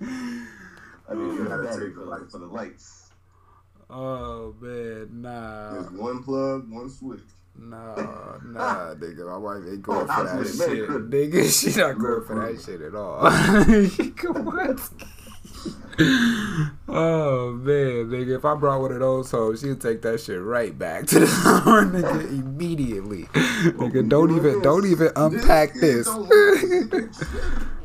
I 0.00 1.14
mean, 1.14 1.34
you 1.36 1.44
gotta 1.44 1.62
got 1.64 1.72
take 1.78 1.94
the 1.94 2.00
for, 2.00 2.06
lights. 2.06 2.32
for 2.32 2.38
the 2.38 2.46
lights. 2.46 3.10
Oh 3.90 4.54
man, 4.60 5.20
nah, 5.20 5.72
There's 5.74 5.90
one 5.90 6.22
plug, 6.22 6.70
one 6.70 6.88
switch. 6.88 7.20
nah, 7.58 7.96
nah, 8.44 8.94
nigga. 8.94 9.26
My 9.26 9.36
wife 9.36 9.62
ain't 9.70 9.82
going 9.82 10.00
for 10.06 10.24
that 10.24 10.38
was 10.38 10.58
with 10.58 10.68
it, 10.70 10.76
shit, 10.76 10.88
nigga. 11.10 11.50
She 11.74 11.78
not 11.80 11.98
going 11.98 12.24
for 12.24 12.34
that 12.52 12.62
shit 12.62 12.80
at 12.80 12.94
all. 12.94 13.28
Come 14.16 14.44
what? 14.46 14.80
Oh 16.92 17.52
man, 17.52 18.08
nigga! 18.08 18.36
If 18.36 18.44
I 18.44 18.54
brought 18.56 18.80
one 18.80 18.90
of 18.92 18.98
those 18.98 19.30
home, 19.30 19.56
she'd 19.56 19.80
take 19.80 20.02
that 20.02 20.20
shit 20.20 20.42
right 20.42 20.76
back 20.76 21.06
to 21.06 21.20
the 21.20 21.26
store, 21.28 21.84
nigga, 21.84 22.28
immediately. 22.30 23.22
Nigga, 23.32 24.08
don't 24.08 24.36
even, 24.36 24.60
don't 24.60 24.86
even 24.86 25.10
unpack 25.14 25.72
this. 25.74 26.06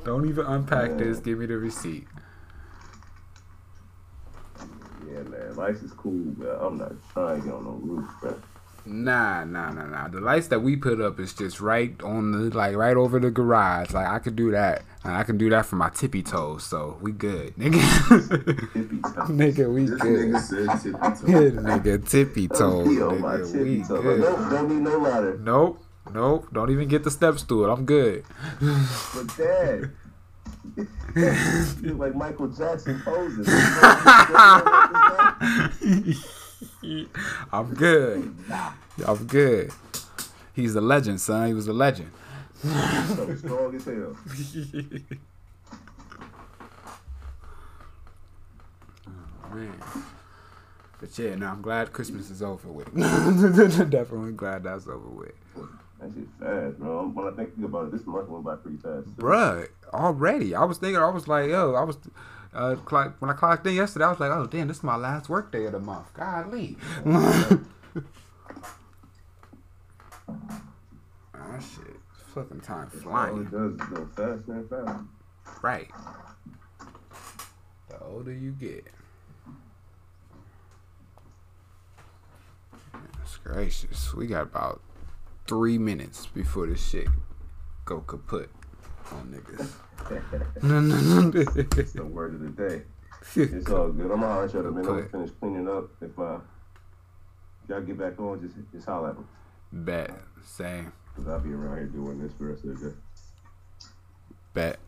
Don't 0.04 0.28
even 0.28 0.46
unpack 0.46 0.98
this. 0.98 1.20
Give 1.20 1.38
me 1.38 1.46
the 1.46 1.58
receipt. 1.58 2.08
Yeah, 5.08 5.22
man. 5.24 5.56
Lights 5.56 5.84
is 5.84 5.92
cool, 5.92 6.34
but 6.38 6.58
I'm 6.60 6.78
not 6.78 6.94
trying 7.14 7.42
to 7.42 7.46
get 7.48 7.54
on 7.54 7.64
no 7.64 7.72
roof, 7.72 8.10
bro. 8.22 8.42
Nah, 8.88 9.44
nah, 9.46 9.72
nah, 9.72 9.86
nah. 9.88 10.08
The 10.08 10.20
lights 10.22 10.48
that 10.50 10.62
we 10.62 10.76
put 10.76 11.02
up 11.02 11.20
is 11.20 11.34
just 11.34 11.60
right 11.60 12.00
on 12.04 12.32
the 12.32 12.56
like 12.56 12.76
right 12.76 12.96
over 12.96 13.20
the 13.20 13.32
garage. 13.32 13.92
Like 13.92 14.08
I 14.08 14.20
could 14.20 14.36
do 14.36 14.52
that. 14.52 14.84
I 15.04 15.24
can 15.24 15.38
do 15.38 15.50
that 15.52 15.66
for 15.66 15.76
my 15.76 15.90
tippy 15.90 16.22
toes, 16.24 16.64
so 16.64 16.98
we 17.02 17.12
good, 17.12 17.56
nigga. 17.60 18.74
Tippy 18.74 18.98
toe. 19.02 19.26
nigga, 19.32 19.74
we 19.74 19.86
good. 19.86 20.34
This 20.34 20.50
good. 20.52 20.68
nigga 20.70 20.82
said 20.82 20.82
tippy 20.82 20.98
toe. 21.02 21.26
Good, 21.26 21.54
nigga, 21.56 22.10
tippy 22.10 22.48
toes, 22.48 23.02
on 23.02 23.22
my 23.22 23.38
tippy 23.38 23.78
We 23.80 23.84
toe. 23.84 24.02
good. 24.02 24.20
Nope, 24.22 24.50
don't 24.50 24.70
need 24.70 24.82
no 24.82 24.98
ladder. 25.00 25.38
Nope, 25.40 25.80
nope. 26.14 26.48
Don't 26.54 26.70
even 26.72 26.88
get 26.88 27.04
the 27.04 27.12
steps 27.12 27.44
to 27.44 27.66
it. 27.66 27.72
I'm 27.72 27.86
good. 27.86 28.24
But 28.60 29.38
dad. 29.38 29.92
like 31.98 32.16
Michael 32.16 32.48
Jackson 32.48 33.00
posing. 33.06 33.46
I'm 37.52 37.74
good. 37.74 38.36
I'm 39.06 39.28
good. 39.28 39.72
He's 40.54 40.76
a 40.76 40.82
legend, 40.82 41.20
son. 41.22 41.48
He 41.48 41.54
was 41.54 41.68
a 41.68 41.74
legend. 41.74 42.12
so 42.64 43.36
strong 43.36 43.76
as 43.76 43.86
hell. 43.86 44.16
Man. 49.54 49.74
But 51.00 51.18
yeah, 51.20 51.36
no, 51.36 51.48
I'm 51.48 51.62
glad 51.62 51.94
Christmas 51.94 52.30
is 52.30 52.42
over 52.42 52.70
with. 52.70 52.94
Definitely 52.96 54.32
glad 54.34 54.64
that's 54.64 54.88
over 54.88 55.08
with. 55.08 55.34
That 56.00 56.12
shit 56.14 56.28
fast, 56.40 56.80
bro. 56.80 57.08
When 57.10 57.28
I 57.28 57.32
think 57.32 57.52
about 57.64 57.86
it, 57.88 57.92
this 57.92 58.06
month 58.06 58.28
went 58.28 58.44
by 58.44 58.56
pretty 58.56 58.78
fast. 58.78 59.16
Bruh, 59.18 59.68
already. 59.94 60.56
I 60.56 60.64
was 60.66 60.78
thinking, 60.78 60.98
I 60.98 61.10
was 61.10 61.28
like, 61.28 61.50
yo, 61.50 61.74
I 61.74 61.84
was, 61.84 61.98
uh, 62.56 62.76
clock, 62.78 63.16
when 63.20 63.30
I 63.30 63.34
clocked 63.34 63.68
in 63.68 63.76
yesterday, 63.76 64.06
I 64.06 64.10
was 64.10 64.20
like, 64.20 64.32
oh, 64.32 64.48
damn, 64.48 64.68
this 64.68 64.78
is 64.78 64.84
my 64.84 64.96
last 64.96 65.30
work 65.30 65.52
day 65.52 65.66
of 65.66 65.74
the 65.74 65.80
month. 65.80 66.12
Golly. 66.14 66.78
oh, 67.06 67.62
shit. 71.60 71.96
Fucking 72.34 72.62
time 72.62 72.90
All 72.92 72.98
it 72.98 73.02
flying. 73.02 73.44
does 73.46 73.76
go 73.78 74.08
fast, 74.16 74.48
man, 74.48 74.68
fast. 74.68 75.04
Right. 75.64 75.90
The 77.90 78.00
older 78.04 78.34
you 78.34 78.52
get. 78.52 78.86
That's 82.94 83.38
gracious. 83.38 84.14
We 84.14 84.28
got 84.28 84.44
about 84.44 84.82
three 85.48 85.78
minutes 85.78 86.26
before 86.26 86.68
this 86.68 86.86
shit 86.86 87.08
go 87.86 88.02
kaput 88.02 88.50
on 89.12 89.34
niggas. 89.34 90.64
no, 90.64 90.80
no, 90.80 91.22
no. 91.22 91.46
It's 91.78 91.94
the 91.94 92.06
word 92.06 92.36
of 92.36 92.42
the 92.42 92.50
day. 92.50 92.84
It's 93.36 93.70
all 93.70 93.90
good. 93.90 94.12
I'm 94.12 94.22
gonna 94.22 94.28
holler 94.28 94.46
at 94.46 94.54
y'all 94.54 94.68
in 94.68 94.76
minute. 94.76 94.90
I'm 94.90 94.98
gonna 94.98 95.10
finish 95.10 95.32
cleaning 95.40 95.68
up. 95.68 95.90
If 96.02 96.18
uh, 96.20 96.38
y'all 97.68 97.82
get 97.82 97.98
back 97.98 98.20
on, 98.20 98.42
just 98.42 98.56
just 98.72 98.86
holler 98.86 99.10
at 99.10 99.18
me. 99.18 99.26
Bet. 99.72 100.12
Same. 100.44 100.92
Cause 101.16 101.28
I'll 101.28 101.40
be 101.40 101.54
around 101.54 101.78
here 101.78 101.86
doing 101.88 102.22
this 102.22 102.34
for 102.34 102.44
the 102.44 102.50
rest 102.52 102.66
of 102.66 102.80
the 102.80 102.90
day. 102.90 102.96
Bet. 104.54 104.80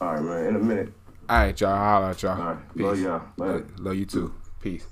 All 0.00 0.14
right, 0.14 0.22
man. 0.22 0.46
In 0.46 0.56
a 0.56 0.58
minute. 0.58 0.92
All 1.28 1.38
right, 1.38 1.60
y'all. 1.60 1.76
Holla 1.76 2.10
at 2.10 2.22
y'all. 2.22 2.40
All 2.40 2.54
right. 2.54 2.76
Love 2.76 2.98
y'all. 3.00 3.22
Later. 3.36 3.66
Love 3.78 3.94
you 3.96 4.06
too. 4.06 4.34
Peace. 4.60 4.86